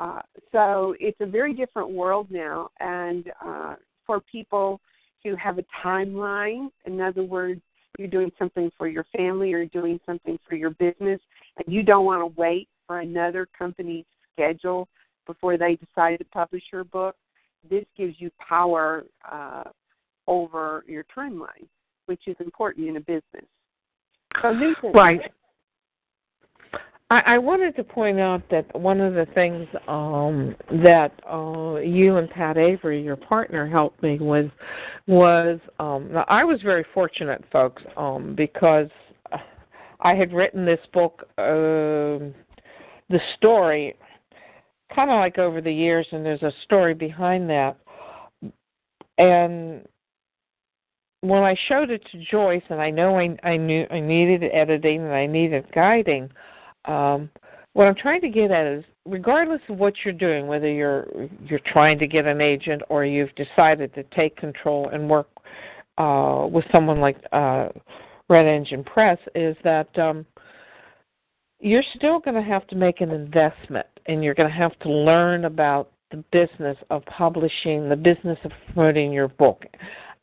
Uh, 0.00 0.20
so 0.50 0.96
it's 0.98 1.20
a 1.20 1.26
very 1.26 1.54
different 1.54 1.90
world 1.90 2.26
now, 2.30 2.68
and 2.80 3.30
uh, 3.44 3.76
for 4.06 4.20
people 4.20 4.80
who 5.22 5.36
have 5.36 5.58
a 5.58 5.64
timeline, 5.84 6.68
in 6.86 7.00
other 7.00 7.22
words, 7.22 7.60
you're 7.98 8.08
doing 8.08 8.32
something 8.38 8.70
for 8.76 8.88
your 8.88 9.04
family 9.16 9.52
or 9.52 9.66
doing 9.66 10.00
something 10.04 10.38
for 10.48 10.54
your 10.56 10.70
business, 10.70 11.20
and 11.56 11.72
you 11.72 11.82
don't 11.82 12.04
want 12.04 12.20
to 12.20 12.40
wait 12.40 12.68
for 12.86 13.00
another 13.00 13.46
company's 13.56 14.04
schedule 14.32 14.88
before 15.26 15.56
they 15.56 15.76
decide 15.76 16.18
to 16.18 16.24
publish 16.26 16.62
your 16.72 16.84
book, 16.84 17.16
this 17.68 17.84
gives 17.96 18.14
you 18.18 18.30
power 18.46 19.04
uh, 19.30 19.64
over 20.26 20.84
your 20.86 21.04
timeline, 21.16 21.66
which 22.06 22.22
is 22.26 22.36
important 22.40 22.88
in 22.88 22.96
a 22.96 23.00
business. 23.00 23.46
So 24.82 24.90
right. 24.92 25.20
I, 27.10 27.20
I 27.26 27.38
wanted 27.38 27.76
to 27.76 27.84
point 27.84 28.18
out 28.18 28.42
that 28.50 28.78
one 28.78 29.00
of 29.00 29.14
the 29.14 29.26
things 29.34 29.66
um, 29.88 30.56
that 30.82 31.12
uh, 31.30 31.76
you 31.76 32.16
and 32.16 32.30
Pat 32.30 32.56
Avery, 32.56 33.02
your 33.02 33.16
partner, 33.16 33.66
helped 33.66 34.02
me 34.02 34.18
with 34.18 34.50
was 35.06 35.60
um, 35.78 36.10
I 36.28 36.44
was 36.44 36.62
very 36.62 36.84
fortunate, 36.94 37.44
folks, 37.52 37.82
um, 37.96 38.34
because 38.34 38.88
I 40.00 40.14
had 40.14 40.32
written 40.32 40.64
this 40.64 40.80
book, 40.92 41.24
uh, 41.36 42.32
the 43.10 43.20
story, 43.36 43.96
kind 44.94 45.10
of 45.10 45.18
like 45.18 45.38
over 45.38 45.60
the 45.60 45.72
years, 45.72 46.06
and 46.10 46.24
there's 46.24 46.42
a 46.42 46.52
story 46.64 46.94
behind 46.94 47.50
that. 47.50 47.76
And 49.18 49.86
when 51.20 51.42
I 51.42 51.54
showed 51.68 51.90
it 51.90 52.02
to 52.12 52.24
Joyce, 52.30 52.62
and 52.70 52.80
I 52.80 52.90
know 52.90 53.18
I, 53.18 53.36
I 53.42 53.58
knew 53.58 53.86
I 53.90 54.00
needed 54.00 54.42
editing 54.52 55.02
and 55.02 55.12
I 55.12 55.26
needed 55.26 55.66
guiding 55.74 56.30
um, 56.84 57.30
what 57.74 57.86
I'm 57.86 57.94
trying 57.94 58.20
to 58.22 58.28
get 58.28 58.50
at 58.50 58.66
is, 58.66 58.84
regardless 59.04 59.60
of 59.68 59.78
what 59.78 59.94
you're 60.04 60.14
doing, 60.14 60.46
whether 60.46 60.70
you're 60.70 61.06
you're 61.44 61.60
trying 61.66 61.98
to 61.98 62.06
get 62.06 62.26
an 62.26 62.40
agent 62.40 62.82
or 62.88 63.04
you've 63.04 63.34
decided 63.34 63.92
to 63.94 64.02
take 64.16 64.36
control 64.36 64.88
and 64.90 65.08
work 65.08 65.28
uh, 65.98 66.46
with 66.50 66.64
someone 66.72 67.00
like 67.00 67.16
uh, 67.32 67.68
Red 68.28 68.46
Engine 68.46 68.84
Press, 68.84 69.18
is 69.34 69.56
that 69.64 69.96
um, 69.98 70.24
you're 71.60 71.84
still 71.96 72.20
going 72.20 72.36
to 72.36 72.48
have 72.48 72.66
to 72.68 72.76
make 72.76 73.00
an 73.00 73.10
investment 73.10 73.86
and 74.06 74.22
you're 74.22 74.34
going 74.34 74.48
to 74.48 74.54
have 74.54 74.78
to 74.80 74.88
learn 74.88 75.46
about 75.46 75.90
the 76.10 76.22
business 76.30 76.76
of 76.90 77.04
publishing, 77.06 77.88
the 77.88 77.96
business 77.96 78.38
of 78.44 78.52
promoting 78.66 79.12
your 79.12 79.28
book. 79.28 79.64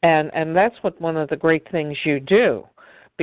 And 0.04 0.32
and 0.34 0.56
that's 0.56 0.76
what 0.82 1.00
one 1.02 1.18
of 1.18 1.30
the 1.30 1.36
great 1.36 1.70
things 1.70 1.98
you 2.06 2.20
do 2.20 2.66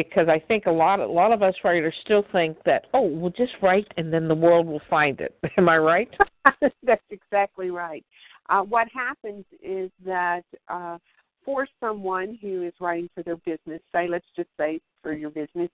because 0.05 0.29
I 0.29 0.39
think 0.39 0.67
a 0.67 0.71
lot 0.71 1.01
a 1.01 1.07
lot 1.07 1.33
of 1.33 1.43
us 1.43 1.55
writers 1.65 1.93
still 2.05 2.25
think 2.31 2.57
that 2.65 2.87
oh 2.95 3.05
we'll 3.05 3.33
just 3.33 3.55
write 3.61 3.89
and 3.97 4.13
then 4.13 4.29
the 4.29 4.35
world 4.35 4.65
will 4.65 4.83
find 4.89 5.21
it. 5.21 5.37
Am 5.57 5.69
I 5.69 5.79
right? 5.79 6.09
That's 6.85 7.03
exactly 7.11 7.71
right. 7.71 8.05
Uh, 8.49 8.63
what 8.63 8.87
happens 8.95 9.45
is 9.61 9.91
that 10.07 10.45
uh, 10.69 10.99
for 11.45 11.67
someone 11.81 12.39
who 12.41 12.63
is 12.63 12.73
writing 12.81 13.11
for 13.13 13.25
their 13.25 13.39
business, 13.39 13.81
say 13.93 14.07
let's 14.09 14.25
just 14.37 14.49
say 14.57 14.81
for 15.03 15.13
your 15.13 15.31
business, 15.31 15.71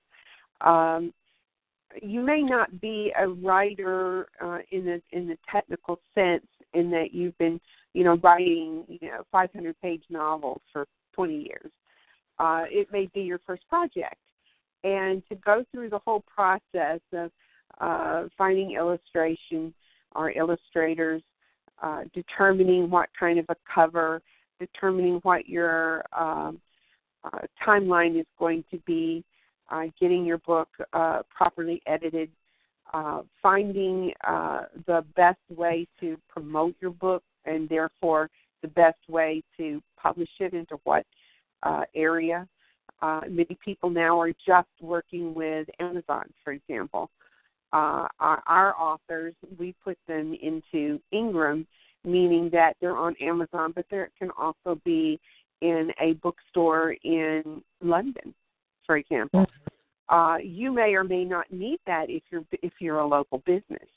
um, 0.62 1.12
you 2.00 2.22
may 2.22 2.40
not 2.40 2.80
be 2.80 3.12
a 3.18 3.28
writer 3.28 4.28
uh, 4.42 4.58
in 4.70 4.86
the 4.86 5.02
in 5.12 5.28
the 5.28 5.36
technical 5.52 6.00
sense 6.14 6.46
in 6.72 6.90
that 6.92 7.12
you've 7.12 7.36
been 7.36 7.60
you 7.92 8.04
know 8.04 8.16
writing 8.22 8.84
you 8.88 9.10
know 9.10 9.22
500 9.30 9.78
page 9.82 10.02
novels 10.08 10.62
for 10.72 10.86
20 11.14 11.34
years 11.34 11.70
uh, 12.38 12.64
it 12.68 12.88
may 12.92 13.08
be 13.14 13.20
your 13.20 13.40
first 13.46 13.66
project. 13.68 14.16
And 14.82 15.22
to 15.28 15.34
go 15.36 15.64
through 15.72 15.90
the 15.90 15.98
whole 15.98 16.22
process 16.22 17.00
of 17.12 17.30
uh, 17.80 18.24
finding 18.36 18.72
illustration 18.72 19.72
or 20.14 20.30
illustrators, 20.30 21.22
uh, 21.82 22.02
determining 22.12 22.90
what 22.90 23.08
kind 23.18 23.38
of 23.38 23.46
a 23.48 23.56
cover, 23.72 24.20
determining 24.60 25.14
what 25.22 25.48
your 25.48 26.04
um, 26.16 26.60
uh, 27.24 27.40
timeline 27.66 28.18
is 28.18 28.26
going 28.38 28.62
to 28.70 28.78
be, 28.86 29.24
uh, 29.70 29.84
getting 29.98 30.24
your 30.24 30.38
book 30.38 30.68
uh, 30.92 31.22
properly 31.34 31.80
edited, 31.86 32.30
uh, 32.92 33.22
finding 33.42 34.12
uh, 34.26 34.64
the 34.86 35.04
best 35.16 35.40
way 35.50 35.86
to 35.98 36.16
promote 36.28 36.74
your 36.80 36.90
book, 36.90 37.22
and 37.44 37.68
therefore 37.68 38.30
the 38.62 38.68
best 38.68 38.98
way 39.08 39.42
to 39.56 39.82
publish 40.00 40.28
it 40.40 40.52
into 40.52 40.78
what 40.84 41.04
uh, 41.64 41.82
area. 41.94 42.46
Uh, 43.02 43.20
many 43.28 43.58
people 43.64 43.90
now 43.90 44.18
are 44.20 44.32
just 44.46 44.68
working 44.80 45.34
with 45.34 45.68
Amazon, 45.80 46.24
for 46.42 46.52
example. 46.52 47.10
Uh, 47.72 48.06
our, 48.20 48.42
our 48.46 48.80
authors, 48.80 49.34
we 49.58 49.74
put 49.82 49.98
them 50.06 50.36
into 50.40 51.00
Ingram, 51.10 51.66
meaning 52.04 52.48
that 52.52 52.76
they're 52.80 52.96
on 52.96 53.16
Amazon, 53.20 53.72
but 53.74 53.84
there 53.90 54.08
can 54.18 54.30
also 54.38 54.80
be 54.84 55.18
in 55.60 55.90
a 56.00 56.12
bookstore 56.14 56.94
in 57.02 57.62
London, 57.82 58.34
for 58.86 58.96
example. 58.96 59.40
Mm-hmm. 59.40 60.14
Uh, 60.14 60.36
you 60.38 60.70
may 60.70 60.94
or 60.94 61.02
may 61.02 61.24
not 61.24 61.50
need 61.50 61.80
that 61.86 62.10
if 62.10 62.22
you're 62.30 62.44
if 62.62 62.72
you're 62.78 62.98
a 62.98 63.06
local 63.06 63.38
business. 63.38 63.88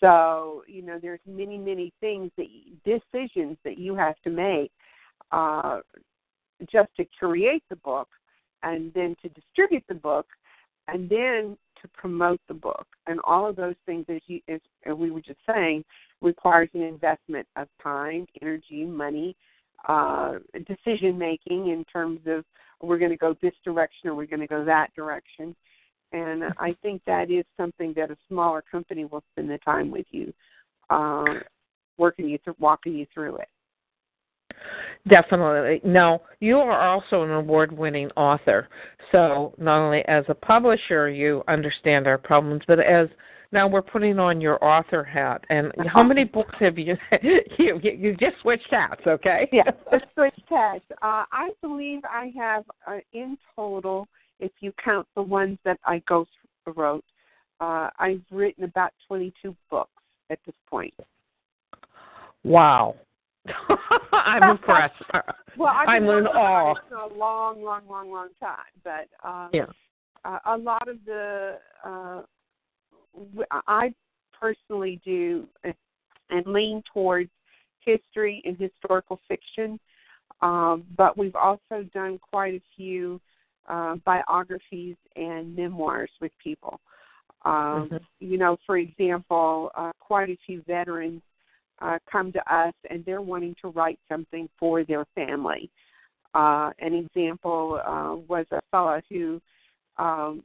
So 0.00 0.64
you 0.66 0.82
know, 0.82 0.98
there's 1.00 1.20
many 1.24 1.56
many 1.56 1.92
things 2.00 2.32
that 2.36 2.46
decisions 2.84 3.56
that 3.64 3.78
you 3.78 3.94
have 3.94 4.16
to 4.24 4.30
make 4.30 4.72
uh, 5.30 5.80
just 6.70 6.88
to 6.96 7.04
create 7.18 7.62
the 7.68 7.76
book 7.76 8.08
and 8.62 8.92
then 8.94 9.16
to 9.22 9.28
distribute 9.28 9.84
the 9.88 9.94
book 9.94 10.26
and 10.88 11.08
then 11.08 11.56
to 11.82 11.88
promote 11.94 12.40
the 12.48 12.54
book. 12.54 12.86
And 13.06 13.20
all 13.24 13.48
of 13.48 13.56
those 13.56 13.74
things, 13.84 14.06
as, 14.08 14.20
you, 14.26 14.40
as 14.48 14.60
we 14.96 15.10
were 15.10 15.20
just 15.20 15.40
saying, 15.46 15.84
requires 16.20 16.68
an 16.74 16.82
investment 16.82 17.46
of 17.56 17.68
time, 17.82 18.26
energy, 18.40 18.84
money, 18.84 19.36
uh, 19.88 20.34
decision 20.66 21.18
making 21.18 21.68
in 21.68 21.84
terms 21.84 22.20
of 22.26 22.44
we're 22.82 22.98
going 22.98 23.10
to 23.10 23.16
go 23.16 23.34
this 23.42 23.52
direction 23.64 24.08
or 24.08 24.14
we're 24.14 24.26
going 24.26 24.40
to 24.40 24.46
go 24.46 24.64
that 24.64 24.94
direction. 24.94 25.54
And 26.12 26.44
I 26.58 26.74
think 26.82 27.02
that 27.06 27.30
is 27.30 27.44
something 27.56 27.92
that 27.96 28.10
a 28.10 28.16
smaller 28.28 28.62
company 28.62 29.04
will 29.04 29.24
spend 29.32 29.50
the 29.50 29.58
time 29.58 29.90
with 29.90 30.06
you, 30.10 30.32
uh, 30.88 31.24
working 31.98 32.28
you 32.28 32.38
through, 32.42 32.56
walking 32.58 32.94
you 32.94 33.06
through 33.12 33.36
it. 33.36 33.48
Definitely. 35.08 35.80
Now, 35.88 36.22
you 36.40 36.58
are 36.58 36.80
also 36.80 37.22
an 37.22 37.30
award 37.30 37.70
winning 37.70 38.10
author. 38.16 38.68
So, 39.12 39.54
not 39.58 39.78
only 39.78 40.02
as 40.08 40.24
a 40.28 40.34
publisher, 40.34 41.08
you 41.08 41.44
understand 41.46 42.06
our 42.06 42.18
problems, 42.18 42.62
but 42.66 42.80
as 42.80 43.08
now 43.52 43.68
we're 43.68 43.82
putting 43.82 44.18
on 44.18 44.40
your 44.40 44.62
author 44.64 45.04
hat. 45.04 45.44
And 45.48 45.72
how 45.86 46.02
many 46.02 46.24
books 46.24 46.54
have 46.58 46.78
you? 46.78 46.96
you 47.22 47.80
you 47.82 48.16
just 48.18 48.36
switched 48.42 48.68
hats, 48.70 49.02
okay? 49.06 49.48
Yeah, 49.52 49.70
switched 50.14 50.42
hats. 50.48 50.84
Uh, 51.02 51.24
I 51.30 51.50
believe 51.62 52.00
I 52.04 52.32
have 52.36 52.64
uh, 52.86 52.98
in 53.12 53.38
total, 53.54 54.08
if 54.40 54.50
you 54.60 54.72
count 54.84 55.06
the 55.14 55.22
ones 55.22 55.58
that 55.64 55.78
I 55.84 56.02
ghost 56.08 56.30
wrote, 56.74 57.04
uh, 57.60 57.90
I've 57.98 58.22
written 58.30 58.64
about 58.64 58.92
22 59.06 59.54
books 59.70 59.90
at 60.30 60.38
this 60.44 60.54
point. 60.68 60.94
Wow. 62.42 62.96
I'm 64.12 64.50
impressed. 64.50 64.94
well, 65.56 65.72
I've 65.76 65.88
I'm 65.88 66.04
in 66.04 66.26
awe. 66.26 66.74
For 66.88 66.96
a 66.96 67.14
long, 67.14 67.62
long, 67.62 67.82
long, 67.88 68.10
long 68.10 68.28
time, 68.40 68.56
but 68.84 69.08
um, 69.26 69.50
yeah, 69.52 69.66
uh, 70.24 70.38
a 70.46 70.56
lot 70.56 70.88
of 70.88 70.96
the 71.04 71.58
uh, 71.84 72.22
I 73.66 73.94
personally 74.38 75.00
do 75.04 75.46
and 76.30 76.46
lean 76.46 76.82
towards 76.92 77.30
history 77.80 78.42
and 78.44 78.58
historical 78.58 79.20
fiction, 79.28 79.78
um, 80.42 80.84
but 80.96 81.16
we've 81.16 81.36
also 81.36 81.84
done 81.94 82.18
quite 82.18 82.54
a 82.54 82.62
few 82.76 83.20
uh, 83.68 83.96
biographies 84.04 84.96
and 85.14 85.54
memoirs 85.54 86.10
with 86.20 86.32
people. 86.42 86.80
Um, 87.44 87.88
mm-hmm. 87.90 87.96
You 88.18 88.38
know, 88.38 88.56
for 88.66 88.76
example, 88.78 89.70
uh, 89.76 89.92
quite 90.00 90.30
a 90.30 90.36
few 90.44 90.62
veterans 90.66 91.22
uh, 91.80 91.98
come 92.10 92.32
to 92.32 92.54
us 92.54 92.74
and 92.90 93.04
they're 93.04 93.22
wanting 93.22 93.54
to 93.62 93.68
write 93.68 93.98
something 94.08 94.48
for 94.58 94.84
their 94.84 95.04
family. 95.14 95.70
Uh, 96.34 96.70
an 96.80 96.94
example 96.94 97.80
uh, 97.86 98.16
was 98.28 98.46
a 98.50 98.60
fellow 98.70 99.00
who 99.08 99.40
um, 99.98 100.42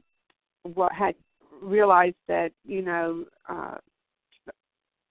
what 0.74 0.92
had 0.92 1.14
realized 1.60 2.16
that 2.28 2.52
you 2.64 2.82
know 2.82 3.24
uh, 3.48 3.76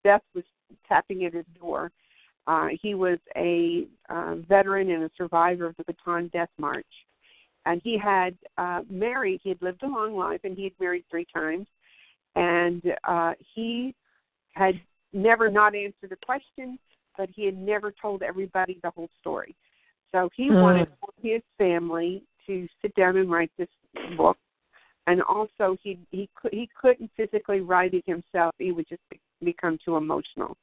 death 0.03 0.21
was 0.33 0.43
tapping 0.87 1.25
at 1.25 1.33
his 1.33 1.45
door. 1.59 1.91
Uh, 2.47 2.69
he 2.81 2.95
was 2.95 3.19
a 3.35 3.85
uh, 4.09 4.35
veteran 4.49 4.89
and 4.89 5.03
a 5.03 5.11
survivor 5.15 5.67
of 5.67 5.75
the 5.77 5.83
Bataan 5.83 6.31
Death 6.31 6.49
March, 6.57 6.85
and 7.65 7.81
he 7.83 7.97
had 7.97 8.35
uh, 8.57 8.81
married. 8.89 9.39
He 9.43 9.49
had 9.49 9.61
lived 9.61 9.83
a 9.83 9.87
long 9.87 10.17
life, 10.17 10.41
and 10.43 10.57
he 10.57 10.63
had 10.63 10.73
married 10.79 11.03
three 11.09 11.27
times, 11.33 11.67
and 12.35 12.81
uh, 13.03 13.33
he 13.53 13.93
had 14.53 14.81
never 15.13 15.49
not 15.49 15.75
answered 15.75 16.11
a 16.11 16.25
question, 16.25 16.77
but 17.17 17.29
he 17.35 17.45
had 17.45 17.57
never 17.57 17.93
told 18.01 18.21
everybody 18.21 18.79
the 18.83 18.91
whole 18.91 19.09
story. 19.19 19.55
So 20.11 20.29
he 20.35 20.49
mm. 20.49 20.61
wanted 20.61 20.87
his 21.21 21.41
family 21.57 22.23
to 22.47 22.67
sit 22.81 22.93
down 22.95 23.17
and 23.17 23.31
write 23.31 23.51
this 23.57 23.69
book, 24.17 24.37
and 25.07 25.21
also 25.21 25.77
he 25.81 25.99
he 26.11 26.29
he 26.51 26.69
couldn't 26.79 27.11
physically 27.15 27.61
write 27.61 27.93
it 27.93 28.03
himself. 28.05 28.53
He 28.57 28.71
would 28.71 28.87
just 28.89 29.01
be, 29.09 29.19
become 29.43 29.77
too 29.83 29.97
emotional. 29.97 30.57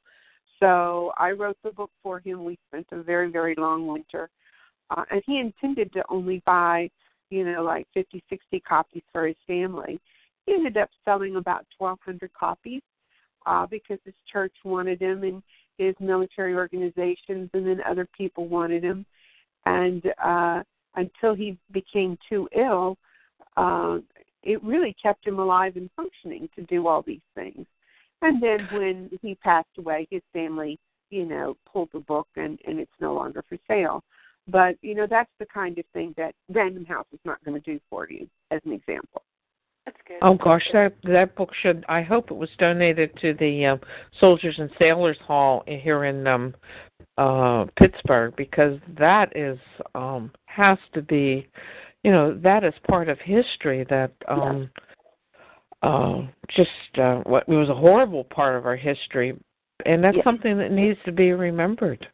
So 0.59 1.13
I 1.17 1.31
wrote 1.31 1.57
the 1.63 1.71
book 1.71 1.91
for 2.03 2.19
him. 2.19 2.43
We 2.43 2.59
spent 2.67 2.87
a 2.91 3.01
very 3.01 3.31
very 3.31 3.55
long 3.57 3.87
winter, 3.87 4.29
uh, 4.91 5.05
and 5.09 5.21
he 5.25 5.39
intended 5.39 5.91
to 5.93 6.03
only 6.09 6.43
buy, 6.45 6.89
you 7.29 7.43
know, 7.43 7.63
like 7.63 7.87
fifty 7.93 8.23
sixty 8.29 8.59
copies 8.59 9.03
for 9.11 9.25
his 9.25 9.37
family. 9.47 9.99
He 10.45 10.53
ended 10.53 10.77
up 10.77 10.89
selling 11.05 11.35
about 11.35 11.65
1,200 11.77 12.33
copies 12.33 12.81
uh, 13.45 13.65
because 13.65 13.99
his 14.05 14.13
church 14.31 14.53
wanted 14.63 15.01
him 15.01 15.23
and 15.23 15.43
his 15.77 15.95
military 15.99 16.55
organizations, 16.55 17.49
and 17.53 17.65
then 17.65 17.79
other 17.87 18.07
people 18.17 18.47
wanted 18.47 18.83
him. 18.83 19.05
And 19.65 20.03
uh, 20.23 20.63
until 20.95 21.35
he 21.35 21.57
became 21.71 22.17
too 22.27 22.49
ill, 22.55 22.97
uh, 23.57 23.99
it 24.43 24.63
really 24.63 24.95
kept 25.01 25.25
him 25.25 25.39
alive 25.39 25.75
and 25.75 25.89
functioning 25.95 26.49
to 26.55 26.63
do 26.63 26.87
all 26.87 27.01
these 27.01 27.19
things. 27.35 27.65
And 28.21 28.41
then 28.43 28.67
when 28.73 29.09
he 29.21 29.35
passed 29.35 29.69
away, 29.77 30.07
his 30.09 30.21
family, 30.33 30.77
you 31.09 31.25
know, 31.25 31.55
pulled 31.71 31.89
the 31.93 31.99
book 31.99 32.27
and, 32.35 32.59
and 32.67 32.79
it's 32.79 32.91
no 32.99 33.13
longer 33.13 33.43
for 33.47 33.57
sale. 33.67 34.03
But, 34.47 34.75
you 34.81 34.95
know, 34.95 35.07
that's 35.09 35.29
the 35.39 35.45
kind 35.45 35.77
of 35.77 35.85
thing 35.93 36.13
that 36.17 36.33
Random 36.49 36.85
House 36.85 37.05
is 37.13 37.19
not 37.23 37.43
going 37.45 37.61
to 37.61 37.71
do 37.71 37.79
for 37.89 38.09
you, 38.09 38.27
as 38.51 38.61
an 38.65 38.71
example. 38.73 39.21
That's 39.85 39.97
good. 40.07 40.17
Oh 40.21 40.35
gosh, 40.35 40.67
that 40.73 40.93
that 41.03 41.35
book 41.35 41.51
should. 41.61 41.85
I 41.89 42.01
hope 42.01 42.31
it 42.31 42.37
was 42.37 42.49
donated 42.57 43.11
to 43.21 43.33
the 43.35 43.65
um, 43.65 43.79
Soldiers 44.19 44.55
and 44.57 44.69
Sailors 44.77 45.17
Hall 45.25 45.63
here 45.67 46.05
in 46.05 46.27
um, 46.27 46.53
uh, 47.17 47.65
Pittsburgh 47.77 48.33
because 48.35 48.79
that 48.97 49.35
is 49.35 49.59
um, 49.95 50.31
has 50.45 50.77
to 50.93 51.01
be, 51.01 51.47
you 52.03 52.11
know, 52.11 52.37
that 52.43 52.63
is 52.63 52.73
part 52.87 53.09
of 53.09 53.19
history 53.19 53.85
that 53.89 54.11
um, 54.27 54.69
yeah. 55.83 55.89
uh, 55.89 56.27
just 56.55 56.99
uh, 56.99 57.17
what 57.25 57.43
it 57.47 57.53
was 57.53 57.69
a 57.69 57.75
horrible 57.75 58.23
part 58.25 58.55
of 58.55 58.65
our 58.65 58.77
history, 58.77 59.37
and 59.85 60.03
that's 60.03 60.17
yes. 60.17 60.23
something 60.23 60.57
that 60.57 60.71
needs 60.71 60.99
to 61.05 61.11
be 61.11 61.31
remembered. 61.31 62.07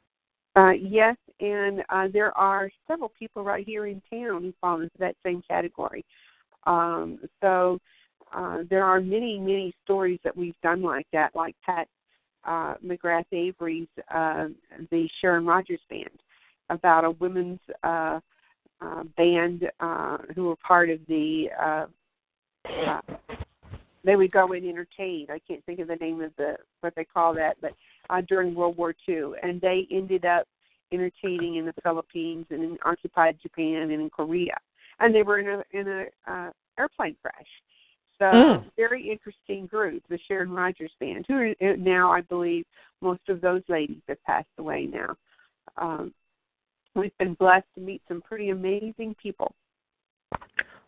Uh, 0.55 0.72
yes, 0.72 1.18
and 1.41 1.84
uh, 1.89 2.07
there 2.13 2.36
are 2.38 2.70
several 2.88 3.11
people 3.20 3.43
right 3.43 3.66
here 3.66 3.88
in 3.88 4.01
town 4.11 4.41
who 4.41 4.53
fall 4.61 4.80
into 4.80 4.97
that 4.99 5.16
same 5.26 5.41
category. 5.49 6.05
Um, 6.66 7.20
so 7.41 7.80
uh, 8.34 8.59
there 8.70 8.84
are 8.84 8.99
many, 8.99 9.39
many 9.39 9.74
stories 9.84 10.20
that 10.24 10.36
we've 10.36 10.59
done 10.61 10.82
like 10.82 11.07
that, 11.13 11.36
like 11.36 11.55
Pat 11.66 11.88
uh, 12.45 12.76
McGrath 12.86 13.26
Avery's 13.32 13.88
uh, 14.13 14.47
the 14.91 15.09
Sharon 15.20 15.45
Rogers 15.45 15.80
Band, 15.89 16.22
about 16.70 17.03
a 17.03 17.11
women's 17.11 17.59
uh, 17.84 18.20
uh, 18.82 19.03
band 19.18 19.70
uh, 19.80 20.18
who 20.36 20.45
were 20.45 20.55
part 20.57 20.89
of 20.89 20.99
the. 21.07 21.47
Uh, 21.61 21.86
uh, 22.88 23.01
they 24.03 24.16
would 24.16 24.32
go 24.32 24.53
and 24.53 24.68
entertain. 24.68 25.28
I 25.30 25.39
can't 25.47 25.66
think 25.66 25.80
of 25.80 25.88
the 25.88 25.95
name 25.95 26.22
of 26.22 26.32
the 26.38 26.57
what 26.82 26.93
they 26.95 27.05
call 27.05 27.34
that, 27.36 27.57
but 27.61 27.74
uh, 28.09 28.22
during 28.28 28.53
World 28.53 28.78
War 28.78 28.93
II, 29.07 29.32
and 29.41 29.59
they 29.59 29.88
ended 29.91 30.26
up 30.26 30.47
entertaining 30.91 31.55
in 31.55 31.66
the 31.66 31.74
Philippines 31.82 32.45
and 32.51 32.63
in 32.63 32.78
occupied 32.86 33.38
Japan 33.41 33.82
and 33.82 33.91
in 33.91 34.09
Korea, 34.09 34.55
and 34.99 35.13
they 35.13 35.23
were 35.23 35.39
in 35.39 35.47
a 35.47 35.63
in 35.77 35.87
a 35.87 36.05
uh, 36.31 36.49
airplane 36.79 37.15
crash. 37.21 37.47
So 38.17 38.25
mm. 38.25 38.65
very 38.77 39.09
interesting 39.11 39.67
group, 39.67 40.03
the 40.09 40.19
Sharon 40.27 40.51
Rogers 40.51 40.91
Band, 40.99 41.25
who 41.27 41.35
are 41.35 41.77
now 41.77 42.11
I 42.11 42.21
believe 42.21 42.65
most 43.01 43.21
of 43.27 43.41
those 43.41 43.61
ladies 43.67 44.01
have 44.07 44.23
passed 44.23 44.47
away 44.57 44.87
now. 44.91 45.15
Um, 45.77 46.13
we've 46.95 47.17
been 47.17 47.33
blessed 47.33 47.67
to 47.75 47.81
meet 47.81 48.01
some 48.07 48.21
pretty 48.21 48.49
amazing 48.49 49.15
people. 49.21 49.53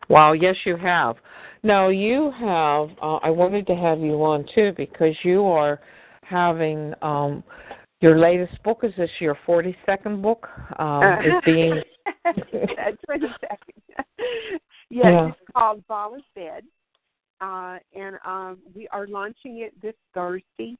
Wow, 0.08 0.32
yes, 0.32 0.56
you 0.64 0.76
have. 0.76 1.16
Now 1.62 1.88
you 1.88 2.32
have. 2.38 2.88
Uh, 3.02 3.16
I 3.16 3.30
wanted 3.30 3.66
to 3.66 3.76
have 3.76 4.00
you 4.00 4.14
on 4.24 4.46
too 4.54 4.72
because 4.76 5.14
you 5.22 5.44
are 5.44 5.80
having 6.22 6.94
um, 7.02 7.44
your 8.00 8.18
latest 8.18 8.62
book. 8.62 8.80
Is 8.82 8.92
this 8.96 9.10
your 9.20 9.38
forty-second 9.46 10.22
book? 10.22 10.48
Um, 10.78 11.02
uh, 11.02 11.18
is 11.20 11.32
being. 11.44 11.82
That's 12.24 12.96
second. 13.08 13.82
yes, 14.90 15.04
yeah. 15.04 15.28
it's 15.28 15.38
called 15.54 15.82
Vala's 15.88 16.22
Bed, 16.34 16.64
uh, 17.40 17.78
and 17.94 18.16
um, 18.24 18.58
we 18.74 18.88
are 18.88 19.06
launching 19.06 19.58
it 19.58 19.80
this 19.80 19.94
Thursday 20.14 20.76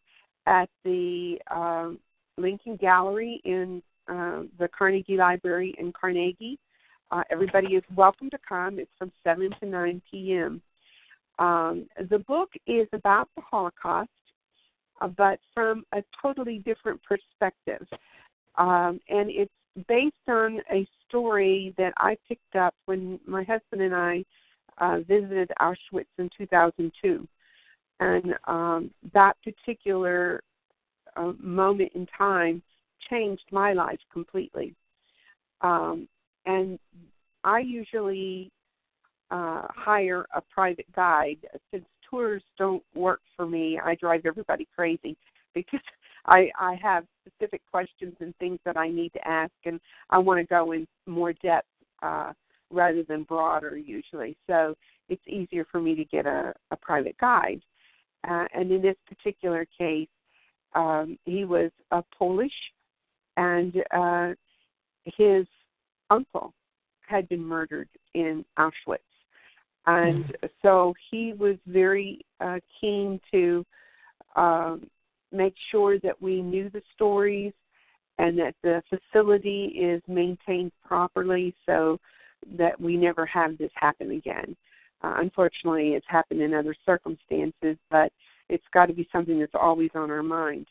at 0.47 0.69
the 0.85 1.39
um, 1.51 1.99
Lincoln 2.37 2.77
Gallery 2.77 3.41
in 3.45 3.83
uh, 4.09 4.43
the 4.59 4.69
Carnegie 4.77 5.17
Library 5.17 5.75
in 5.79 5.93
Carnegie. 5.93 6.59
Uh, 7.11 7.23
everybody 7.31 7.75
is 7.75 7.85
welcome 7.95 8.29
to 8.31 8.39
come. 8.47 8.79
It's 8.79 8.91
from 8.99 9.11
7 9.25 9.51
to 9.61 9.67
9 9.67 10.03
p.m. 10.11 10.61
Um, 11.39 11.87
the 12.11 12.19
book 12.19 12.51
is 12.67 12.89
about 12.93 13.29
the 13.37 13.43
Holocaust, 13.43 14.11
uh, 15.01 15.09
but 15.09 15.39
from 15.55 15.85
a 15.93 16.03
totally 16.21 16.59
different 16.59 17.01
perspective. 17.03 17.87
Um, 18.57 19.01
and 19.09 19.31
it's 19.31 19.53
based 19.87 20.15
on 20.29 20.61
a 20.73 20.87
story 21.09 21.75
that 21.79 21.93
I 21.97 22.17
picked 22.27 22.57
up 22.57 22.75
when 22.87 23.21
my 23.27 23.45
husband 23.45 23.83
and 23.83 23.95
I 23.95 24.25
uh, 24.79 25.01
visited 25.07 25.51
Auschwitz 25.61 26.07
in 26.19 26.29
2002. 26.37 27.27
And 28.01 28.35
um, 28.47 28.91
that 29.13 29.37
particular 29.43 30.41
uh, 31.17 31.33
moment 31.41 31.93
in 31.95 32.07
time 32.17 32.63
changed 33.11 33.45
my 33.51 33.73
life 33.73 33.99
completely. 34.13 34.75
Um, 35.61 36.09
and 36.47 36.79
I 37.45 37.61
usually 37.61 38.51
uh, 39.31 39.63
hire 39.69 40.27
a 40.35 40.41
private 40.41 40.91
guide 40.95 41.39
since 41.71 41.85
tours 42.09 42.43
don't 42.59 42.83
work 42.95 43.21
for 43.37 43.47
me. 43.47 43.79
I 43.83 43.95
drive 43.95 44.23
everybody 44.27 44.67
crazy 44.75 45.17
because 45.55 45.81
I 46.27 46.51
I 46.59 46.75
have 46.83 47.05
specific 47.27 47.63
questions 47.71 48.15
and 48.21 48.37
things 48.37 48.59
that 48.65 48.77
I 48.77 48.89
need 48.89 49.13
to 49.15 49.29
ask, 49.29 49.53
and 49.65 49.81
I 50.11 50.19
want 50.19 50.41
to 50.41 50.47
go 50.47 50.73
in 50.73 50.87
more 51.07 51.33
depth 51.33 51.69
uh, 52.03 52.33
rather 52.71 53.03
than 53.03 53.25
broader 53.25 53.77
usually. 53.77 54.37
So 54.47 54.75
it's 55.09 55.23
easier 55.27 55.67
for 55.71 55.81
me 55.81 55.95
to 55.95 56.05
get 56.05 56.27
a, 56.27 56.53
a 56.71 56.77
private 56.77 57.17
guide. 57.19 57.63
Uh, 58.29 58.45
and 58.55 58.71
in 58.71 58.83
this 58.83 58.97
particular 59.07 59.67
case, 59.77 60.09
um, 60.75 61.19
he 61.25 61.45
was 61.45 61.71
a 61.93 62.03
Polish, 62.17 62.53
and 63.37 63.75
uh, 63.97 64.35
his 65.17 65.47
uncle 66.11 66.53
had 67.07 67.29
been 67.29 67.43
murdered 67.43 67.89
in 68.15 68.45
Auschwitz. 68.59 68.99
And 69.89 70.25
mm-hmm. 70.25 70.47
so 70.61 70.93
he 71.11 71.33
was 71.33 71.57
very 71.67 72.21
uh, 72.41 72.59
keen 72.79 73.19
to 73.33 73.65
um, 74.37 74.87
make 75.33 75.55
sure 75.71 75.99
that 76.01 76.21
we 76.21 76.43
knew 76.43 76.69
the 76.69 76.83
stories 76.95 77.55
and 78.19 78.39
that 78.39 78.55
the 78.63 78.83
facility 78.91 79.67
is 79.81 80.03
maintained 80.07 80.73
properly 80.87 81.55
so 81.65 81.99
that 82.59 82.79
we 82.79 82.97
never 82.97 83.25
have 83.25 83.57
this 83.57 83.71
happen 83.75 84.11
again. 84.11 84.55
Uh, 85.03 85.15
unfortunately, 85.19 85.95
it's 85.95 86.07
happened 86.07 86.43
in 86.43 86.53
other 86.53 86.75
circumstances, 86.85 87.77
but 87.91 88.13
it's 88.51 88.65
got 88.75 88.87
to 88.87 88.93
be 88.93 89.09
something 89.11 89.39
that's 89.39 89.53
always 89.55 89.91
on 89.95 90.11
our 90.11 90.23
mind. 90.23 90.67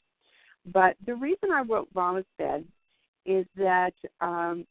But 0.72 0.96
the 1.06 1.16
reason 1.16 1.50
I 1.52 1.62
wrote 1.62 1.88
Vala's 1.94 2.26
Bed 2.38 2.66
is 3.26 3.48
that 3.56 3.94
um, 4.22 4.68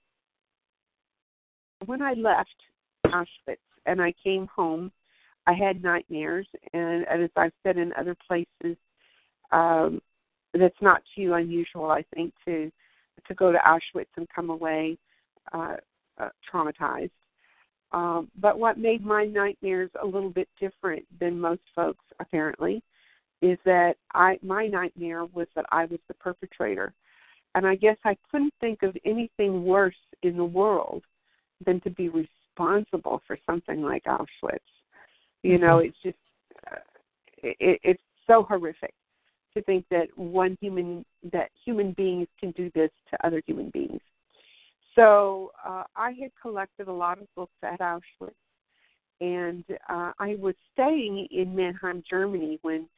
when 1.87 2.01
I 2.01 2.13
left 2.13 2.55
Auschwitz 3.07 3.57
and 3.87 4.01
I 4.03 4.13
came 4.23 4.47
home, 4.55 4.93
I 5.47 5.53
had 5.53 5.83
nightmares, 5.83 6.47
and, 6.73 7.07
as 7.09 7.31
I've 7.37 7.53
said 7.63 7.77
in 7.79 7.93
other 7.93 8.17
places, 8.27 8.77
um, 9.53 10.01
that's 10.53 10.81
not 10.81 11.03
too 11.15 11.35
unusual, 11.35 11.91
I 11.91 12.05
think, 12.15 12.33
to 12.47 12.71
to 13.27 13.35
go 13.35 13.51
to 13.51 13.59
Auschwitz 13.59 14.07
and 14.17 14.29
come 14.35 14.51
away 14.51 14.97
uh, 15.53 15.77
uh, 16.19 16.29
traumatized. 16.53 17.11
Um, 17.93 18.31
but 18.41 18.59
what 18.59 18.79
made 18.79 19.05
my 19.05 19.25
nightmares 19.25 19.91
a 20.03 20.07
little 20.07 20.31
bit 20.31 20.49
different 20.61 21.05
than 21.19 21.41
most 21.41 21.63
folks, 21.75 22.05
apparently, 22.21 22.83
is 23.43 23.59
that 23.65 23.97
I 24.15 24.39
my 24.43 24.67
nightmare 24.67 25.25
was 25.25 25.47
that 25.55 25.67
I 25.71 25.85
was 25.85 26.01
the 26.09 26.15
perpetrator, 26.15 26.93
and 27.55 27.67
I 27.67 27.75
guess 27.77 27.97
I 28.05 28.17
couldn't 28.31 28.55
think 28.61 28.83
of 28.83 28.97
anything 29.05 29.65
worse 29.65 29.95
in 30.23 30.37
the 30.37 30.45
world 30.45 31.03
than 31.65 31.81
to 31.83 31.91
be 31.91 32.09
responsible 32.59 33.23
for 33.27 33.39
something 33.47 33.83
like 33.83 34.05
Auschwitz. 34.05 34.59
You 35.43 35.59
know, 35.59 35.79
mm-hmm. 35.79 35.89
it's 35.89 35.99
just 36.03 36.17
uh, 36.67 36.81
it, 37.43 37.81
it's 37.83 38.03
so 38.27 38.43
horrific 38.43 38.95
to 39.55 39.63
think 39.63 39.85
that 39.91 40.07
one 40.17 40.57
human 40.61 41.05
that 41.33 41.51
human 41.65 41.93
beings 41.93 42.29
can 42.41 42.51
do 42.53 42.71
this 42.75 42.91
to 43.11 43.27
other 43.27 43.43
human 43.47 43.71
beings. 43.71 44.01
So 44.95 45.53
uh, 45.65 45.85
I 45.95 46.13
had 46.21 46.31
collected 46.41 46.89
a 46.89 46.93
lot 46.93 47.19
of 47.19 47.27
books 47.35 47.53
at 47.63 47.81
Auschwitz, 47.81 48.33
and 49.21 49.65
uh, 49.89 50.13
I 50.19 50.37
was 50.39 50.55
staying 50.73 51.29
in 51.31 51.55
Mannheim, 51.55 52.03
Germany, 52.09 52.59
when 52.63 52.89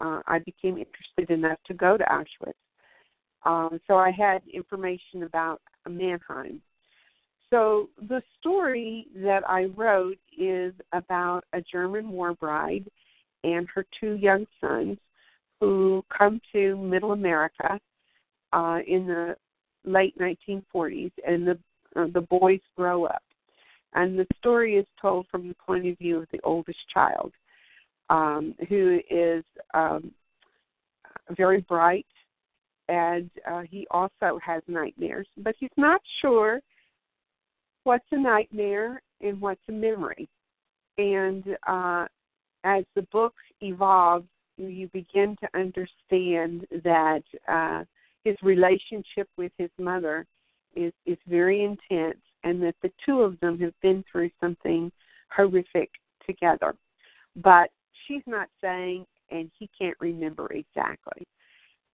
uh, 0.00 0.20
I 0.26 0.40
became 0.40 0.76
interested 0.76 1.30
enough 1.30 1.58
to 1.66 1.74
go 1.74 1.96
to 1.96 2.04
Auschwitz. 2.04 2.52
Um, 3.46 3.80
so 3.86 3.96
I 3.96 4.10
had 4.10 4.42
information 4.52 5.22
about 5.22 5.62
Mannheim. 5.88 6.60
So 7.50 7.88
the 8.08 8.22
story 8.40 9.06
that 9.16 9.48
I 9.48 9.64
wrote 9.76 10.18
is 10.36 10.74
about 10.92 11.44
a 11.52 11.60
German 11.60 12.10
war 12.10 12.34
bride 12.34 12.84
and 13.44 13.68
her 13.74 13.86
two 14.00 14.14
young 14.14 14.46
sons 14.60 14.98
who 15.60 16.04
come 16.16 16.40
to 16.52 16.76
Middle 16.76 17.12
America 17.12 17.78
uh, 18.52 18.78
in 18.86 19.06
the 19.06 19.36
late 19.84 20.18
1940s, 20.18 21.12
and 21.26 21.46
the 21.46 21.58
uh, 21.94 22.06
the 22.12 22.20
boys 22.20 22.60
grow 22.76 23.04
up, 23.06 23.22
and 23.94 24.18
the 24.18 24.26
story 24.38 24.76
is 24.76 24.86
told 25.00 25.26
from 25.30 25.48
the 25.48 25.54
point 25.54 25.86
of 25.86 25.96
view 25.96 26.18
of 26.18 26.28
the 26.30 26.40
oldest 26.44 26.78
child, 26.92 27.32
um, 28.10 28.54
who 28.68 29.00
is 29.08 29.42
um, 29.72 30.10
very 31.30 31.62
bright, 31.62 32.06
and 32.88 33.30
uh, 33.50 33.62
he 33.62 33.86
also 33.90 34.38
has 34.44 34.62
nightmares, 34.68 35.26
but 35.38 35.54
he's 35.58 35.70
not 35.78 36.02
sure 36.20 36.60
what's 37.86 38.04
a 38.10 38.18
nightmare 38.18 39.00
and 39.20 39.40
what's 39.40 39.60
a 39.68 39.72
memory. 39.72 40.28
And 40.98 41.44
uh, 41.68 42.06
as 42.64 42.84
the 42.96 43.02
book 43.12 43.34
evolves, 43.60 44.26
you 44.56 44.88
begin 44.92 45.36
to 45.40 45.48
understand 45.54 46.66
that 46.82 47.22
uh, 47.46 47.84
his 48.24 48.34
relationship 48.42 49.28
with 49.36 49.52
his 49.56 49.70
mother 49.78 50.26
is 50.74 50.92
is 51.06 51.18
very 51.28 51.62
intense, 51.62 52.20
and 52.42 52.60
that 52.62 52.74
the 52.82 52.90
two 53.04 53.20
of 53.20 53.38
them 53.40 53.58
have 53.60 53.74
been 53.82 54.04
through 54.10 54.30
something 54.40 54.90
horrific 55.34 55.90
together. 56.26 56.74
But 57.36 57.70
she's 58.06 58.22
not 58.26 58.48
saying, 58.60 59.06
and 59.30 59.48
he 59.58 59.70
can't 59.78 59.96
remember 60.00 60.48
exactly. 60.52 61.26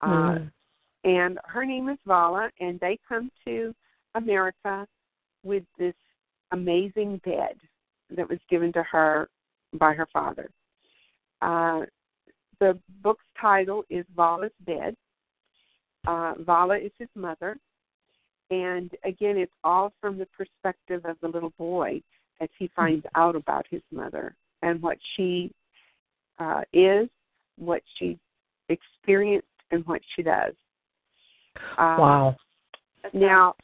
Mm. 0.03 0.47
Uh, 0.47 1.09
and 1.09 1.39
her 1.45 1.67
name 1.67 1.89
is 1.91 1.99
Vala, 2.07 2.51
and 2.61 2.81
they 2.81 2.99
come 3.07 3.31
to 3.45 3.75
America 4.15 4.87
with 5.43 5.65
this 5.79 5.95
amazing 6.53 7.21
bed 7.25 7.57
that 8.17 8.29
was 8.29 8.39
given 8.51 8.73
to 8.73 8.83
her 8.83 9.29
by 9.75 9.93
her 9.95 10.07
father. 10.13 10.51
Uh, 11.41 11.81
the 12.61 12.79
book's 13.03 13.25
title 13.41 13.85
is 13.91 14.05
Vala's 14.15 14.53
Bed, 14.67 14.95
uh, 16.07 16.35
Vala 16.41 16.77
is 16.79 16.93
his 16.99 17.09
mother. 17.15 17.57
And 18.51 18.91
again, 19.05 19.37
it's 19.37 19.53
all 19.65 19.93
from 20.01 20.19
the 20.19 20.27
perspective 20.27 21.05
of 21.05 21.17
the 21.23 21.29
little 21.29 21.53
boy 21.59 22.03
as 22.41 22.49
he 22.59 22.71
finds 22.75 23.07
out 23.15 23.37
about 23.37 23.67
his 23.71 23.83
mother 23.91 24.35
and 24.63 24.83
what 24.83 24.99
she 25.17 25.51
uh, 26.39 26.63
is, 26.73 27.09
what 27.57 27.83
she 27.99 28.19
experienced, 28.69 29.47
and 29.71 29.87
what 29.87 30.03
she 30.15 30.23
does. 30.23 30.53
Um, 31.79 31.99
wow. 31.99 32.37
Now, 33.15 33.55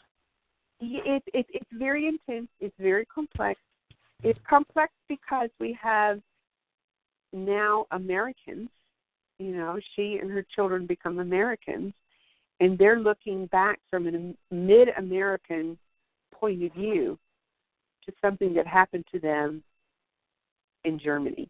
it, 0.80 1.22
it, 1.34 1.46
it's 1.48 1.70
very 1.72 2.06
intense. 2.06 2.48
It's 2.60 2.74
very 2.78 3.04
complex. 3.06 3.60
It's 4.22 4.38
complex 4.48 4.92
because 5.08 5.50
we 5.60 5.78
have 5.80 6.20
now 7.32 7.86
Americans. 7.90 8.68
You 9.38 9.56
know, 9.56 9.78
she 9.94 10.18
and 10.20 10.30
her 10.30 10.44
children 10.54 10.86
become 10.86 11.20
Americans, 11.20 11.92
and 12.58 12.76
they're 12.76 12.98
looking 12.98 13.46
back 13.46 13.78
from 13.88 14.08
a 14.08 14.54
mid-American 14.54 15.78
point 16.34 16.62
of 16.64 16.72
view 16.72 17.18
to 18.04 18.12
something 18.20 18.52
that 18.54 18.66
happened 18.66 19.04
to 19.12 19.20
them 19.20 19.62
in 20.84 20.98
Germany 20.98 21.48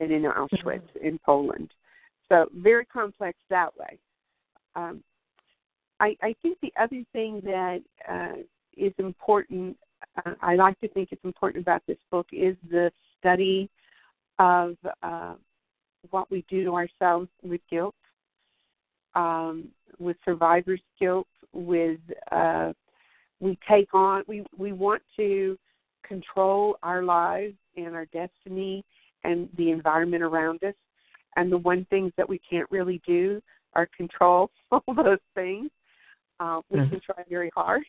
and 0.00 0.10
in 0.10 0.22
Auschwitz 0.22 0.80
mm-hmm. 0.80 1.06
in 1.06 1.18
Poland. 1.24 1.70
So 2.28 2.46
very 2.56 2.84
complex 2.86 3.38
that 3.50 3.76
way. 3.78 3.98
Um, 4.74 5.02
I, 6.00 6.16
I 6.22 6.34
think 6.42 6.58
the 6.60 6.72
other 6.80 7.02
thing 7.12 7.40
that 7.44 7.80
uh, 8.08 8.42
is 8.78 8.92
important, 8.98 9.76
uh, 10.24 10.34
I 10.40 10.54
like 10.54 10.78
to 10.80 10.88
think 10.88 11.08
it's 11.12 11.24
important 11.24 11.62
about 11.62 11.82
this 11.86 11.98
book, 12.10 12.26
is 12.32 12.56
the 12.70 12.90
study 13.18 13.68
of 14.38 14.76
uh, 15.02 15.34
what 16.10 16.30
we 16.30 16.44
do 16.48 16.64
to 16.64 16.74
ourselves 16.74 17.28
with 17.42 17.60
guilt, 17.70 17.94
um, 19.14 19.68
with 19.98 20.16
survivor's 20.24 20.80
guilt, 21.00 21.26
with 21.52 21.98
uh, 22.30 22.72
we 23.40 23.58
take 23.68 23.94
on, 23.94 24.22
we, 24.26 24.44
we 24.56 24.72
want 24.72 25.02
to 25.16 25.56
control 26.06 26.78
our 26.82 27.02
lives 27.02 27.54
and 27.76 27.94
our 27.94 28.06
destiny 28.06 28.84
and 29.24 29.48
the 29.56 29.70
environment 29.70 30.22
around 30.22 30.62
us. 30.64 30.74
And 31.36 31.52
the 31.52 31.58
one 31.58 31.86
things 31.90 32.12
that 32.16 32.28
we 32.28 32.40
can't 32.50 32.68
really 32.70 33.00
do 33.06 33.40
are 33.74 33.88
control 33.96 34.50
all 34.70 34.82
those 34.94 35.18
things. 35.34 35.70
Uh, 36.40 36.60
we 36.70 36.78
mm-hmm. 36.78 36.90
can 36.90 37.00
try 37.00 37.24
very 37.28 37.50
hard, 37.54 37.82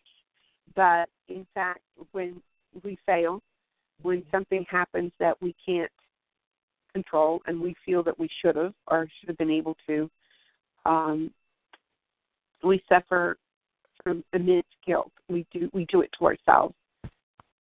but 0.76 1.10
in 1.28 1.46
fact, 1.54 1.82
when 2.12 2.42
we 2.84 2.98
fail, 3.06 3.42
when 4.02 4.24
something 4.32 4.66
happens 4.70 5.12
that 5.20 5.40
we 5.42 5.56
can't 5.66 5.92
control 6.94 7.42
and 7.48 7.60
we 7.60 7.76
feel 7.86 8.04
that 8.04 8.18
we 8.18 8.30
should 8.42 8.56
have 8.56 8.74
or 8.88 9.08
should 9.20 9.30
have 9.30 9.38
been 9.38 9.52
able 9.52 9.76
to, 9.88 10.10
um, 10.86 11.32
we 12.64 12.82
suffer 12.90 13.38
from 14.04 14.24
immense 14.34 14.66
guilt. 14.86 15.12
We 15.28 15.46
do 15.52 15.70
we 15.74 15.86
do 15.86 16.02
it 16.02 16.10
to 16.20 16.26
ourselves. 16.26 16.76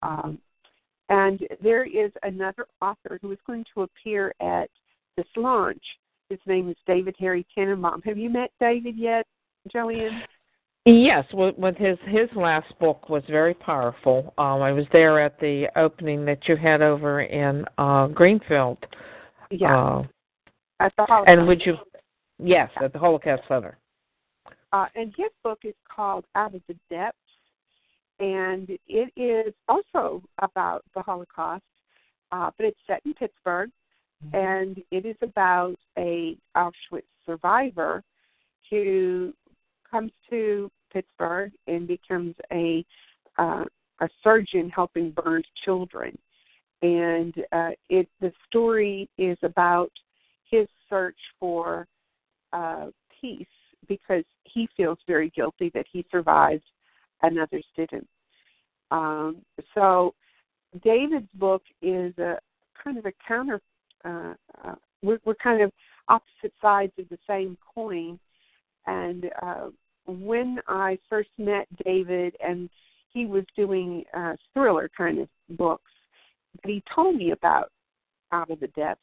Um, 0.02 0.38
and 1.08 1.40
there 1.62 1.84
is 1.84 2.12
another 2.22 2.66
author 2.80 3.18
who 3.22 3.32
is 3.32 3.38
going 3.46 3.64
to 3.74 3.82
appear 3.82 4.32
at 4.40 4.70
this 5.16 5.26
launch. 5.36 5.82
His 6.28 6.38
name 6.46 6.68
is 6.68 6.76
David 6.86 7.16
Harry 7.18 7.46
Tenenbaum. 7.56 8.04
Have 8.04 8.18
you 8.18 8.28
met 8.28 8.50
David 8.60 8.96
yet, 8.96 9.26
JoAnn? 9.74 10.20
Yes, 10.90 11.24
with 11.32 11.76
his 11.76 11.98
his 12.06 12.28
last 12.34 12.72
book 12.78 13.08
was 13.08 13.22
very 13.28 13.54
powerful. 13.54 14.32
Um, 14.38 14.62
I 14.62 14.72
was 14.72 14.86
there 14.92 15.20
at 15.20 15.38
the 15.38 15.66
opening 15.76 16.24
that 16.24 16.48
you 16.48 16.56
had 16.56 16.82
over 16.82 17.22
in 17.22 17.64
uh, 17.76 18.06
Greenfield. 18.08 18.78
Yeah. 19.50 19.76
Uh, 19.76 20.02
at 20.80 20.92
the 20.96 21.04
Holocaust. 21.04 21.30
And 21.30 21.46
would 21.46 21.62
you? 21.64 21.76
Yes, 22.38 22.70
at 22.82 22.92
the 22.92 22.98
Holocaust 22.98 23.42
Center. 23.48 23.76
Uh, 24.72 24.86
and 24.94 25.12
his 25.16 25.30
book 25.42 25.60
is 25.64 25.74
called 25.94 26.24
Out 26.34 26.54
of 26.54 26.62
the 26.68 26.76
Depths 26.90 27.18
and 28.20 28.68
it 28.88 29.12
is 29.16 29.54
also 29.68 30.22
about 30.40 30.84
the 30.94 31.02
Holocaust, 31.02 31.62
uh, 32.32 32.50
but 32.56 32.66
it's 32.66 32.78
set 32.86 33.00
in 33.04 33.14
Pittsburgh, 33.14 33.70
mm-hmm. 34.24 34.36
and 34.36 34.82
it 34.90 35.06
is 35.06 35.16
about 35.22 35.76
a 35.98 36.36
Auschwitz 36.56 37.02
survivor 37.24 38.02
who 38.70 39.32
comes 39.90 40.12
to 40.30 40.70
Pittsburgh 40.92 41.52
and 41.66 41.86
becomes 41.86 42.34
a 42.52 42.84
uh, 43.38 43.64
a 44.00 44.08
surgeon 44.22 44.70
helping 44.70 45.10
burned 45.10 45.46
children, 45.64 46.16
and 46.82 47.34
uh, 47.52 47.70
it 47.88 48.08
the 48.20 48.32
story 48.46 49.08
is 49.18 49.38
about 49.42 49.90
his 50.50 50.68
search 50.88 51.18
for 51.38 51.86
uh, 52.52 52.86
peace 53.20 53.46
because 53.88 54.24
he 54.44 54.68
feels 54.76 54.98
very 55.06 55.30
guilty 55.30 55.70
that 55.74 55.86
he 55.90 56.04
survived 56.10 56.64
and 57.22 57.38
others 57.38 57.64
didn't. 57.76 58.06
Um, 58.90 59.38
so 59.74 60.14
David's 60.82 61.30
book 61.34 61.62
is 61.82 62.16
a 62.18 62.38
kind 62.82 62.98
of 62.98 63.06
a 63.06 63.12
counter. 63.26 63.60
Uh, 64.04 64.34
uh, 64.64 64.74
we're, 65.02 65.18
we're 65.24 65.34
kind 65.34 65.62
of 65.62 65.72
opposite 66.08 66.52
sides 66.60 66.92
of 66.98 67.08
the 67.08 67.18
same 67.26 67.56
coin. 67.74 68.18
And 68.86 69.30
uh, 69.42 69.68
when 70.08 70.58
I 70.66 70.98
first 71.08 71.28
met 71.38 71.66
David, 71.84 72.34
and 72.44 72.68
he 73.12 73.26
was 73.26 73.44
doing 73.56 74.04
uh, 74.14 74.34
thriller 74.52 74.90
kind 74.96 75.18
of 75.18 75.28
books, 75.50 75.90
that 76.62 76.70
he 76.70 76.82
told 76.94 77.16
me 77.16 77.32
about 77.32 77.70
Out 78.32 78.50
of 78.50 78.60
the 78.60 78.68
Depths, 78.68 79.02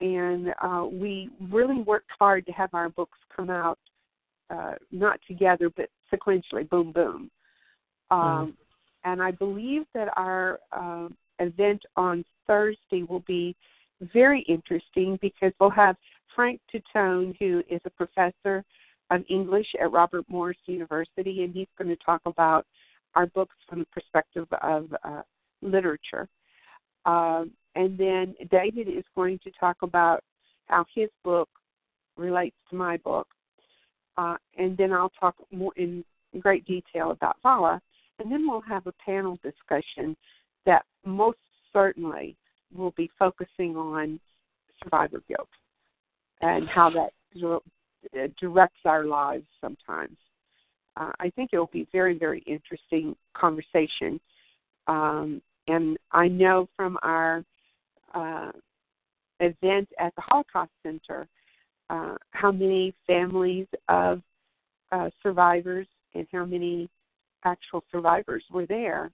and 0.00 0.54
uh, 0.62 0.86
we 0.90 1.30
really 1.50 1.82
worked 1.82 2.10
hard 2.18 2.46
to 2.46 2.52
have 2.52 2.70
our 2.72 2.88
books 2.88 3.18
come 3.34 3.50
out 3.50 3.78
uh, 4.50 4.74
not 4.90 5.20
together 5.28 5.70
but 5.76 5.88
sequentially, 6.12 6.68
boom, 6.68 6.92
boom. 6.92 7.30
Um, 8.10 8.20
mm. 8.20 8.52
And 9.04 9.22
I 9.22 9.30
believe 9.30 9.82
that 9.94 10.08
our 10.16 10.58
uh, 10.72 11.08
event 11.38 11.82
on 11.96 12.24
Thursday 12.46 13.04
will 13.08 13.24
be 13.26 13.56
very 14.12 14.42
interesting 14.42 15.18
because 15.22 15.52
we'll 15.60 15.70
have 15.70 15.96
Frank 16.34 16.60
Tutone, 16.72 17.36
who 17.38 17.62
is 17.70 17.80
a 17.84 17.90
professor 17.90 18.64
of 19.10 19.24
English 19.28 19.66
at 19.80 19.90
Robert 19.92 20.24
Morris 20.28 20.58
University, 20.66 21.42
and 21.42 21.54
he's 21.54 21.66
going 21.76 21.88
to 21.88 21.96
talk 22.04 22.20
about 22.26 22.66
our 23.14 23.26
books 23.26 23.56
from 23.68 23.80
the 23.80 23.86
perspective 23.86 24.46
of 24.62 24.92
uh, 25.04 25.22
literature. 25.62 26.28
Um, 27.06 27.50
and 27.74 27.98
then 27.98 28.34
David 28.50 28.88
is 28.88 29.04
going 29.16 29.38
to 29.44 29.50
talk 29.58 29.78
about 29.82 30.22
how 30.66 30.84
his 30.94 31.08
book 31.24 31.48
relates 32.16 32.56
to 32.70 32.76
my 32.76 32.96
book. 32.98 33.26
Uh, 34.16 34.36
and 34.58 34.76
then 34.76 34.92
I'll 34.92 35.12
talk 35.18 35.34
more 35.50 35.72
in 35.76 36.04
great 36.40 36.64
detail 36.66 37.10
about 37.10 37.36
Vala 37.42 37.80
and 38.20 38.30
then 38.30 38.46
we'll 38.46 38.60
have 38.60 38.86
a 38.86 38.92
panel 39.04 39.38
discussion 39.42 40.16
that 40.66 40.84
most 41.04 41.38
certainly 41.72 42.36
will 42.74 42.92
be 42.92 43.10
focusing 43.18 43.76
on 43.76 44.20
survivor 44.82 45.22
guilt 45.26 45.48
and 46.42 46.68
how 46.68 46.90
that 46.90 47.10
directs 48.40 48.80
our 48.84 49.04
lives 49.04 49.46
sometimes. 49.60 50.16
Uh, 50.96 51.12
I 51.20 51.30
think 51.30 51.50
it 51.52 51.58
will 51.58 51.70
be 51.72 51.86
very, 51.92 52.18
very 52.18 52.40
interesting 52.46 53.14
conversation. 53.34 54.20
Um, 54.86 55.40
and 55.68 55.96
I 56.12 56.28
know 56.28 56.68
from 56.76 56.98
our 57.02 57.44
uh, 58.14 58.52
event 59.38 59.88
at 59.98 60.14
the 60.16 60.22
Holocaust 60.22 60.72
Center 60.82 61.28
uh, 61.90 62.16
how 62.32 62.52
many 62.52 62.94
families 63.06 63.66
of 63.88 64.22
uh, 64.92 65.10
survivors 65.22 65.86
and 66.14 66.26
how 66.32 66.44
many 66.44 66.88
actual 67.44 67.82
survivors 67.90 68.44
were 68.50 68.66
there, 68.66 69.10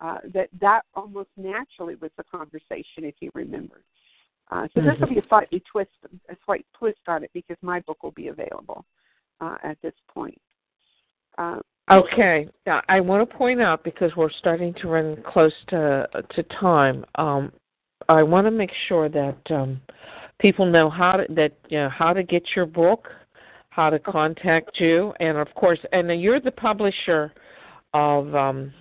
uh, 0.00 0.18
that 0.32 0.48
that 0.60 0.82
almost 0.94 1.28
naturally 1.36 1.94
was 1.96 2.10
the 2.16 2.24
conversation, 2.24 3.04
if 3.04 3.14
you 3.20 3.30
remember. 3.34 3.80
Uh, 4.50 4.68
so 4.74 4.80
mm-hmm. 4.80 4.88
this 4.88 5.00
will 5.00 5.08
be 5.08 5.18
a 5.18 5.28
slightly 5.28 5.62
twist, 5.70 5.90
a 6.30 6.36
slight 6.44 6.64
twist 6.78 7.00
on 7.08 7.24
it 7.24 7.30
because 7.34 7.56
my 7.62 7.80
book 7.80 8.02
will 8.02 8.12
be 8.12 8.28
available 8.28 8.84
uh, 9.40 9.56
at 9.64 9.76
this 9.82 9.94
point. 10.08 10.40
Uh, 11.38 11.58
okay, 11.90 12.48
now, 12.66 12.80
I 12.88 13.00
want 13.00 13.28
to 13.28 13.36
point 13.36 13.60
out 13.60 13.84
because 13.84 14.10
we're 14.16 14.30
starting 14.30 14.72
to 14.80 14.88
run 14.88 15.22
close 15.26 15.52
to 15.68 16.08
to 16.30 16.42
time. 16.44 17.04
Um, 17.16 17.52
I 18.08 18.22
want 18.22 18.46
to 18.46 18.50
make 18.50 18.70
sure 18.88 19.08
that 19.08 19.38
um, 19.50 19.80
people 20.38 20.64
know 20.64 20.88
how 20.88 21.12
to 21.12 21.26
that 21.34 21.52
you 21.68 21.78
know 21.78 21.90
how 21.90 22.12
to 22.12 22.22
get 22.22 22.42
your 22.54 22.66
book, 22.66 23.08
how 23.70 23.90
to 23.90 23.98
contact 23.98 24.80
you, 24.80 25.12
and 25.20 25.36
of 25.36 25.52
course, 25.54 25.80
and 25.92 26.20
you're 26.20 26.40
the 26.40 26.52
publisher 26.52 27.32
of 27.92 28.34
um, 28.34 28.72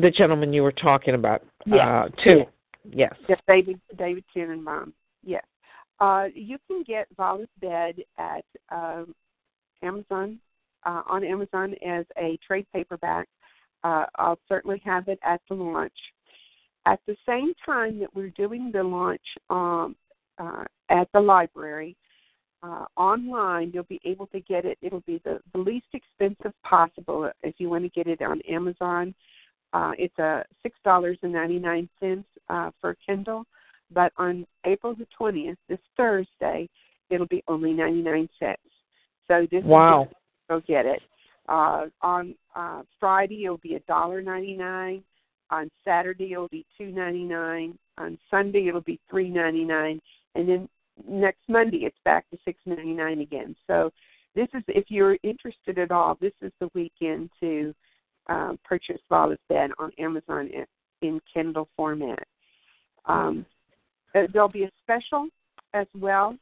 the 0.00 0.10
gentleman 0.10 0.52
you 0.52 0.62
were 0.62 0.72
talking 0.72 1.14
about 1.14 1.42
yes. 1.66 1.80
uh, 1.80 2.08
too. 2.22 2.38
Yes. 2.38 2.46
Yes, 2.84 3.14
David 3.46 3.80
David 3.96 4.24
Tenenbaum. 4.34 4.92
Yes. 5.22 5.44
Uh, 6.00 6.28
you 6.34 6.56
can 6.66 6.82
get 6.82 7.06
Vala's 7.16 7.48
Bed 7.60 7.96
at 8.18 8.44
um, 8.70 9.14
Amazon 9.82 10.38
uh, 10.84 11.02
on 11.06 11.24
Amazon 11.24 11.74
as 11.86 12.06
a 12.18 12.38
trade 12.46 12.66
paperback. 12.72 13.28
Uh, 13.84 14.06
I'll 14.16 14.38
certainly 14.48 14.80
have 14.84 15.08
it 15.08 15.18
at 15.24 15.40
the 15.48 15.54
launch. 15.54 15.92
At 16.86 17.00
the 17.06 17.16
same 17.26 17.52
time 17.64 17.98
that 18.00 18.14
we're 18.14 18.30
doing 18.30 18.70
the 18.72 18.82
launch 18.82 19.20
um, 19.50 19.96
uh, 20.38 20.64
at 20.88 21.08
the 21.12 21.20
library, 21.20 21.96
uh, 22.62 22.84
online, 22.96 23.70
you'll 23.72 23.84
be 23.84 24.00
able 24.04 24.26
to 24.28 24.40
get 24.40 24.64
it. 24.64 24.78
It'll 24.82 25.00
be 25.00 25.20
the, 25.24 25.40
the 25.52 25.58
least 25.58 25.86
expensive 25.92 26.52
possible 26.62 27.30
if 27.42 27.54
you 27.58 27.70
want 27.70 27.84
to 27.84 27.90
get 27.90 28.06
it 28.06 28.22
on 28.22 28.40
Amazon. 28.48 29.14
Uh, 29.72 29.92
it's 29.98 30.18
a 30.18 30.44
six 30.62 30.76
dollars 30.84 31.18
and 31.22 31.32
ninety 31.32 31.58
nine 31.58 31.88
cents 32.00 32.26
uh, 32.48 32.70
for 32.80 32.96
Kindle, 33.06 33.44
but 33.92 34.12
on 34.16 34.46
April 34.64 34.94
the 34.94 35.06
20th, 35.18 35.56
this 35.68 35.78
Thursday, 35.96 36.68
it'll 37.10 37.26
be 37.26 37.42
only 37.48 37.72
99 37.72 38.28
cents. 38.38 38.58
So 39.28 39.46
this 39.50 39.62
wow. 39.64 40.02
is 40.02 40.08
go 40.48 40.60
get 40.66 40.86
it. 40.86 41.00
Uh, 41.48 41.86
on 42.02 42.34
uh, 42.54 42.82
Friday, 42.98 43.44
it'll 43.44 43.58
be 43.58 43.74
a 43.74 43.80
dollar 43.80 44.20
ninety 44.20 44.54
nine. 44.54 45.02
On 45.50 45.70
Saturday, 45.84 46.32
it'll 46.32 46.48
be 46.48 46.64
two 46.76 46.90
ninety 46.92 47.24
nine. 47.24 47.78
On 47.98 48.18
Sunday, 48.30 48.68
it'll 48.68 48.80
be 48.80 49.00
three 49.08 49.28
ninety 49.28 49.64
nine, 49.64 50.00
and 50.34 50.48
then 50.48 50.68
next 51.08 51.40
Monday, 51.48 51.78
it's 51.78 51.96
back 52.04 52.28
to 52.30 52.38
six 52.44 52.58
ninety 52.66 52.92
nine 52.92 53.20
again. 53.20 53.56
So 53.66 53.90
this 54.34 54.48
is 54.54 54.62
if 54.68 54.84
you're 54.88 55.18
interested 55.22 55.78
at 55.78 55.90
all, 55.90 56.16
this 56.20 56.32
is 56.40 56.52
the 56.60 56.70
weekend 56.74 57.30
to 57.40 57.74
um, 58.28 58.58
purchase 58.64 59.00
Vala's 59.08 59.38
Bed 59.48 59.70
on 59.78 59.90
Amazon 59.98 60.48
in, 60.48 60.66
in 61.06 61.20
Kindle 61.32 61.68
format. 61.76 62.26
Um, 63.06 63.44
uh, 64.14 64.22
there'll 64.32 64.48
be 64.48 64.64
a 64.64 64.70
special 64.82 65.28
as 65.74 65.86
well. 65.98 66.36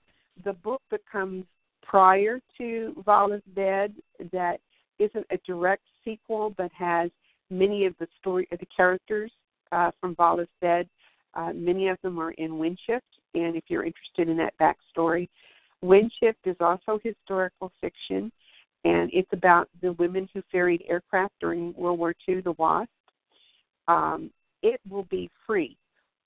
The 0.45 0.53
book 0.55 0.83
that 0.91 1.01
comes 1.11 1.45
prior 1.83 2.41
to 2.59 2.95
Vala's 3.05 3.43
Bed 3.55 3.95
that 4.33 4.61
isn't 4.99 5.27
a 5.31 5.39
direct 5.47 5.83
sequel 6.05 6.55
but 6.57 6.71
has 6.73 7.11
many 7.51 7.87
of 7.87 7.95
the 7.99 8.09
story 8.21 8.47
of 8.53 8.59
the 8.59 8.67
characters 8.75 9.31
uh, 9.73 9.91
from 10.01 10.15
Vala's 10.15 10.49
Bed. 10.61 10.89
Uh, 11.35 11.53
many 11.55 11.89
of 11.89 11.99
them 12.03 12.19
are 12.19 12.33
in 12.33 12.53
Windshift, 12.53 13.01
and 13.35 13.57
if 13.57 13.65
you're 13.69 13.85
interested 13.85 14.29
in 14.29 14.37
that 14.37 14.55
backstory, 14.61 15.29
Windshift 15.85 16.45
is 16.45 16.57
also 16.61 16.99
historical 17.03 17.71
fiction, 17.81 18.33
and 18.85 19.11
it's 19.13 19.33
about 19.33 19.69
the 19.83 19.93
women 19.95 20.29
who 20.33 20.43
ferried 20.51 20.83
aircraft 20.89 21.35
during 21.41 21.75
World 21.75 21.99
War 21.99 22.15
II, 22.29 22.41
the 22.41 22.53
WASP. 22.53 22.89
Um, 23.89 24.31
it 24.63 24.81
will 24.89 25.05
be 25.05 25.31
free 25.47 25.77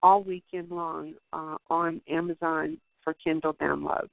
all 0.04 0.24
weekend 0.24 0.70
long 0.70 1.14
uh, 1.34 1.58
on 1.70 2.02
Amazon 2.10 2.78
for 3.04 3.14
Kindle 3.24 3.54
download. 3.56 4.08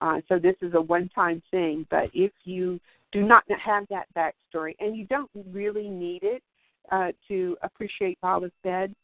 Uh, 0.00 0.20
so 0.28 0.38
this 0.38 0.54
is 0.62 0.74
a 0.74 0.80
one-time 0.80 1.42
thing, 1.50 1.86
but 1.90 2.10
if 2.14 2.32
you 2.44 2.80
do 3.12 3.22
not 3.22 3.42
have 3.64 3.84
that 3.90 4.06
backstory, 4.16 4.74
and 4.80 4.96
you 4.96 5.06
don't 5.06 5.30
really 5.52 5.88
need 5.88 6.22
it 6.22 6.42
uh, 6.92 7.12
to 7.26 7.56
appreciate 7.62 8.18
Vala's 8.22 8.52
Bed, 8.62 8.94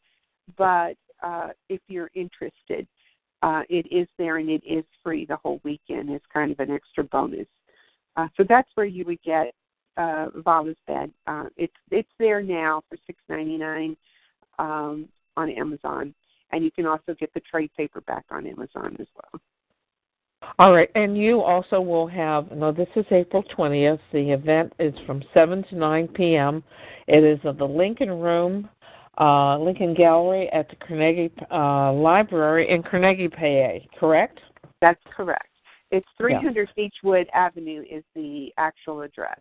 but 0.57 0.95
uh, 1.23 1.49
if 1.69 1.81
you're 1.87 2.11
interested, 2.13 2.87
uh, 3.41 3.61
it 3.69 3.85
is 3.91 4.07
there 4.17 4.37
and 4.37 4.49
it 4.49 4.63
is 4.65 4.83
free 5.03 5.25
the 5.25 5.37
whole 5.37 5.59
weekend. 5.63 6.09
It's 6.09 6.25
kind 6.33 6.51
of 6.51 6.59
an 6.59 6.71
extra 6.71 7.03
bonus. 7.03 7.47
Uh, 8.17 8.27
so 8.37 8.43
that's 8.47 8.69
where 8.75 8.85
you 8.85 9.05
would 9.05 9.21
get 9.23 9.53
uh, 9.97 10.27
Vala's 10.35 10.75
Bed. 10.87 11.11
Uh, 11.27 11.45
it's 11.57 11.73
it's 11.91 12.09
there 12.19 12.41
now 12.41 12.81
for 12.89 12.97
six 13.05 13.19
ninety 13.29 13.57
nine 13.57 13.95
um, 14.59 15.07
on 15.37 15.49
Amazon, 15.49 16.13
and 16.51 16.63
you 16.63 16.71
can 16.71 16.85
also 16.85 17.13
get 17.19 17.33
the 17.33 17.41
trade 17.41 17.71
paperback 17.75 18.25
on 18.29 18.45
Amazon 18.45 18.95
as 18.99 19.07
well. 19.15 19.41
All 20.59 20.73
right, 20.73 20.89
and 20.95 21.17
you 21.17 21.41
also 21.41 21.81
will 21.81 22.07
have. 22.07 22.51
No, 22.51 22.71
this 22.71 22.87
is 22.95 23.05
April 23.11 23.43
twentieth. 23.43 23.99
The 24.11 24.31
event 24.31 24.73
is 24.79 24.93
from 25.05 25.23
seven 25.33 25.63
to 25.69 25.75
nine 25.75 26.07
p.m. 26.09 26.63
It 27.07 27.23
is 27.23 27.39
at 27.45 27.57
the 27.57 27.65
Lincoln 27.65 28.11
Room, 28.11 28.69
uh, 29.19 29.57
Lincoln 29.57 29.93
Gallery 29.93 30.49
at 30.53 30.69
the 30.69 30.75
Carnegie 30.75 31.31
uh, 31.51 31.93
Library 31.93 32.69
in 32.69 32.83
Carnegie, 32.83 33.29
PA. 33.29 33.99
Correct? 33.99 34.39
That's 34.81 35.01
correct. 35.15 35.47
It's 35.95 36.07
300 36.17 36.67
yeah. 36.67 36.73
Beechwood 36.75 37.29
Avenue 37.33 37.81
is 37.89 38.03
the 38.15 38.51
actual 38.57 39.01
address. 39.01 39.39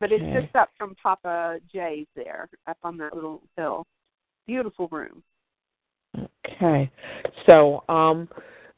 But 0.00 0.10
it's 0.10 0.24
Okay. 0.24 0.42
just 0.42 0.56
up 0.56 0.70
from 0.76 0.96
Papa 0.96 1.60
J's 1.72 2.08
there, 2.16 2.48
up 2.66 2.78
on 2.82 2.96
that 2.98 3.14
little 3.14 3.42
hill. 3.56 3.86
Beautiful 4.46 4.88
room. 4.88 5.22
Okay. 6.46 6.90
So, 7.46 7.84
um, 7.88 8.28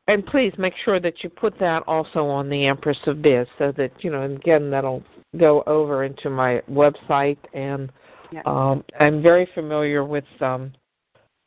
and 0.08 0.26
please 0.26 0.52
make 0.58 0.74
sure 0.84 1.00
that 1.00 1.24
you 1.24 1.30
put 1.30 1.58
that 1.58 1.82
also 1.86 2.26
on 2.26 2.50
the 2.50 2.66
Empress 2.66 2.98
of 3.06 3.22
Biz 3.22 3.46
so 3.56 3.72
that, 3.72 3.92
you 4.04 4.10
know, 4.10 4.22
and 4.22 4.36
again, 4.36 4.70
that'll 4.70 5.02
go 5.38 5.62
over 5.66 6.04
into 6.04 6.28
my 6.28 6.60
website. 6.70 7.38
And 7.54 7.90
Yeah. 8.30 8.42
um, 8.44 8.84
I'm 9.00 9.22
very 9.22 9.46
familiar 9.54 10.04
with 10.04 10.24
um, 10.42 10.72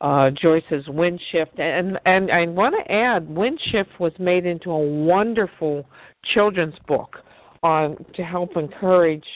uh, 0.00 0.30
Joyce's 0.30 0.88
Wind 0.88 1.20
Shift. 1.30 1.58
And, 1.58 1.98
and 2.06 2.30
I 2.30 2.46
want 2.46 2.74
to 2.78 2.92
add, 2.92 3.28
Wind 3.28 3.60
Shift 3.70 3.90
was 3.98 4.12
made 4.18 4.46
into 4.46 4.70
a 4.70 4.78
wonderful 4.78 5.86
children's 6.34 6.74
book 6.86 7.16
on 7.62 7.96
to 8.14 8.22
help 8.22 8.56
encourage 8.56 9.26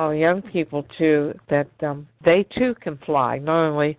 uh, 0.00 0.10
young 0.10 0.40
people 0.40 0.86
to 0.98 1.34
that 1.50 1.68
um, 1.82 2.06
they 2.24 2.46
too 2.56 2.74
can 2.80 2.98
fly, 3.04 3.38
not 3.38 3.68
only 3.68 3.96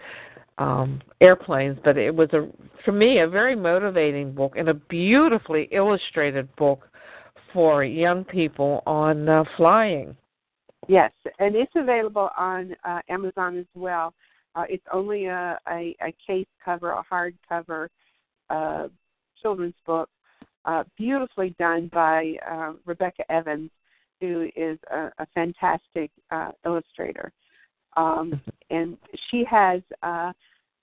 um, 0.57 1.01
airplanes, 1.21 1.77
but 1.83 1.97
it 1.97 2.13
was 2.13 2.29
a 2.33 2.47
for 2.83 2.91
me 2.91 3.19
a 3.19 3.27
very 3.27 3.55
motivating 3.55 4.33
book 4.33 4.53
and 4.57 4.69
a 4.69 4.73
beautifully 4.73 5.69
illustrated 5.71 6.53
book 6.55 6.89
for 7.53 7.83
young 7.83 8.23
people 8.23 8.81
on 8.85 9.29
uh, 9.29 9.43
flying. 9.55 10.15
Yes, 10.87 11.11
and 11.39 11.55
it's 11.55 11.71
available 11.75 12.29
on 12.37 12.75
uh, 12.83 12.99
Amazon 13.09 13.57
as 13.57 13.65
well. 13.75 14.13
Uh, 14.55 14.65
it's 14.69 14.85
only 14.91 15.25
a, 15.25 15.57
a, 15.69 15.95
a 16.01 16.13
case 16.25 16.47
cover, 16.63 16.91
a 16.91 17.03
hardcover 17.11 17.87
uh, 18.49 18.87
children's 19.41 19.73
book, 19.85 20.09
uh, 20.65 20.83
beautifully 20.97 21.55
done 21.59 21.89
by 21.93 22.35
uh, 22.49 22.73
Rebecca 22.85 23.29
Evans, 23.31 23.71
who 24.21 24.49
is 24.55 24.77
a, 24.91 25.09
a 25.19 25.27
fantastic 25.33 26.11
uh, 26.31 26.51
illustrator. 26.65 27.31
Um, 27.97 28.39
and 28.69 28.97
she 29.29 29.43
has 29.49 29.81
uh, 30.01 30.31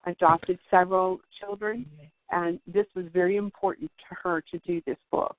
adopted 0.07 0.59
several 0.71 1.21
children, 1.39 1.87
and 2.31 2.61
this 2.66 2.87
was 2.95 3.07
very 3.12 3.37
important 3.37 3.91
to 4.09 4.16
her 4.23 4.43
to 4.51 4.59
do 4.59 4.83
this 4.87 4.99
book 5.11 5.37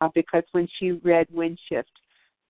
uh, 0.00 0.08
because 0.14 0.44
when 0.52 0.68
she 0.78 0.92
read 0.92 1.26
Windshift, 1.34 1.84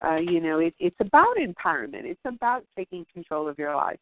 uh, 0.05 0.17
you 0.17 0.41
know, 0.41 0.59
it, 0.59 0.75
it's 0.79 0.97
about 1.01 1.37
empowerment. 1.37 2.05
It's 2.05 2.21
about 2.25 2.65
taking 2.77 3.05
control 3.13 3.49
of 3.49 3.59
your 3.59 3.75
life 3.75 3.99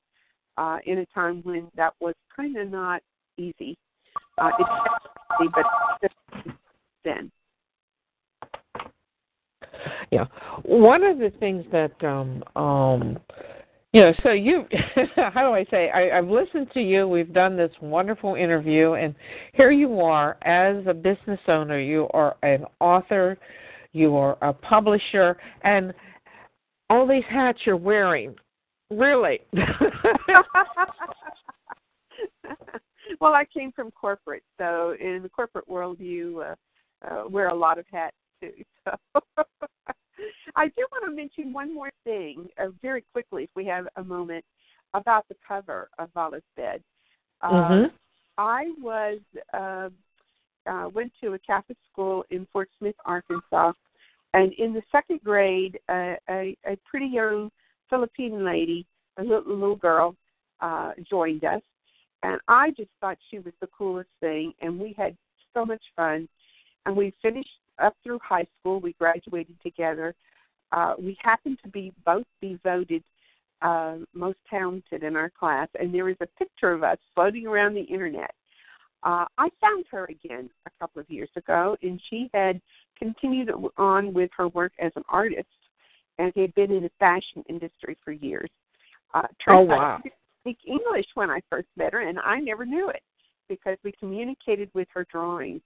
uh, 0.59 0.79
in 0.87 0.99
a 0.99 1.07
time 1.07 1.41
when 1.43 1.69
that 1.77 1.93
was 2.01 2.15
kind 2.35 2.57
of 2.57 2.71
not 2.71 3.03
easy. 3.39 3.77
Uh, 4.39 4.51
it's 4.59 4.71
easy, 5.41 5.51
but 5.55 6.13
then. 7.05 7.31
Yeah. 10.11 10.27
One 10.63 11.03
of 11.03 11.19
the 11.19 11.31
things 11.39 11.65
that 11.73 11.93
um 12.05 12.43
um 12.55 13.19
you 13.93 14.03
know, 14.03 14.13
so 14.23 14.33
you 14.33 14.67
how 15.17 15.49
do 15.49 15.55
I 15.55 15.65
say 15.71 15.91
I, 15.91 16.19
I've 16.19 16.29
listened 16.29 16.71
to 16.75 16.81
you, 16.81 17.09
we've 17.09 17.33
done 17.33 17.57
this 17.57 17.71
wonderful 17.81 18.35
interview 18.35 18.93
and 18.93 19.15
here 19.55 19.71
you 19.71 20.01
are 20.01 20.37
as 20.43 20.85
a 20.87 20.95
business 20.95 21.41
owner, 21.49 21.81
you 21.81 22.09
are 22.13 22.37
an 22.43 22.65
author, 22.81 23.39
you 23.93 24.17
are 24.17 24.37
a 24.43 24.53
publisher 24.53 25.37
and 25.63 25.95
all 26.91 27.07
these 27.07 27.25
hats 27.29 27.59
you're 27.65 27.77
wearing. 27.77 28.35
Really. 28.91 29.41
well, 33.21 33.35
I 33.35 33.45
came 33.45 33.73
from 33.73 33.91
corporate, 33.91 34.45
so 34.59 34.95
in 35.01 35.23
the 35.23 35.29
corporate 35.29 35.69
world, 35.69 35.99
you 36.01 36.45
uh, 36.47 36.55
uh, 37.07 37.29
wear 37.29 37.49
a 37.49 37.55
lot 37.55 37.79
of 37.79 37.87
hats 37.91 38.17
too. 38.41 38.53
So 39.37 39.45
I 40.57 40.69
do 40.69 40.87
want 40.91 41.05
to 41.05 41.11
mention 41.15 41.53
one 41.53 41.75
more 41.75 41.91
thing 42.05 42.49
uh, 42.59 42.69
very 42.81 43.05
quickly, 43.13 43.43
if 43.45 43.51
we 43.55 43.67
have 43.67 43.87
a 43.97 44.05
moment, 44.05 44.45
about 44.95 45.29
the 45.29 45.37
cover 45.47 45.91
of 45.99 46.09
Vala's 46.15 46.43
Bed. 46.57 46.83
Uh, 47.43 47.51
Mhm. 47.51 47.93
I 48.39 48.73
was 48.81 49.21
uh, 49.53 49.91
uh, 50.67 50.89
went 50.95 51.13
to 51.21 51.35
a 51.35 51.39
Catholic 51.39 51.79
school 51.93 52.25
in 52.31 52.47
Fort 52.53 52.71
Smith, 52.79 52.97
Arkansas, 53.05 53.73
and 54.33 54.53
in 54.55 54.73
the 54.73 54.83
second 54.91 55.21
grade, 55.23 55.79
uh, 55.89 56.15
a, 56.31 56.57
a 56.67 56.77
pretty 56.89 57.07
young 57.07 57.51
Philippine 57.89 58.45
lady, 58.45 58.87
a 59.19 59.23
little, 59.23 59.55
little 59.55 59.77
girl, 59.77 60.15
uh, 60.61 60.93
joined 61.09 61.45
us, 61.45 61.63
and 62.23 62.41
I 62.49 62.71
just 62.71 62.91
thought 63.01 63.19
she 63.31 63.39
was 63.39 63.53
the 63.61 63.69
coolest 63.69 64.09
thing, 64.21 64.53
and 64.61 64.79
we 64.79 64.95
had 64.97 65.17
so 65.55 65.65
much 65.65 65.83
fun, 65.95 66.29
and 66.85 66.97
we 66.97 67.15
finished 67.23 67.49
up 67.79 67.95
through 68.03 68.19
high 68.23 68.47
school. 68.59 68.81
We 68.81 68.95
graduated 68.95 69.57
together. 69.63 70.15
Uh, 70.73 70.95
we 70.99 71.17
happened 71.23 71.59
to 71.63 71.69
be 71.69 71.93
both 72.05 72.27
be 72.41 72.59
voted 72.65 73.03
uh, 73.63 73.97
most 74.15 74.39
talented 74.49 75.03
in 75.03 75.17
our 75.17 75.31
class, 75.31 75.69
and 75.79 75.95
there 75.95 76.09
is 76.09 76.17
a 76.21 76.27
picture 76.39 76.73
of 76.73 76.83
us 76.83 76.99
floating 77.15 77.47
around 77.47 77.75
the 77.75 77.83
internet. 77.83 78.35
Uh, 79.03 79.25
I 79.39 79.49
found 79.61 79.85
her 79.91 80.05
again 80.05 80.51
a 80.67 80.71
couple 80.81 81.01
of 81.01 81.11
years 81.11 81.31
ago, 81.37 81.77
and 81.83 82.01
she 82.11 82.31
had 82.35 82.61
continued 82.99 83.51
on 83.77 84.13
with 84.13 84.31
her 84.37 84.49
work 84.49 84.73
as 84.81 84.93
an 84.97 85.05
artist, 85.09 85.47
and 86.19 86.33
he 86.35 86.41
had 86.41 86.55
been 86.55 86.71
in 86.71 86.83
the 86.83 86.91
fashion 86.99 87.45
industry 87.49 87.97
for 88.05 88.13
years. 88.13 88.51
Uh, 89.15 89.23
Oh 89.23 89.29
turns 89.45 89.71
out 89.71 89.79
wow. 89.79 89.99
she 90.03 90.09
didn't 90.09 90.19
speak 90.43 90.59
English 90.67 91.07
when 91.15 91.31
I 91.31 91.41
first 91.51 91.69
met 91.77 91.93
her, 91.93 92.01
and 92.01 92.19
I 92.21 92.41
never 92.41 92.65
knew 92.65 92.89
it 92.91 93.03
because 93.49 93.79
we 93.85 93.93
communicated 93.93 94.71
with 94.75 94.89
her 94.95 95.07
drawings. 95.11 95.63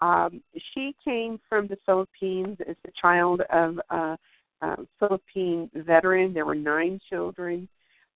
Um, 0.00 0.42
she 0.72 0.94
came 1.04 1.40
from 1.48 1.66
the 1.66 1.76
Philippines 1.84 2.58
as 2.68 2.76
the 2.84 2.92
child 3.00 3.42
of 3.52 3.80
a, 3.90 4.16
a 4.62 4.76
Philippine 4.98 5.70
veteran. 5.74 6.32
There 6.32 6.46
were 6.46 6.54
nine 6.54 7.00
children, 7.08 7.68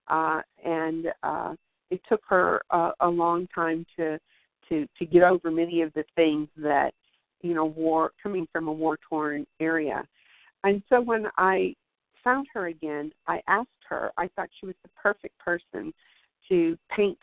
uh, 0.09 0.41
and 0.65 1.07
uh, 1.23 1.55
it 1.91 2.01
took 2.09 2.23
her 2.29 2.63
a, 2.71 2.93
a 3.01 3.09
long 3.09 3.49
time 3.55 3.85
to 3.97 4.19
to 4.69 4.87
to 4.99 5.05
get 5.05 5.23
over 5.23 5.51
many 5.51 5.83
of 5.83 5.93
the 5.95 6.05
things 6.17 6.49
that 6.57 6.95
you 7.43 7.55
know 7.55 7.67
war 7.67 8.13
coming 8.23 8.47
from 8.53 8.69
a 8.69 8.73
war 8.73 8.99
torn 9.09 9.47
area. 9.61 10.05
And 10.65 10.83
so 10.89 11.01
when 11.01 11.27
I 11.37 11.75
found 12.25 12.49
her 12.55 12.67
again, 12.67 13.13
I 13.29 13.41
asked 13.47 13.69
her. 13.89 14.11
I 14.17 14.29
thought 14.35 14.49
she 14.59 14.67
was 14.67 14.75
the 14.83 14.91
perfect 15.01 15.39
person 15.39 15.93
to 16.49 16.77
paint 16.95 17.19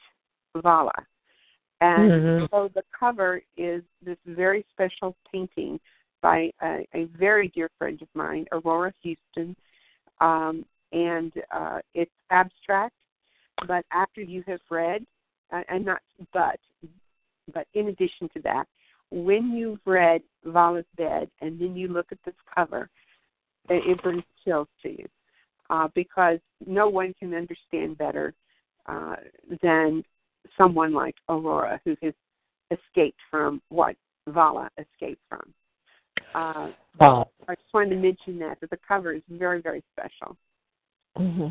Vala. 0.55 0.93
And 1.81 2.11
mm-hmm. 2.11 2.45
so 2.51 2.69
the 2.75 2.83
cover 2.97 3.41
is 3.57 3.81
this 4.05 4.17
very 4.27 4.63
special 4.71 5.15
painting 5.31 5.79
by 6.21 6.51
a, 6.61 6.87
a 6.93 7.05
very 7.17 7.47
dear 7.49 7.69
friend 7.79 7.99
of 8.01 8.07
mine, 8.13 8.45
Aurora 8.51 8.93
Houston. 9.01 9.55
Um, 10.21 10.63
and 10.91 11.33
uh, 11.51 11.79
it's 11.95 12.11
abstract, 12.29 12.93
but 13.67 13.85
after 13.91 14.21
you 14.21 14.43
have 14.45 14.59
read, 14.69 15.03
uh, 15.51 15.63
and 15.67 15.85
not 15.85 16.01
but, 16.31 16.59
but 17.53 17.65
in 17.73 17.87
addition 17.87 18.29
to 18.35 18.41
that, 18.43 18.65
when 19.09 19.51
you've 19.51 19.79
read 19.85 20.21
Vala's 20.45 20.85
Bed 20.97 21.29
and 21.41 21.59
then 21.59 21.75
you 21.75 21.87
look 21.87 22.07
at 22.11 22.19
this 22.25 22.35
cover, 22.53 22.89
it, 23.70 23.84
it 23.89 24.03
brings 24.03 24.24
chills 24.43 24.68
to 24.84 24.89
you 24.89 25.05
uh, 25.70 25.88
because 25.95 26.39
no 26.66 26.89
one 26.89 27.14
can 27.20 27.34
understand 27.34 27.97
better 27.97 28.34
uh, 28.88 29.16
than 29.62 30.03
someone 30.57 30.93
like 30.93 31.16
Aurora 31.30 31.80
who 31.86 31.95
has 32.01 32.14
escaped 32.72 33.20
from 33.30 33.62
what 33.70 33.95
Vala 34.28 34.70
escaped 34.78 35.22
from. 35.30 35.53
Uh. 36.34 36.70
I 37.47 37.55
just 37.55 37.74
wanted 37.74 37.89
to 37.91 37.95
mention 37.95 38.38
that 38.39 38.59
that 38.62 38.70
the 38.70 38.80
cover 38.88 39.14
is 39.14 39.22
very 39.30 39.62
very 39.62 39.84
special. 39.93 40.38
Mm-hmm. 41.18 41.47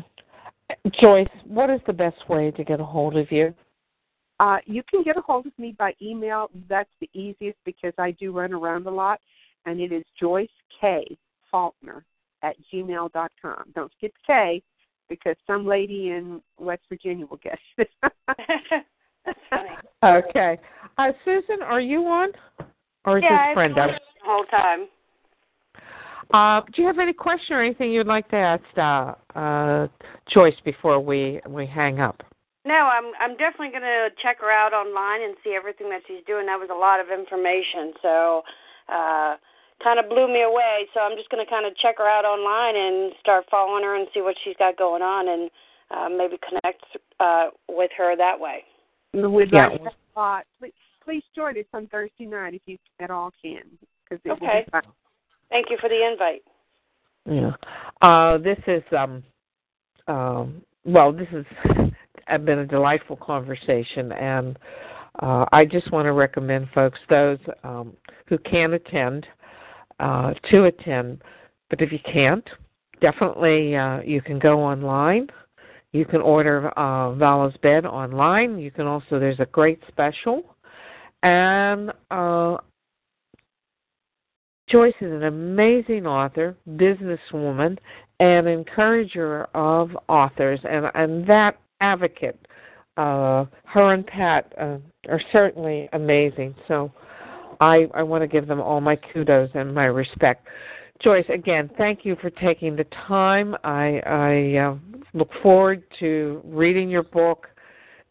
Joyce, 0.99 1.27
what 1.45 1.69
is 1.69 1.81
the 1.85 1.93
best 1.93 2.29
way 2.29 2.51
to 2.51 2.63
get 2.63 2.79
a 2.79 2.85
hold 2.85 3.17
of 3.17 3.31
you? 3.31 3.53
Uh, 4.39 4.57
you 4.65 4.81
can 4.89 5.03
get 5.03 5.17
a 5.17 5.21
hold 5.21 5.45
of 5.45 5.51
me 5.59 5.75
by 5.77 5.93
email. 6.01 6.49
That's 6.67 6.89
the 6.99 7.09
easiest 7.13 7.57
because 7.63 7.93
I 7.97 8.11
do 8.11 8.31
run 8.31 8.53
around 8.53 8.87
a 8.87 8.91
lot, 8.91 9.19
and 9.65 9.79
it 9.79 9.91
is 9.91 10.03
Joyce 10.19 10.49
K. 10.79 11.05
Faulkner 11.51 12.03
at 12.43 12.55
gmail.com. 12.73 13.63
Don't 13.75 13.91
skip 13.97 14.13
K 14.25 14.61
because 15.09 15.35
some 15.45 15.67
lady 15.67 16.09
in 16.09 16.41
West 16.57 16.83
Virginia 16.89 17.25
will 17.25 17.39
guess. 17.43 17.59
That's 19.25 19.39
funny. 19.49 19.69
Okay. 20.03 20.57
Uh, 20.97 21.11
Susan, 21.23 21.61
are 21.63 21.81
you 21.81 22.01
on? 22.05 22.29
Or 23.05 23.17
is 23.17 23.23
yeah, 23.27 23.49
this 23.49 23.55
Brenda? 23.55 23.87
the 23.87 23.99
whole 24.25 24.45
time. 24.45 24.87
Uh, 26.33 26.61
do 26.73 26.81
you 26.81 26.87
have 26.87 26.99
any 26.99 27.13
question 27.13 27.55
or 27.55 27.63
anything 27.63 27.91
you'd 27.91 28.07
like 28.07 28.29
to 28.29 28.35
ask 28.37 28.63
uh, 28.77 29.37
uh, 29.37 29.87
Joyce 30.33 30.55
before 30.63 30.99
we 30.99 31.41
we 31.47 31.65
hang 31.65 31.99
up? 31.99 32.23
No, 32.63 32.73
I'm 32.73 33.11
I'm 33.19 33.35
definitely 33.37 33.69
going 33.69 33.81
to 33.81 34.09
check 34.21 34.39
her 34.39 34.51
out 34.51 34.71
online 34.71 35.23
and 35.23 35.35
see 35.43 35.55
everything 35.57 35.89
that 35.89 36.01
she's 36.07 36.23
doing. 36.25 36.45
That 36.45 36.59
was 36.59 36.69
a 36.71 36.77
lot 36.77 36.99
of 36.99 37.07
information, 37.09 37.93
so 38.01 38.43
uh, 38.87 39.35
kind 39.83 39.99
of 39.99 40.09
blew 40.09 40.27
me 40.27 40.43
away. 40.43 40.87
So 40.93 41.01
I'm 41.01 41.17
just 41.17 41.29
going 41.29 41.43
to 41.43 41.49
kind 41.49 41.65
of 41.65 41.75
check 41.77 41.97
her 41.97 42.07
out 42.07 42.25
online 42.25 42.75
and 42.75 43.13
start 43.19 43.45
following 43.49 43.83
her 43.83 43.95
and 43.95 44.07
see 44.13 44.21
what 44.21 44.35
she's 44.43 44.55
got 44.57 44.77
going 44.77 45.01
on, 45.01 45.27
and 45.27 45.49
uh, 45.91 46.09
maybe 46.09 46.37
connect 46.47 46.83
uh, 47.19 47.47
with 47.67 47.91
her 47.97 48.15
that 48.15 48.39
way. 48.39 48.63
We'd 49.13 49.51
yeah. 49.51 49.67
like 49.67 49.81
a 49.81 50.19
lot. 50.19 50.45
Please, 50.59 50.73
please 51.03 51.23
join 51.35 51.57
us 51.57 51.65
on 51.73 51.87
Thursday 51.87 52.25
night 52.25 52.53
if 52.53 52.61
you 52.65 52.77
at 52.99 53.11
all 53.11 53.31
can, 53.41 53.63
because 54.03 54.21
it 54.23 54.31
okay. 54.31 54.45
will 54.45 54.63
be 54.65 54.71
fun. 54.71 54.83
Thank 55.49 55.69
you 55.69 55.77
for 55.81 55.89
the 55.89 56.07
invite. 56.11 56.43
Yeah. 57.25 57.51
Uh, 58.01 58.37
this 58.37 58.57
is 58.67 58.83
um, 58.97 59.23
um, 60.07 60.61
well, 60.85 61.11
this 61.11 61.27
has 62.25 62.41
been 62.41 62.59
a 62.59 62.65
delightful 62.65 63.17
conversation, 63.17 64.11
and 64.13 64.57
uh, 65.21 65.45
I 65.51 65.65
just 65.65 65.91
want 65.91 66.05
to 66.05 66.13
recommend 66.13 66.69
folks 66.73 66.99
those 67.09 67.39
um, 67.63 67.93
who 68.27 68.37
can 68.39 68.73
attend 68.73 69.27
uh, 70.01 70.33
to 70.49 70.65
attend. 70.65 71.21
But 71.69 71.81
if 71.81 71.91
you 71.91 71.99
can't, 71.99 72.47
definitely 72.99 73.75
uh, 73.75 74.01
you 74.01 74.21
can 74.21 74.39
go 74.39 74.59
online. 74.61 75.27
You 75.93 76.05
can 76.05 76.21
order 76.21 76.69
uh, 76.77 77.13
Vala's 77.15 77.55
bed 77.61 77.85
online. 77.85 78.57
You 78.57 78.71
can 78.71 78.87
also 78.87 79.19
there's 79.19 79.39
a 79.39 79.45
great 79.45 79.79
special, 79.87 80.55
and 81.23 81.91
uh, 82.09 82.57
Joyce 84.69 84.93
is 85.01 85.11
an 85.11 85.23
amazing 85.23 86.07
author, 86.07 86.55
businesswoman, 86.69 87.77
and 88.21 88.47
encourager 88.47 89.43
of 89.53 89.91
authors, 90.07 90.59
and 90.63 90.85
and 90.95 91.27
that 91.27 91.59
advocate. 91.81 92.39
Uh, 92.97 93.45
her 93.65 93.93
and 93.93 94.05
Pat 94.05 94.53
uh, 94.59 94.77
are 95.09 95.21
certainly 95.31 95.89
amazing. 95.93 96.53
So 96.67 96.91
I 97.61 97.87
I 97.93 98.03
want 98.03 98.23
to 98.23 98.27
give 98.27 98.47
them 98.47 98.59
all 98.59 98.81
my 98.81 98.97
kudos 98.97 99.51
and 99.53 99.73
my 99.73 99.85
respect. 99.85 100.47
Joyce, 101.01 101.25
again, 101.29 101.69
thank 101.77 102.05
you 102.05 102.15
for 102.21 102.29
taking 102.29 102.75
the 102.75 102.85
time. 103.07 103.55
I 103.63 104.01
I 104.05 104.57
uh, 104.57 104.75
look 105.13 105.29
forward 105.41 105.83
to 105.99 106.41
reading 106.43 106.89
your 106.89 107.03
book 107.03 107.47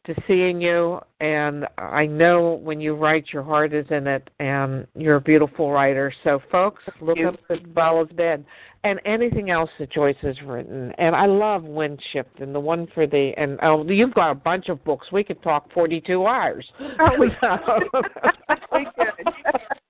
to 0.07 0.15
seeing 0.27 0.61
you 0.63 0.99
and 1.21 1.67
I 1.77 2.07
know 2.07 2.55
when 2.55 2.81
you 2.81 2.95
write 2.95 3.27
your 3.33 3.43
heart 3.43 3.75
is 3.75 3.85
in 3.91 4.07
it 4.07 4.31
and 4.41 4.87
you're 4.95 5.17
a 5.17 5.21
beautiful 5.21 5.71
writer. 5.71 6.13
So 6.25 6.41
folks, 6.51 6.83
look 7.03 7.19
up 7.21 7.39
the 7.49 7.59
Vala's 7.75 8.09
Bed 8.13 8.45
and 8.85 8.99
anything 9.05 9.51
else 9.51 9.71
that 9.79 9.93
Joyce 9.93 10.17
has 10.23 10.41
written. 10.43 10.93
And 10.99 11.15
I 11.15 11.27
love 11.27 11.63
Windshift 11.63 12.41
and 12.41 12.55
the 12.55 12.61
one 12.61 12.87
for 12.95 13.07
the 13.07 13.33
and 13.37 13.59
oh 13.63 13.85
you've 13.89 14.15
got 14.15 14.31
a 14.31 14.35
bunch 14.35 14.69
of 14.69 14.83
books. 14.85 15.09
We 15.13 15.25
could 15.25 15.43
talk 15.43 15.73
forty 15.73 16.01
two 16.01 16.27
hours. 16.27 16.67
Oh 16.99 17.11
we 17.19 17.31
could. 17.41 19.15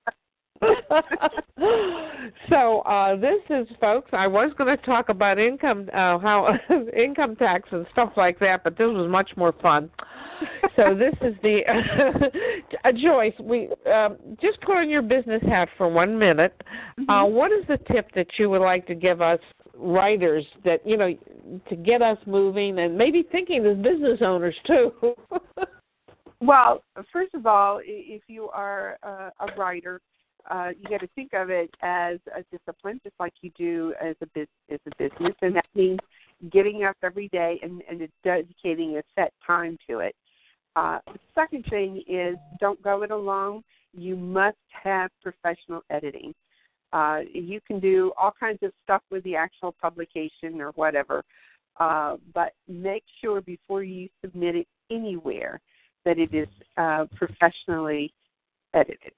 so 2.49 2.81
uh 2.81 3.15
this 3.15 3.41
is 3.49 3.67
folks 3.79 4.09
i 4.13 4.27
was 4.27 4.51
going 4.57 4.77
to 4.77 4.83
talk 4.85 5.09
about 5.09 5.39
income 5.39 5.89
uh 5.91 6.19
how 6.19 6.55
income 6.95 7.35
tax 7.35 7.67
and 7.71 7.85
stuff 7.91 8.11
like 8.15 8.37
that 8.39 8.63
but 8.63 8.77
this 8.77 8.85
was 8.85 9.09
much 9.09 9.31
more 9.35 9.53
fun 9.61 9.89
so 10.75 10.95
this 10.95 11.13
is 11.21 11.35
the 11.41 11.61
uh, 12.83 12.91
joyce 12.91 13.33
we 13.39 13.69
um 13.91 14.17
just 14.41 14.59
put 14.61 14.77
on 14.77 14.89
your 14.89 15.01
business 15.01 15.41
hat 15.47 15.67
for 15.77 15.87
one 15.87 16.17
minute 16.17 16.53
mm-hmm. 16.99 17.09
uh 17.09 17.25
what 17.25 17.51
is 17.51 17.65
the 17.67 17.77
tip 17.91 18.09
that 18.15 18.27
you 18.37 18.49
would 18.49 18.61
like 18.61 18.85
to 18.87 18.95
give 18.95 19.21
us 19.21 19.39
writers 19.75 20.45
that 20.63 20.85
you 20.85 20.97
know 20.97 21.15
to 21.69 21.75
get 21.75 22.01
us 22.01 22.17
moving 22.25 22.79
and 22.79 22.97
maybe 22.97 23.23
thinking 23.31 23.65
as 23.65 23.77
business 23.77 24.19
owners 24.21 24.55
too 24.65 24.91
well 26.41 26.83
first 27.11 27.33
of 27.33 27.45
all 27.45 27.79
if 27.83 28.21
you 28.27 28.49
are 28.49 28.97
uh, 29.03 29.29
a 29.39 29.55
writer 29.57 29.99
uh, 30.49 30.69
you 30.79 30.89
got 30.89 31.01
to 31.01 31.07
think 31.15 31.33
of 31.33 31.49
it 31.49 31.69
as 31.81 32.17
a 32.35 32.43
discipline, 32.51 32.99
just 33.03 33.15
like 33.19 33.33
you 33.41 33.51
do 33.57 33.93
as 34.01 34.15
a 34.21 34.25
biz- 34.33 34.47
as 34.71 34.79
a 34.87 34.91
business, 34.97 35.35
and 35.41 35.55
that 35.55 35.67
means 35.75 35.99
getting 36.51 36.83
up 36.83 36.97
every 37.03 37.27
day 37.29 37.59
and, 37.61 37.83
and 37.89 38.07
dedicating 38.23 38.97
a 38.97 39.03
set 39.15 39.31
time 39.45 39.77
to 39.87 39.99
it. 39.99 40.15
Uh, 40.75 40.99
the 41.07 41.19
second 41.35 41.65
thing 41.69 42.03
is 42.07 42.35
don't 42.59 42.81
go 42.81 43.03
it 43.03 43.11
alone. 43.11 43.63
You 43.93 44.15
must 44.15 44.57
have 44.83 45.11
professional 45.21 45.81
editing. 45.89 46.33
Uh, 46.93 47.19
you 47.33 47.59
can 47.65 47.79
do 47.79 48.11
all 48.21 48.33
kinds 48.37 48.59
of 48.63 48.71
stuff 48.83 49.01
with 49.11 49.23
the 49.23 49.35
actual 49.35 49.73
publication 49.81 50.59
or 50.59 50.71
whatever, 50.71 51.23
uh, 51.79 52.17
but 52.33 52.53
make 52.67 53.03
sure 53.21 53.41
before 53.41 53.83
you 53.83 54.09
submit 54.21 54.55
it 54.55 54.67
anywhere 54.89 55.61
that 56.03 56.19
it 56.19 56.33
is 56.33 56.47
uh, 56.77 57.05
professionally 57.15 58.13
edited. 58.73 59.13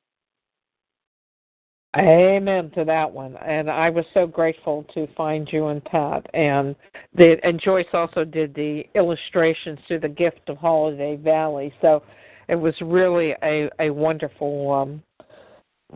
Amen 1.96 2.72
to 2.72 2.84
that 2.86 3.12
one. 3.12 3.38
And 3.38 3.70
I 3.70 3.90
was 3.90 4.06
so 4.16 4.26
grateful 4.26 4.84
to 4.96 5.08
find 5.16 5.48
you 5.52 5.68
and 5.68 5.84
Pat. 5.86 6.26
And 6.34 6.76
the 7.14 7.36
and 7.44 7.62
Joyce 7.62 7.86
also 7.94 8.26
did 8.26 8.56
the 8.56 8.84
illustrations 8.96 9.78
to 9.88 10.00
the 10.00 10.10
gift 10.10 10.42
of 10.48 10.58
Holiday 10.58 11.18
Valley. 11.18 11.72
So 11.82 12.02
it 12.48 12.56
was 12.56 12.74
really 12.82 13.36
a, 13.44 13.70
a 13.80 13.92
wonderful 13.92 14.72
um 14.72 15.04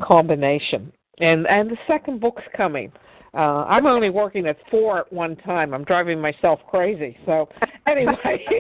combination. 0.04 0.92
And 1.20 1.48
and 1.48 1.72
the 1.72 1.78
second 1.88 2.22
book's 2.22 2.44
coming. 2.56 2.92
Uh, 3.34 3.66
I'm 3.66 3.86
only 3.86 4.10
working 4.10 4.48
at 4.48 4.58
four 4.72 5.00
at 5.00 5.14
one 5.14 5.36
time. 5.38 5.74
I'm 5.74 5.84
driving 5.84 6.20
myself 6.20 6.60
crazy. 6.70 7.18
So 7.26 7.50
anyway, 7.86 8.16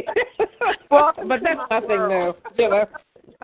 well, 0.91 1.13
but 1.27 1.39
that's 1.43 1.59
nothing 1.71 2.07
new, 2.07 2.33
you 2.57 2.69
know. 2.69 2.85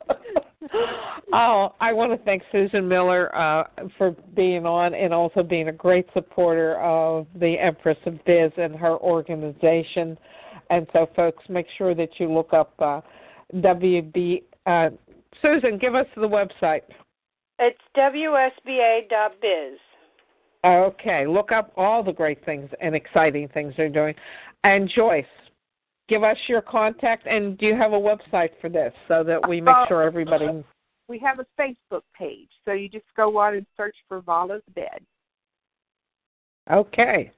oh, 1.34 1.74
I 1.80 1.94
want 1.94 2.12
to 2.12 2.26
thank 2.26 2.44
Susan 2.52 2.88
Miller 2.88 3.36
uh, 3.36 3.64
for 3.98 4.16
being 4.36 4.66
on 4.66 4.94
and 4.94 5.14
also 5.14 5.44
being 5.44 5.70
a 5.70 5.74
great 5.74 6.08
supporter 6.14 6.80
of 6.80 7.28
the 7.36 7.58
Empress 7.60 7.98
of 8.06 8.24
Biz 8.26 8.52
and 8.58 8.76
her 8.76 8.98
organization. 8.98 10.18
And 10.70 10.88
so, 10.94 11.10
folks, 11.16 11.44
make 11.50 11.68
sure 11.78 11.94
that 11.96 12.10
you 12.18 12.32
look 12.32 12.54
up 12.54 12.74
uh, 12.80 13.02
WB. 13.56 14.44
Uh, 14.66 14.90
Susan, 15.42 15.78
give 15.78 15.96
us 15.96 16.08
the 16.16 16.22
website. 16.22 16.82
It's 17.60 17.80
WSBA.biz. 17.98 19.80
Okay, 20.66 21.28
look 21.28 21.52
up 21.52 21.74
all 21.76 22.04
the 22.04 22.14
great 22.14 22.44
things 22.46 22.70
and 22.82 22.96
exciting 22.96 23.50
things 23.50 23.74
they're 23.76 23.90
doing. 23.90 24.16
And 24.64 24.90
Joyce, 24.90 25.26
give 26.10 26.24
us 26.24 26.38
your 26.47 26.62
contact 26.62 27.26
and 27.28 27.58
do 27.58 27.66
you 27.66 27.76
have 27.76 27.93
a 27.93 27.99
website 27.99 28.49
for 28.60 28.70
this 28.70 28.93
so 29.08 29.24
that 29.24 29.47
we 29.47 29.62
make 29.62 29.76
Uh, 29.76 29.88
sure 29.88 30.04
everybody 30.04 30.47
We 31.10 31.20
have 31.20 31.39
a 31.39 31.45
Facebook 31.62 32.04
page, 32.18 32.49
so 32.64 32.72
you 32.72 32.88
just 32.88 33.06
go 33.16 33.38
on 33.38 33.56
and 33.56 33.66
search 33.76 33.95
for 34.08 34.22
Vala's 34.22 34.64
Bed. 34.74 35.06
Okay. 36.72 37.30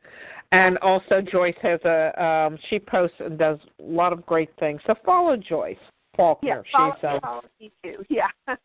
And 0.52 0.78
also 0.78 1.20
Joyce 1.20 1.56
has 1.64 1.80
a 1.84 2.24
um 2.24 2.58
she 2.70 2.78
posts 2.78 3.18
and 3.20 3.40
does 3.40 3.58
a 3.80 3.84
lot 3.84 4.14
of 4.14 4.26
great 4.26 4.52
things. 4.60 4.82
So 4.86 4.94
follow 5.04 5.36
Joyce 5.36 5.78
Faulkner. 6.16 6.64
Yeah, 6.74 6.92
She's 6.96 7.04
uh, 7.04 7.20
follow 7.20 7.42
too. 7.84 8.04
Yeah. 8.10 8.28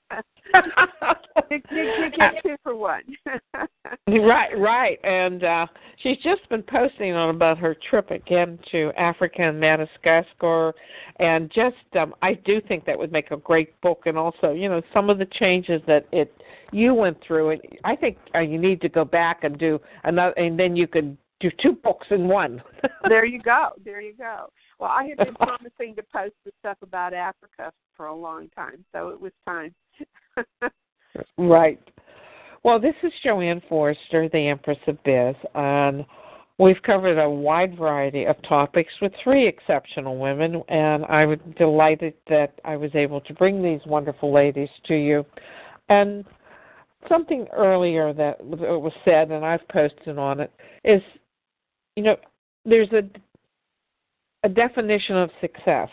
you, 1.51 1.61
you 1.70 2.11
get 2.16 2.34
two 2.42 2.57
for 2.62 2.76
one. 2.76 3.03
right, 4.09 4.59
right. 4.59 4.98
And 5.05 5.44
uh 5.44 5.66
she's 6.03 6.18
just 6.18 6.48
been 6.48 6.62
posting 6.62 7.12
on 7.14 7.34
about 7.34 7.59
her 7.59 7.76
trip 7.88 8.11
again 8.11 8.59
to 8.70 8.92
Africa 8.96 9.42
and 9.42 9.59
Madagascar 9.59 10.74
and 11.18 11.51
just 11.51 11.76
um 11.98 12.14
I 12.22 12.34
do 12.34 12.61
think 12.61 12.84
that 12.86 12.98
would 12.98 13.12
make 13.12 13.30
a 13.30 13.36
great 13.36 13.80
book 13.80 14.03
and 14.07 14.16
also, 14.16 14.53
you 14.53 14.68
know, 14.68 14.82
some 14.92 15.11
of 15.11 15.18
the 15.18 15.26
changes 15.26 15.80
that 15.86 16.07
it 16.12 16.32
you 16.72 16.94
went 16.94 17.18
through 17.26 17.51
and 17.51 17.61
I 17.84 17.96
think 17.96 18.18
uh, 18.34 18.40
you 18.40 18.59
need 18.59 18.80
to 18.82 18.88
go 18.88 19.05
back 19.05 19.44
and 19.44 19.59
do 19.59 19.80
another 20.05 20.32
and 20.32 20.59
then 20.59 20.76
you 20.76 20.86
could 20.86 21.16
do 21.41 21.51
two 21.62 21.72
books 21.72 22.07
in 22.11 22.28
one. 22.28 22.62
there 23.09 23.24
you 23.24 23.41
go. 23.41 23.70
There 23.84 24.01
you 24.01 24.14
go. 24.14 24.47
Well, 24.78 24.91
I 24.91 25.05
have 25.05 25.18
been 25.18 25.34
promising 25.47 25.97
to 25.97 26.03
post 26.12 26.34
the 26.45 26.53
stuff 26.61 26.78
about 26.82 27.14
Africa 27.14 27.72
for 27.97 28.07
a 28.07 28.14
long 28.14 28.49
time, 28.51 28.84
so 28.93 29.09
it 29.09 29.20
was 29.20 29.32
time. 29.47 29.74
Right. 31.36 31.80
Well, 32.62 32.78
this 32.78 32.95
is 33.03 33.12
JoAnn 33.24 33.62
Forrester, 33.68 34.28
the 34.28 34.49
Empress 34.49 34.78
of 34.86 35.03
Biz, 35.03 35.34
and 35.55 36.05
we've 36.59 36.80
covered 36.82 37.18
a 37.18 37.28
wide 37.28 37.76
variety 37.76 38.26
of 38.26 38.41
topics 38.43 38.93
with 39.01 39.12
three 39.24 39.49
exceptional 39.49 40.18
women, 40.18 40.62
and 40.68 41.05
I 41.07 41.24
was 41.24 41.38
delighted 41.57 42.14
that 42.28 42.61
I 42.64 42.76
was 42.76 42.91
able 42.95 43.20
to 43.22 43.34
bring 43.34 43.62
these 43.62 43.80
wonderful 43.86 44.32
ladies 44.32 44.68
to 44.86 44.95
you. 44.95 45.24
And 45.88 46.24
something 47.09 47.47
earlier 47.53 48.12
that 48.12 48.45
was 48.45 48.93
said, 49.05 49.30
and 49.30 49.45
I've 49.45 49.66
posted 49.68 50.18
on 50.18 50.41
it, 50.41 50.53
is 50.84 51.03
you 51.97 52.03
know, 52.03 52.16
there's 52.64 52.93
a 52.93 53.03
a 54.43 54.49
definition 54.49 55.16
of 55.16 55.30
success, 55.41 55.91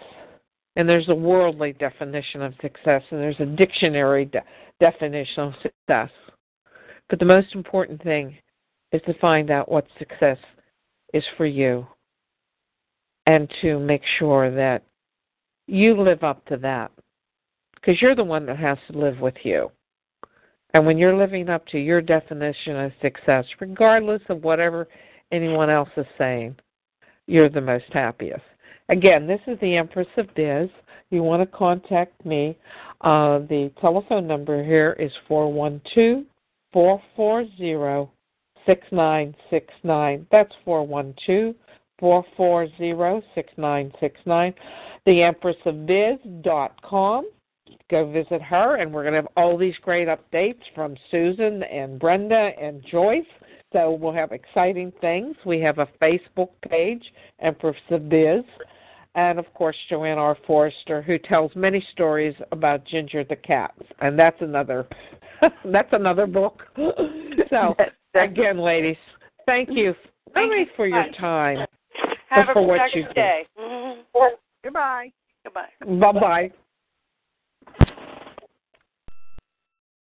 and 0.76 0.88
there's 0.88 1.10
a 1.10 1.16
worldly 1.16 1.74
definition 1.74 2.42
of 2.42 2.54
success, 2.62 3.04
and 3.12 3.20
there's 3.20 3.40
a 3.40 3.46
dictionary 3.46 4.26
de- 4.26 4.44
definition 4.80 5.44
of 5.44 5.54
success. 5.62 6.10
But 7.10 7.20
the 7.20 7.26
most 7.26 7.54
important 7.56 8.02
thing 8.04 8.38
is 8.92 9.02
to 9.06 9.14
find 9.20 9.52
out 9.52 9.70
what 9.70 9.86
success 10.00 10.38
is 11.14 11.24
for 11.36 11.46
you 11.46 11.86
and 13.26 13.52
to 13.62 13.80
make 13.80 14.04
sure 14.18 14.54
that 14.54 14.84
you 15.68 16.02
live 16.02 16.24
up 16.24 16.46
to 16.46 16.58
that 16.58 16.92
because 17.76 18.02
you're 18.02 18.16
the 18.16 18.24
one 18.24 18.46
that 18.46 18.58
has 18.58 18.78
to 18.90 18.98
live 18.98 19.20
with 19.20 19.36
you. 19.44 19.70
And 20.74 20.86
when 20.86 20.98
you're 20.98 21.18
living 21.18 21.50
up 21.50 21.66
to 21.68 21.80
your 21.80 22.02
definition 22.02 22.78
of 22.78 22.92
success, 23.02 23.46
regardless 23.60 24.22
of 24.30 24.44
whatever 24.44 24.88
anyone 25.32 25.70
else 25.70 25.90
is 25.98 26.06
saying, 26.18 26.56
you're 27.28 27.50
the 27.50 27.62
most 27.62 27.86
happiest. 27.92 28.44
Again, 28.90 29.28
this 29.28 29.42
is 29.48 29.60
the 29.60 29.76
Empress 29.76 30.08
of 30.18 30.34
Biz. 30.36 30.70
You 31.10 31.24
want 31.24 31.42
to 31.42 31.58
contact 31.58 32.26
me. 32.26 32.58
Uh, 33.02 33.40
the 33.40 33.72
telephone 33.82 34.28
number 34.28 34.64
here 34.64 34.96
is 35.00 35.12
four 35.28 35.52
one 35.52 35.82
two 35.94 36.26
four 36.74 37.02
four 37.16 37.46
zero 37.58 38.12
six 38.66 38.86
nine 38.92 39.36
six 39.50 39.74
nine. 39.84 40.26
That's 40.32 40.54
four 40.66 40.86
one 40.86 41.14
two 41.26 41.56
four 42.00 42.26
four 42.36 42.68
zero 42.78 43.22
six 43.36 43.52
nine 43.58 43.92
six 44.00 44.20
nine. 44.26 44.54
The 45.06 45.24
Empress 45.24 45.58
of 45.66 45.86
Biz 45.86 46.18
dot 46.42 46.82
com. 46.82 47.30
Go 47.90 48.12
visit 48.12 48.42
her, 48.42 48.78
and 48.78 48.94
we're 48.94 49.04
going 49.04 49.14
to 49.14 49.22
have 49.22 49.30
all 49.38 49.58
these 49.58 49.76
great 49.82 50.08
updates 50.08 50.62
from 50.76 50.96
Susan 51.12 51.64
and 51.64 52.00
Brenda 52.00 52.52
and 52.62 52.84
Joyce. 52.90 53.26
So 53.74 53.92
we'll 53.92 54.14
have 54.14 54.32
exciting 54.32 54.94
things. 55.02 55.36
We 55.46 55.60
have 55.62 55.80
a 55.80 55.88
Facebook 56.02 56.50
page, 56.70 57.04
Empress 57.40 57.76
of 57.92 58.10
Biz, 58.10 58.44
and 59.16 59.40
of 59.40 59.54
course 59.54 59.76
JoAnn 59.92 60.18
R. 60.18 60.38
Forrester, 60.46 61.02
who 61.02 61.18
tells 61.18 61.52
many 61.56 61.86
stories 61.92 62.36
about 62.52 62.86
Ginger 62.86 63.24
the 63.24 63.36
cat, 63.36 63.74
and 64.00 64.18
that's 64.18 64.42
another 64.42 64.88
that's 65.66 65.92
another 65.92 66.28
book. 66.28 66.64
So 67.52 67.76
again, 68.14 68.58
ladies, 68.58 68.98
thank 69.46 69.70
you 69.72 69.94
Thank 70.34 70.50
very 70.52 70.62
you 70.62 70.68
for 70.76 70.88
so 70.90 70.96
your 70.96 71.12
time. 71.20 71.66
Have 72.30 72.48
for 72.54 72.60
a 72.60 72.64
what 72.64 72.94
you 72.94 73.04
do. 73.04 73.14
day. 73.14 73.44
Goodbye. 74.64 75.12
Goodbye. 75.44 75.70
Bye 75.80 76.20
bye. 76.20 76.52